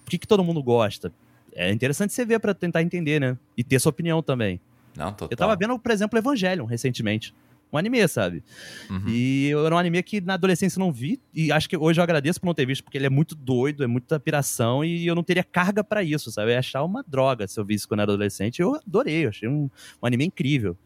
Por 0.04 0.12
que, 0.12 0.18
que 0.18 0.28
todo 0.28 0.44
mundo 0.44 0.62
gosta? 0.62 1.14
É 1.54 1.72
interessante 1.72 2.14
você 2.14 2.26
ver 2.26 2.40
para 2.40 2.54
tentar 2.54 2.82
entender, 2.82 3.20
né? 3.22 3.38
E 3.58 3.64
ter 3.64 3.80
sua 3.80 3.90
opinião 3.90 4.22
também. 4.22 4.60
Não, 4.96 5.12
total. 5.12 5.30
Eu 5.32 5.38
tava 5.38 5.56
vendo, 5.56 5.80
por 5.80 5.92
exemplo, 5.92 6.20
Evangelion 6.20 6.66
recentemente. 6.66 7.34
Um 7.72 7.78
anime, 7.78 8.08
sabe? 8.08 8.44
Uhum. 8.90 9.04
E 9.08 9.52
era 9.52 9.76
um 9.76 9.78
anime 9.78 10.02
que 10.02 10.22
na 10.22 10.36
adolescência 10.36 10.80
eu 10.80 10.86
não 10.86 10.92
vi. 10.92 11.20
E 11.34 11.52
acho 11.52 11.68
que 11.68 11.76
hoje 11.76 12.00
eu 12.00 12.04
agradeço 12.04 12.40
por 12.40 12.46
não 12.46 12.54
ter 12.54 12.66
visto, 12.66 12.84
porque 12.84 12.98
ele 12.98 13.06
é 13.06 13.10
muito 13.10 13.36
doido, 13.36 13.84
é 13.84 13.88
muita 13.88 14.20
piração. 14.20 14.84
E 14.84 15.06
eu 15.06 15.16
não 15.16 15.24
teria 15.24 15.44
carga 15.44 15.84
para 15.84 16.02
isso, 16.04 16.32
sabe? 16.32 16.50
Eu 16.50 16.54
ia 16.54 16.60
achar 16.60 16.84
uma 16.84 17.04
droga 17.06 17.48
se 17.48 17.60
eu 17.60 17.66
visse 17.66 17.88
quando 17.88 18.02
era 18.02 18.12
adolescente. 18.12 18.62
Eu 18.62 18.76
adorei, 18.76 19.26
eu 19.26 19.30
achei 19.30 19.50
um, 19.50 19.70
um 20.02 20.06
anime 20.06 20.26
incrível. 20.26 20.78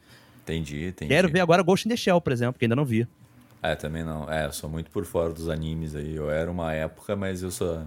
Entendi, 0.43 0.87
entendi. 0.87 1.09
Quero 1.09 1.29
ver 1.29 1.41
agora 1.41 1.61
Ghost 1.61 1.87
in 1.87 1.91
the 1.91 1.97
Shell, 1.97 2.19
por 2.19 2.33
exemplo, 2.33 2.57
que 2.57 2.65
ainda 2.65 2.75
não 2.75 2.85
vi. 2.85 3.07
É, 3.61 3.75
também 3.75 4.03
não. 4.03 4.31
É, 4.31 4.45
eu 4.45 4.53
sou 4.53 4.69
muito 4.69 4.89
por 4.89 5.05
fora 5.05 5.33
dos 5.33 5.49
animes 5.49 5.95
aí. 5.95 6.15
Eu 6.15 6.31
era 6.31 6.49
uma 6.49 6.73
época, 6.73 7.15
mas 7.15 7.43
eu 7.43 7.51
sou 7.51 7.85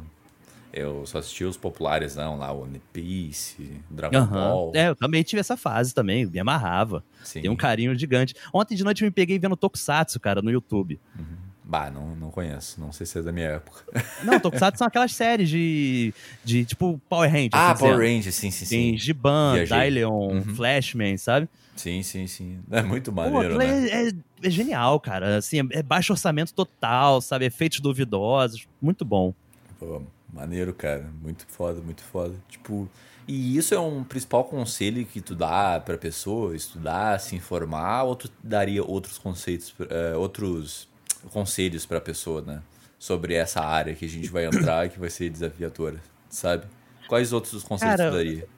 eu 0.73 1.05
só 1.07 1.19
assisti 1.19 1.45
os 1.45 1.57
populares, 1.57 2.17
não, 2.17 2.39
lá, 2.39 2.51
One 2.53 2.81
Piece, 2.93 3.81
Dragon 3.91 4.21
uhum. 4.21 4.27
Ball. 4.27 4.73
É, 4.75 4.89
eu 4.89 4.97
também 4.97 5.23
tive 5.23 5.41
essa 5.41 5.57
fase 5.57 5.95
também, 5.95 6.27
me 6.27 6.39
amarrava. 6.39 7.05
Sim. 7.23 7.43
Tem 7.43 7.51
um 7.51 7.57
carinho 7.57 7.95
gigante. 7.99 8.35
Ontem 8.53 8.75
de 8.75 8.83
noite 8.83 9.03
eu 9.03 9.07
me 9.07 9.11
peguei 9.11 9.39
vendo 9.39 9.57
Tokusatsu, 9.57 10.19
cara, 10.19 10.41
no 10.41 10.51
YouTube. 10.51 10.99
Uhum. 11.19 11.43
Bah, 11.65 11.91
não, 11.91 12.17
não 12.17 12.31
conheço, 12.31 12.81
não 12.81 12.91
sei 12.91 13.07
se 13.07 13.19
é 13.19 13.23
da 13.23 13.33
minha 13.33 13.47
época. 13.47 13.83
Não, 14.25 14.39
Tokusatsu 14.39 14.79
são 14.79 14.87
aquelas 14.87 15.15
séries 15.15 15.49
de, 15.49 16.13
de 16.45 16.65
tipo 16.65 17.01
Power 17.09 17.31
Rangers. 17.31 17.51
Ah, 17.55 17.75
Power 17.75 17.97
Rangers, 17.97 18.35
sim, 18.35 18.51
sim, 18.51 18.67
sim. 18.67 18.77
Tem 18.77 18.99
Giban, 18.99 19.55
Dylion, 19.65 20.11
uhum. 20.11 20.43
Flashman, 20.55 21.17
sabe? 21.17 21.49
Sim, 21.77 22.03
sim, 22.03 22.27
sim. 22.27 22.59
É 22.71 22.83
muito 22.83 23.13
maneiro, 23.13 23.55
Pô, 23.55 23.59
né? 23.59 23.89
É, 23.89 24.09
é, 24.09 24.13
é, 24.43 24.51
genial, 24.51 25.01
cara. 25.01 25.37
Assim, 25.37 25.61
é, 25.61 25.79
é 25.79 25.83
baixo 25.83 26.13
orçamento 26.13 26.53
total, 26.53 27.21
sabe? 27.21 27.47
Efeitos 27.47 27.81
duvidosos. 27.81 28.67
Muito 28.81 29.05
bom. 29.05 29.33
Pô, 29.79 30.03
Maneiro, 30.33 30.73
cara. 30.73 31.11
Muito 31.21 31.47
foda, 31.47 31.81
muito 31.81 32.03
foda. 32.03 32.35
Tipo, 32.49 32.89
e 33.29 33.57
isso 33.57 33.75
é 33.75 33.81
um 33.81 34.03
principal 34.03 34.45
conselho 34.45 35.05
que 35.05 35.21
tu 35.21 35.35
dá 35.35 35.79
pra 35.79 35.99
pessoa 35.99 36.57
estudar, 36.57 37.21
se 37.21 37.37
informar, 37.37 38.05
ou 38.05 38.17
tu 38.17 38.31
daria 38.43 38.83
outros 38.83 39.19
conceitos, 39.19 39.75
uh, 39.81 40.19
outros 40.19 40.89
conselhos 41.31 41.85
pra 41.85 42.01
pessoa, 42.01 42.41
né? 42.41 42.63
Sobre 42.99 43.35
essa 43.35 43.61
área 43.61 43.95
que 43.95 44.05
a 44.05 44.09
gente 44.09 44.29
vai 44.29 44.47
entrar 44.47 44.89
que 44.89 44.99
vai 44.99 45.11
ser 45.11 45.29
desafiadora, 45.29 46.01
sabe? 46.31 46.67
Quais 47.09 47.33
outros 47.33 47.63
conselhos 47.63 47.97
cara, 47.97 48.11
tu 48.11 48.17
daria? 48.17 48.49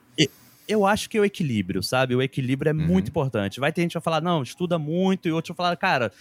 eu 0.67 0.85
acho 0.85 1.09
que 1.09 1.17
é 1.17 1.21
o 1.21 1.25
equilíbrio, 1.25 1.83
sabe? 1.83 2.15
O 2.15 2.21
equilíbrio 2.21 2.69
é 2.69 2.73
uhum. 2.73 2.87
muito 2.87 3.09
importante. 3.09 3.59
Vai 3.59 3.71
ter 3.71 3.81
gente 3.81 3.91
que 3.91 3.97
vai 3.97 4.03
falar, 4.03 4.21
não, 4.21 4.41
estuda 4.41 4.79
muito, 4.79 5.27
e 5.27 5.31
outro 5.31 5.53
vai 5.53 5.65
falar, 5.65 5.75
cara, 5.75 6.11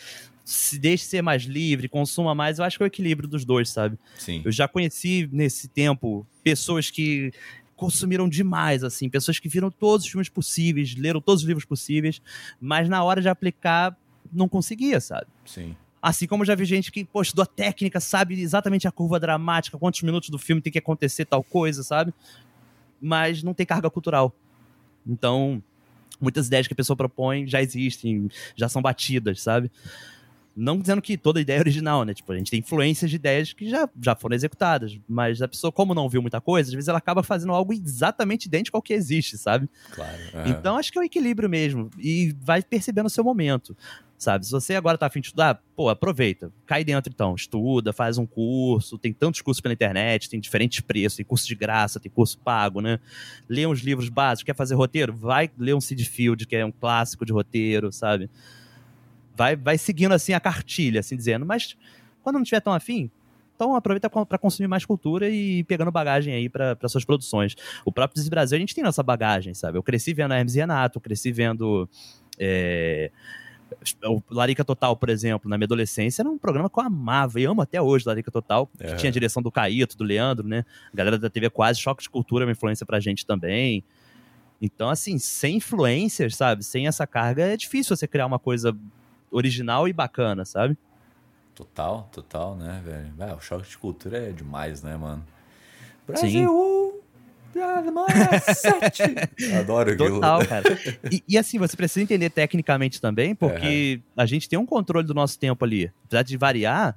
se 0.44 0.78
deixe 0.78 1.04
ser 1.04 1.22
mais 1.22 1.44
livre, 1.44 1.88
consuma 1.88 2.34
mais, 2.34 2.58
eu 2.58 2.64
acho 2.64 2.76
que 2.76 2.82
é 2.82 2.86
o 2.86 2.86
equilíbrio 2.86 3.26
dos 3.28 3.44
dois, 3.44 3.70
sabe? 3.70 3.98
Sim. 4.18 4.42
Eu 4.44 4.52
já 4.52 4.68
conheci 4.68 5.28
nesse 5.32 5.68
tempo 5.68 6.26
pessoas 6.42 6.90
que 6.90 7.32
consumiram 7.74 8.28
demais, 8.28 8.84
assim, 8.84 9.08
pessoas 9.08 9.38
que 9.38 9.48
viram 9.48 9.70
todos 9.70 10.04
os 10.04 10.12
filmes 10.12 10.28
possíveis, 10.28 10.94
leram 10.94 11.20
todos 11.20 11.42
os 11.42 11.48
livros 11.48 11.64
possíveis, 11.64 12.20
mas 12.60 12.88
na 12.88 13.02
hora 13.02 13.22
de 13.22 13.28
aplicar 13.28 13.96
não 14.32 14.48
conseguia, 14.48 15.00
sabe? 15.00 15.26
Sim. 15.46 15.74
Assim 16.00 16.26
como 16.26 16.44
já 16.44 16.54
vi 16.54 16.66
gente 16.66 16.92
que, 16.92 17.04
pô, 17.04 17.22
estudou 17.22 17.46
técnica, 17.46 17.98
sabe 17.98 18.38
exatamente 18.38 18.86
a 18.86 18.92
curva 18.92 19.18
dramática, 19.18 19.78
quantos 19.78 20.02
minutos 20.02 20.28
do 20.28 20.38
filme 20.38 20.60
tem 20.60 20.72
que 20.72 20.78
acontecer 20.78 21.24
tal 21.24 21.42
coisa, 21.42 21.82
sabe? 21.82 22.12
Mas 23.00 23.42
não 23.42 23.54
tem 23.54 23.64
carga 23.64 23.88
cultural. 23.88 24.34
Então, 25.06 25.62
muitas 26.20 26.46
ideias 26.46 26.66
que 26.66 26.74
a 26.74 26.76
pessoa 26.76 26.96
propõe 26.96 27.46
já 27.46 27.62
existem, 27.62 28.28
já 28.54 28.68
são 28.68 28.82
batidas, 28.82 29.40
sabe? 29.40 29.70
Não 30.56 30.78
dizendo 30.78 31.02
que 31.02 31.16
toda 31.16 31.40
ideia 31.40 31.58
é 31.58 31.60
original, 31.60 32.04
né? 32.04 32.14
Tipo, 32.14 32.32
a 32.32 32.36
gente 32.36 32.50
tem 32.50 32.60
influências 32.60 33.10
de 33.10 33.16
ideias 33.16 33.52
que 33.52 33.68
já, 33.68 33.88
já 34.00 34.14
foram 34.14 34.36
executadas. 34.36 34.98
Mas 35.08 35.42
a 35.42 35.48
pessoa, 35.48 35.72
como 35.72 35.94
não 35.94 36.08
viu 36.08 36.22
muita 36.22 36.40
coisa, 36.40 36.70
às 36.70 36.74
vezes 36.74 36.88
ela 36.88 36.98
acaba 36.98 37.22
fazendo 37.22 37.52
algo 37.52 37.72
exatamente 37.72 38.46
idêntico 38.46 38.76
ao 38.76 38.82
que 38.82 38.92
existe, 38.92 39.36
sabe? 39.36 39.68
Claro. 39.90 40.18
Uhum. 40.32 40.46
Então 40.46 40.76
acho 40.76 40.92
que 40.92 40.98
é 40.98 41.02
o 41.02 41.04
equilíbrio 41.04 41.48
mesmo. 41.48 41.90
E 41.98 42.34
vai 42.40 42.62
percebendo 42.62 43.06
o 43.06 43.10
seu 43.10 43.24
momento. 43.24 43.76
Sabe? 44.16 44.46
Se 44.46 44.52
você 44.52 44.74
agora 44.74 44.96
tá 44.96 45.06
afim 45.06 45.20
de 45.20 45.26
estudar, 45.26 45.60
pô, 45.76 45.88
aproveita. 45.88 46.50
Cai 46.64 46.84
dentro 46.84 47.12
então. 47.12 47.34
Estuda, 47.34 47.92
faz 47.92 48.16
um 48.16 48.24
curso. 48.24 48.96
Tem 48.96 49.12
tantos 49.12 49.42
cursos 49.42 49.60
pela 49.60 49.74
internet, 49.74 50.30
tem 50.30 50.40
diferentes 50.40 50.80
preços. 50.80 51.16
Tem 51.16 51.26
curso 51.26 51.46
de 51.46 51.54
graça, 51.54 51.98
tem 51.98 52.10
curso 52.10 52.38
pago, 52.38 52.80
né? 52.80 53.00
Lê 53.48 53.66
uns 53.66 53.80
livros 53.80 54.08
básicos. 54.08 54.44
Quer 54.44 54.54
fazer 54.54 54.76
roteiro? 54.76 55.12
Vai 55.12 55.50
ler 55.58 55.74
um 55.74 55.80
Seed 55.80 56.06
Field, 56.06 56.46
que 56.46 56.54
é 56.54 56.64
um 56.64 56.72
clássico 56.72 57.26
de 57.26 57.32
roteiro, 57.32 57.92
sabe? 57.92 58.30
Vai, 59.34 59.56
vai 59.56 59.78
seguindo 59.78 60.12
assim 60.12 60.32
a 60.32 60.40
cartilha, 60.40 61.00
assim 61.00 61.16
dizendo. 61.16 61.44
Mas 61.44 61.76
quando 62.22 62.36
não 62.36 62.44
tiver 62.44 62.60
tão 62.60 62.72
afim, 62.72 63.10
então 63.54 63.74
aproveita 63.76 64.10
para 64.10 64.38
consumir 64.38 64.66
mais 64.66 64.84
cultura 64.84 65.28
e 65.28 65.62
pegando 65.64 65.90
bagagem 65.90 66.34
aí 66.34 66.48
para 66.48 66.88
suas 66.88 67.04
produções. 67.04 67.54
O 67.84 67.92
próprio 67.92 68.16
Desi 68.16 68.30
Brasil, 68.30 68.56
a 68.56 68.60
gente 68.60 68.74
tem 68.74 68.82
nossa 68.82 69.02
bagagem, 69.02 69.54
sabe? 69.54 69.78
Eu 69.78 69.82
cresci 69.82 70.12
vendo 70.12 70.32
a 70.32 70.38
Hermes 70.38 70.56
e 70.56 70.58
Renato, 70.58 71.00
cresci 71.00 71.30
vendo. 71.30 71.88
É, 72.38 73.10
o 74.04 74.22
Larica 74.30 74.64
Total, 74.64 74.94
por 74.96 75.08
exemplo, 75.08 75.48
na 75.48 75.56
minha 75.56 75.66
adolescência, 75.66 76.22
era 76.22 76.28
um 76.28 76.38
programa 76.38 76.68
que 76.68 76.78
eu 76.78 76.82
amava 76.82 77.40
e 77.40 77.44
amo 77.44 77.62
até 77.62 77.80
hoje, 77.80 78.04
Larica 78.06 78.30
Total, 78.30 78.66
que 78.66 78.84
é. 78.84 78.96
tinha 78.96 79.10
a 79.10 79.12
direção 79.12 79.42
do 79.42 79.50
Caíto, 79.50 79.96
do 79.96 80.04
Leandro, 80.04 80.46
né? 80.46 80.64
A 80.92 80.96
galera 80.96 81.18
da 81.18 81.30
TV 81.30 81.48
quase 81.48 81.80
Choque 81.80 82.02
de 82.02 82.10
Cultura, 82.10 82.44
uma 82.44 82.52
influência 82.52 82.84
pra 82.84 83.00
gente 83.00 83.24
também. 83.24 83.84
Então, 84.60 84.88
assim, 84.88 85.18
sem 85.18 85.56
influências, 85.56 86.36
sabe? 86.36 86.64
Sem 86.64 86.86
essa 86.86 87.06
carga, 87.06 87.44
é 87.44 87.56
difícil 87.56 87.96
você 87.96 88.06
criar 88.06 88.26
uma 88.26 88.38
coisa 88.38 88.76
original 89.34 89.88
e 89.88 89.92
bacana, 89.92 90.44
sabe? 90.44 90.76
Total, 91.54 92.08
total, 92.12 92.56
né, 92.56 92.82
velho? 92.84 93.36
O 93.36 93.40
choque 93.40 93.68
de 93.68 93.78
cultura 93.78 94.18
é 94.18 94.32
demais, 94.32 94.82
né, 94.82 94.96
mano? 94.96 95.24
Brasil! 96.06 97.02
Sete. 98.52 99.02
Adoro. 99.56 99.96
Total, 99.96 100.44
cara. 100.44 100.64
E, 101.10 101.22
e, 101.28 101.38
assim, 101.38 101.56
você 101.56 101.76
precisa 101.76 102.02
entender 102.02 102.28
tecnicamente 102.30 103.00
também, 103.00 103.32
porque 103.32 104.00
é. 104.16 104.20
a 104.20 104.26
gente 104.26 104.48
tem 104.48 104.58
um 104.58 104.66
controle 104.66 105.06
do 105.06 105.14
nosso 105.14 105.38
tempo 105.38 105.64
ali. 105.64 105.92
Apesar 106.06 106.22
de 106.22 106.36
variar, 106.36 106.96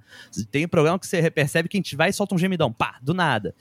tem 0.50 0.66
um 0.66 0.68
programa 0.68 0.98
que 0.98 1.06
você 1.06 1.30
percebe 1.30 1.70
que 1.70 1.78
a 1.78 1.80
gente 1.80 1.96
vai 1.96 2.10
e 2.10 2.14
solta 2.14 2.34
um 2.34 2.40
gemidão, 2.40 2.74
pá, 2.74 2.98
do 3.02 3.14
nada 3.14 3.54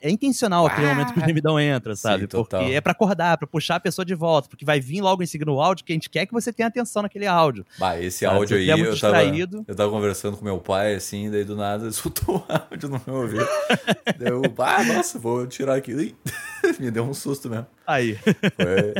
é 0.00 0.10
intencional 0.10 0.66
aquele 0.66 0.86
ah, 0.86 0.94
momento 0.94 1.12
que 1.14 1.20
o 1.20 1.26
gemidão 1.26 1.58
entra, 1.58 1.96
sabe? 1.96 2.22
Sim, 2.22 2.28
porque 2.28 2.56
é 2.56 2.80
para 2.80 2.92
acordar, 2.92 3.38
para 3.38 3.46
puxar 3.46 3.76
a 3.76 3.80
pessoa 3.80 4.04
de 4.04 4.14
volta, 4.14 4.48
porque 4.48 4.64
vai 4.64 4.80
vir 4.80 5.00
logo 5.00 5.22
em 5.22 5.26
seguida 5.26 5.50
o 5.50 5.60
áudio 5.60 5.84
que 5.84 5.92
a 5.92 5.96
gente 5.96 6.10
quer 6.10 6.26
que 6.26 6.32
você 6.32 6.52
tenha 6.52 6.68
atenção 6.68 7.02
naquele 7.02 7.26
áudio. 7.26 7.64
Bah, 7.78 7.98
esse 7.98 8.24
sabe? 8.24 8.36
áudio 8.36 8.56
aí, 8.56 8.68
eu 8.68 8.98
tava, 8.98 9.22
eu 9.24 9.74
tava 9.74 9.90
conversando 9.90 10.36
com 10.36 10.44
meu 10.44 10.58
pai, 10.58 10.94
assim, 10.94 11.30
daí 11.30 11.44
do 11.44 11.56
nada 11.56 11.90
soltou 11.92 12.36
o 12.36 12.52
áudio 12.52 12.88
no 12.88 13.00
meu 13.06 13.16
ouvido. 13.22 13.48
eu, 14.20 14.42
ah, 14.58 14.84
nossa, 14.84 15.18
vou 15.18 15.46
tirar 15.46 15.76
aqui. 15.76 16.14
Me 16.78 16.90
deu 16.90 17.04
um 17.04 17.14
susto 17.14 17.48
mesmo. 17.48 17.66
Aí. 17.86 18.16
Foi... 18.16 18.94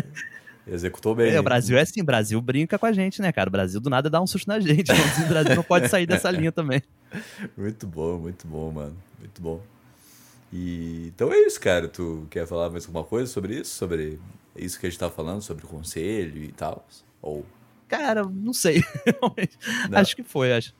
Executou 0.66 1.14
bem. 1.14 1.34
É, 1.34 1.40
o 1.40 1.42
Brasil 1.42 1.76
é 1.76 1.82
assim, 1.82 2.00
o 2.00 2.04
Brasil 2.04 2.40
brinca 2.40 2.78
com 2.78 2.86
a 2.86 2.92
gente, 2.92 3.20
né, 3.20 3.30
cara? 3.30 3.48
O 3.48 3.52
Brasil 3.52 3.80
do 3.80 3.90
nada 3.90 4.08
dá 4.08 4.20
um 4.20 4.26
susto 4.26 4.48
na 4.48 4.58
gente. 4.58 4.90
o 4.90 5.28
Brasil 5.28 5.54
não 5.54 5.62
pode 5.62 5.88
sair 5.88 6.06
dessa 6.06 6.30
linha 6.30 6.50
também. 6.50 6.82
Muito 7.56 7.86
bom, 7.86 8.18
muito 8.18 8.46
bom, 8.46 8.70
mano. 8.72 8.96
Muito 9.20 9.42
bom. 9.42 9.60
E, 10.54 11.08
então 11.08 11.32
é 11.32 11.38
isso, 11.40 11.60
cara. 11.60 11.88
Tu 11.88 12.28
quer 12.30 12.46
falar 12.46 12.70
mais 12.70 12.86
alguma 12.86 13.02
coisa 13.02 13.26
sobre 13.26 13.56
isso? 13.56 13.74
Sobre 13.74 14.20
isso 14.54 14.78
que 14.78 14.86
a 14.86 14.88
gente 14.88 14.98
tá 14.98 15.10
falando, 15.10 15.42
sobre 15.42 15.64
o 15.64 15.68
conselho 15.68 16.44
e 16.44 16.52
tal? 16.52 16.86
Ou... 17.20 17.44
Cara, 17.88 18.22
não 18.22 18.52
sei. 18.52 18.80
não. 19.90 19.98
Acho 19.98 20.14
que 20.14 20.22
foi, 20.22 20.52
acho. 20.52 20.72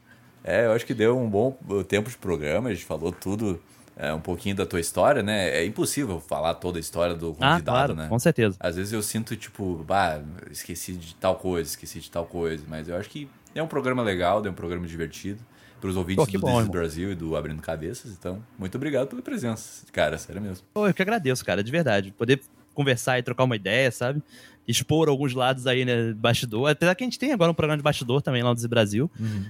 É, 0.45 0.66
eu 0.66 0.72
acho 0.72 0.87
que 0.87 0.95
deu 0.95 1.18
um 1.18 1.29
bom 1.29 1.59
tempo 1.89 2.09
de 2.09 2.16
programa, 2.16 2.68
a 2.68 2.75
gente 2.75 2.85
falou 2.85 3.11
tudo, 3.11 3.61
é, 3.97 4.12
um 4.12 4.20
pouquinho 4.20 4.55
da 4.55 4.66
tua 4.66 4.79
história, 4.79 5.22
né? 5.22 5.49
É 5.49 5.64
impossível 5.64 6.20
falar 6.20 6.55
toda 6.55 6.79
a 6.79 6.81
história 6.81 7.16
do 7.16 7.33
convidado, 7.33 7.59
ah, 7.59 7.62
claro, 7.62 7.95
né? 7.95 8.09
Com 8.09 8.18
certeza. 8.18 8.57
Às 8.61 8.77
vezes 8.77 8.93
eu 8.93 9.03
sinto, 9.03 9.35
tipo, 9.37 9.83
bah, 9.85 10.22
esqueci 10.51 10.93
de 10.93 11.16
tal 11.16 11.35
coisa, 11.37 11.70
esqueci 11.70 11.99
de 11.99 12.11
tal 12.11 12.27
coisa, 12.27 12.62
mas 12.68 12.89
eu 12.89 12.97
acho 12.97 13.09
que 13.11 13.29
é 13.55 13.62
um 13.62 13.66
programa 13.66 14.03
legal, 14.03 14.45
é 14.47 14.51
um 14.51 14.55
programa 14.55 14.87
divertido 14.87 15.41
para 15.85 15.91
os 15.91 15.97
ouvintes 15.99 16.24
Pô, 16.24 16.32
do 16.32 16.39
bom, 16.39 16.66
Brasil 16.66 17.12
e 17.12 17.14
do 17.14 17.37
Abrindo 17.37 17.61
Cabeças. 17.61 18.11
Então, 18.11 18.43
muito 18.59 18.74
obrigado 18.76 19.07
pela 19.07 19.20
presença, 19.20 19.85
cara, 19.93 20.16
sério 20.16 20.41
mesmo. 20.41 20.64
Pô, 20.72 20.89
eu 20.89 20.95
que 20.95 21.03
agradeço, 21.03 21.45
cara, 21.45 21.62
de 21.62 21.70
verdade. 21.70 22.11
Poder 22.16 22.41
conversar 22.72 23.18
e 23.18 23.22
trocar 23.22 23.45
uma 23.45 23.55
ideia, 23.55 23.91
sabe? 23.91 24.22
Expor 24.66 25.11
alguns 25.11 25.35
lados 25.35 25.66
aí, 25.66 25.85
né, 25.85 26.14
bastidor. 26.14 26.70
Apesar 26.70 26.95
que 26.95 27.05
a 27.05 27.07
gente 27.07 27.18
tem 27.18 27.32
agora 27.32 27.51
um 27.51 27.55
programa 27.55 27.76
de 27.76 27.82
bastidor 27.82 28.22
também 28.22 28.43
lá 28.43 28.49
no 28.49 28.55
Brasil. 28.55 28.70
Brasil. 28.70 29.11
Uhum 29.20 29.45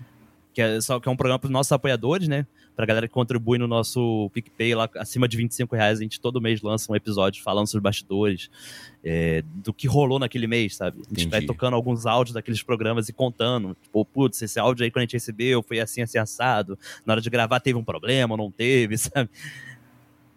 que 0.55 0.63
é, 0.63 0.81
só, 0.81 1.01
que 1.01 1.09
é 1.09 1.13
um 1.13 1.17
programa 1.17 1.39
para 1.39 1.49
os 1.49 1.53
nossos 1.53 1.73
apoiadores, 1.73 2.29
né? 2.29 2.47
Pra 2.77 2.87
galera 2.87 3.07
que 3.09 3.13
contribui 3.13 3.59
no 3.59 3.67
nosso 3.67 4.31
PicPay 4.33 4.75
lá 4.75 4.89
acima 4.97 5.29
de 5.29 5.37
25 5.37 5.75
reais, 5.75 5.99
a 5.99 6.03
gente 6.03 6.21
todo 6.21 6.41
mês 6.41 6.63
lança 6.63 6.91
um 6.91 6.97
episódio 6.97 7.43
falando 7.43 7.67
sobre 7.67 7.83
bastidores, 7.83 8.51
é, 9.03 9.43
do 9.47 9.73
que 9.73 9.87
rolou 9.87 10.19
naquele 10.19 10.47
mês, 10.47 10.77
sabe? 10.77 11.03
A 11.05 11.21
gente 11.21 11.29
vai 11.29 11.43
tocando 11.43 11.75
alguns 11.75 12.07
áudios 12.07 12.35
daqueles 12.35 12.63
programas 12.63 13.09
e 13.09 13.13
contando. 13.13 13.77
Tipo, 13.83 14.05
putz, 14.05 14.41
esse 14.43 14.59
áudio 14.59 14.85
aí 14.85 14.91
quando 14.91 15.01
a 15.01 15.03
gente 15.03 15.15
recebeu 15.15 15.63
foi 15.63 15.81
assim, 15.81 16.03
assim, 16.03 16.19
assado. 16.19 16.79
Na 17.05 17.15
hora 17.15 17.21
de 17.21 17.29
gravar 17.29 17.61
teve 17.61 17.79
um 17.79 17.85
problema, 17.85 18.37
não 18.37 18.51
teve, 18.51 18.97
sabe? 18.99 19.29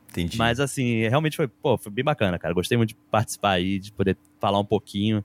Entendi. 0.09 0.37
Mas 0.37 0.59
assim, 0.59 1.07
realmente 1.07 1.37
foi, 1.37 1.47
pô, 1.47 1.77
foi 1.77 1.91
bem 1.91 2.03
bacana, 2.03 2.39
cara. 2.39 2.53
Gostei 2.53 2.77
muito 2.77 2.89
de 2.89 2.95
participar 3.11 3.51
aí, 3.51 3.77
de 3.77 3.91
poder 3.91 4.17
falar 4.39 4.59
um 4.59 4.65
pouquinho. 4.65 5.23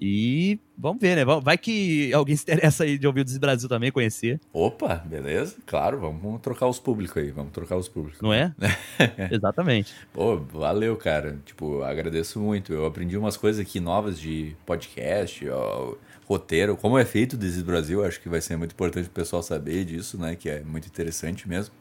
E 0.00 0.58
vamos 0.76 1.00
ver, 1.00 1.16
né? 1.16 1.24
Vai 1.24 1.56
que 1.56 2.12
alguém 2.12 2.34
se 2.36 2.42
interessa 2.42 2.84
aí 2.84 2.98
de 2.98 3.06
ouvir 3.06 3.20
o 3.20 3.24
Desis 3.24 3.38
Brasil 3.38 3.68
também, 3.68 3.92
conhecer. 3.92 4.40
Opa, 4.52 4.96
beleza? 4.96 5.56
Claro, 5.66 6.00
vamos 6.00 6.40
trocar 6.40 6.66
os 6.66 6.78
públicos 6.78 7.16
aí, 7.16 7.30
vamos 7.30 7.52
trocar 7.52 7.76
os 7.76 7.88
públicos. 7.88 8.20
Não 8.20 8.32
é? 8.32 8.54
Exatamente. 9.30 9.94
Pô, 10.12 10.36
valeu, 10.36 10.96
cara. 10.96 11.38
Tipo, 11.44 11.82
agradeço 11.82 12.40
muito. 12.40 12.72
Eu 12.72 12.86
aprendi 12.86 13.16
umas 13.16 13.36
coisas 13.36 13.60
aqui 13.60 13.78
novas 13.80 14.18
de 14.18 14.56
podcast, 14.66 15.48
ó, 15.48 15.94
roteiro, 16.26 16.76
como 16.76 16.98
é 16.98 17.04
feito 17.04 17.34
o 17.34 17.36
Desis 17.36 17.62
Brasil, 17.62 18.04
acho 18.04 18.20
que 18.20 18.28
vai 18.28 18.40
ser 18.40 18.56
muito 18.56 18.72
importante 18.72 19.06
o 19.06 19.12
pessoal 19.12 19.42
saber 19.42 19.84
disso, 19.84 20.18
né? 20.18 20.34
Que 20.34 20.48
é 20.48 20.60
muito 20.60 20.88
interessante 20.88 21.48
mesmo. 21.48 21.74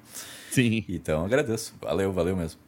Sim. 0.52 0.86
Então, 0.88 1.26
agradeço. 1.26 1.74
Valeu, 1.82 2.14
valeu 2.14 2.36
mesmo. 2.36 2.60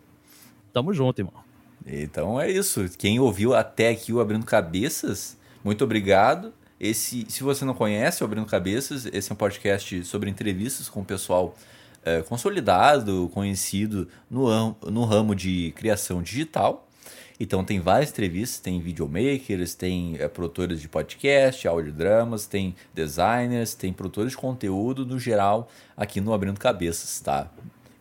Tamo 0.74 0.94
junto, 0.94 1.20
irmão. 1.20 1.45
Então 1.86 2.40
é 2.40 2.50
isso. 2.50 2.90
Quem 2.98 3.20
ouviu 3.20 3.54
até 3.54 3.90
aqui 3.90 4.12
o 4.12 4.20
Abrindo 4.20 4.46
Cabeças, 4.46 5.38
muito 5.64 5.84
obrigado. 5.84 6.54
Esse, 6.80 7.26
se 7.30 7.44
você 7.44 7.64
não 7.64 7.74
conhece 7.74 8.24
o 8.24 8.26
Abrindo 8.26 8.46
Cabeças, 8.46 9.06
esse 9.06 9.32
é 9.32 9.34
um 9.34 9.38
podcast 9.38 10.04
sobre 10.04 10.30
entrevistas 10.30 10.90
com 10.90 11.02
o 11.02 11.06
pessoal 11.06 11.56
é, 12.04 12.22
consolidado, 12.22 13.30
conhecido 13.34 14.08
no, 14.30 14.76
no 14.84 15.06
ramo 15.06 15.36
de 15.36 15.72
criação 15.76 16.22
digital. 16.22 16.88
Então 17.40 17.66
tem 17.66 17.80
várias 17.80 18.12
entrevistas, 18.12 18.60
tem 18.60 18.80
videomakers, 18.80 19.76
tem 19.76 20.16
é, 20.20 20.28
produtores 20.28 20.80
de 20.80 20.88
podcast, 20.88 21.68
audiodramas, 21.68 22.46
tem 22.46 22.76
designers, 22.94 23.74
tem 23.74 23.92
produtores 23.92 24.32
de 24.32 24.38
conteúdo 24.38 25.06
no 25.06 25.20
geral 25.20 25.70
aqui 25.98 26.22
no 26.22 26.34
Abrindo 26.34 26.60
Cabeças, 26.60 27.20
tá? 27.20 27.52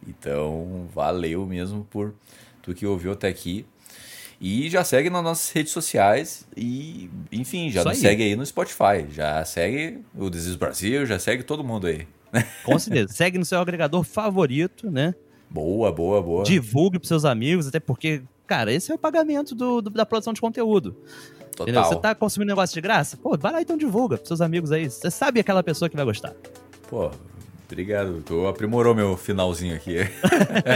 Então 0.07 0.89
valeu 0.95 1.45
mesmo 1.47 1.85
por 1.91 2.15
tu 2.63 2.75
que 2.75 2.87
ouviu 2.87 3.13
até 3.13 3.29
aqui. 3.29 3.67
E 4.47 4.69
já 4.69 4.85
segue 4.85 5.09
nas 5.09 5.25
nossas 5.25 5.51
redes 5.53 5.73
sociais 5.73 6.47
e, 6.55 7.09
enfim, 7.33 7.71
já 7.71 7.83
nos 7.83 7.97
segue 7.97 8.23
aí 8.25 8.37
no 8.37 8.45
Spotify. 8.45 9.07
Já 9.11 9.43
segue 9.43 10.01
o 10.15 10.29
Desis 10.29 10.55
Brasil, 10.55 11.07
já 11.07 11.19
segue 11.19 11.43
todo 11.43 11.65
mundo 11.65 11.87
aí. 11.87 12.07
Com 12.63 12.79
certeza. 12.79 13.11
segue 13.11 13.39
no 13.39 13.45
seu 13.47 13.59
agregador 13.59 14.05
favorito, 14.05 14.91
né? 14.91 15.15
Boa, 15.49 15.91
boa, 15.91 16.21
boa. 16.21 16.45
Divulgue 16.45 16.99
pros 16.99 17.09
seus 17.09 17.25
amigos, 17.25 17.69
até 17.69 17.81
porque, 17.81 18.21
cara, 18.47 18.71
esse 18.71 18.93
é 18.93 18.95
o 18.95 18.99
pagamento 18.99 19.55
do, 19.55 19.81
do 19.81 19.89
da 19.89 20.05
produção 20.05 20.35
de 20.35 20.43
conteúdo. 20.43 20.95
Total. 21.57 21.67
Entendeu? 21.67 21.85
Você 21.85 21.97
tá 21.97 22.15
consumindo 22.15 22.51
negócio 22.51 22.75
de 22.75 22.83
graça? 22.83 23.17
Pô, 23.17 23.39
vai 23.39 23.51
lá 23.51 23.63
então 23.63 23.79
divulga 23.79 24.19
pros 24.19 24.29
seus 24.29 24.43
amigos 24.43 24.71
aí. 24.73 24.91
Você 24.91 25.11
sabe 25.11 25.41
aquela 25.41 25.63
pessoa 25.63 25.89
que 25.89 25.97
vai 25.97 26.05
gostar. 26.05 26.35
Pô, 26.91 27.11
obrigado. 27.65 28.23
Tu 28.27 28.47
aprimorou 28.47 28.95
meu 28.95 29.17
finalzinho 29.17 29.75
aqui. 29.75 30.01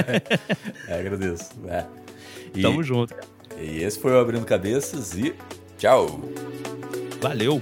é, 0.89 0.99
agradeço. 0.99 1.51
É. 1.67 1.85
E... 2.55 2.63
Tamo 2.63 2.83
junto, 2.83 3.15
cara. 3.15 3.38
E 3.61 3.83
esse 3.83 3.99
foi 3.99 4.13
o 4.13 4.19
Abrindo 4.19 4.45
Cabeças 4.45 5.15
e 5.15 5.35
tchau! 5.77 6.21
Valeu! 7.21 7.61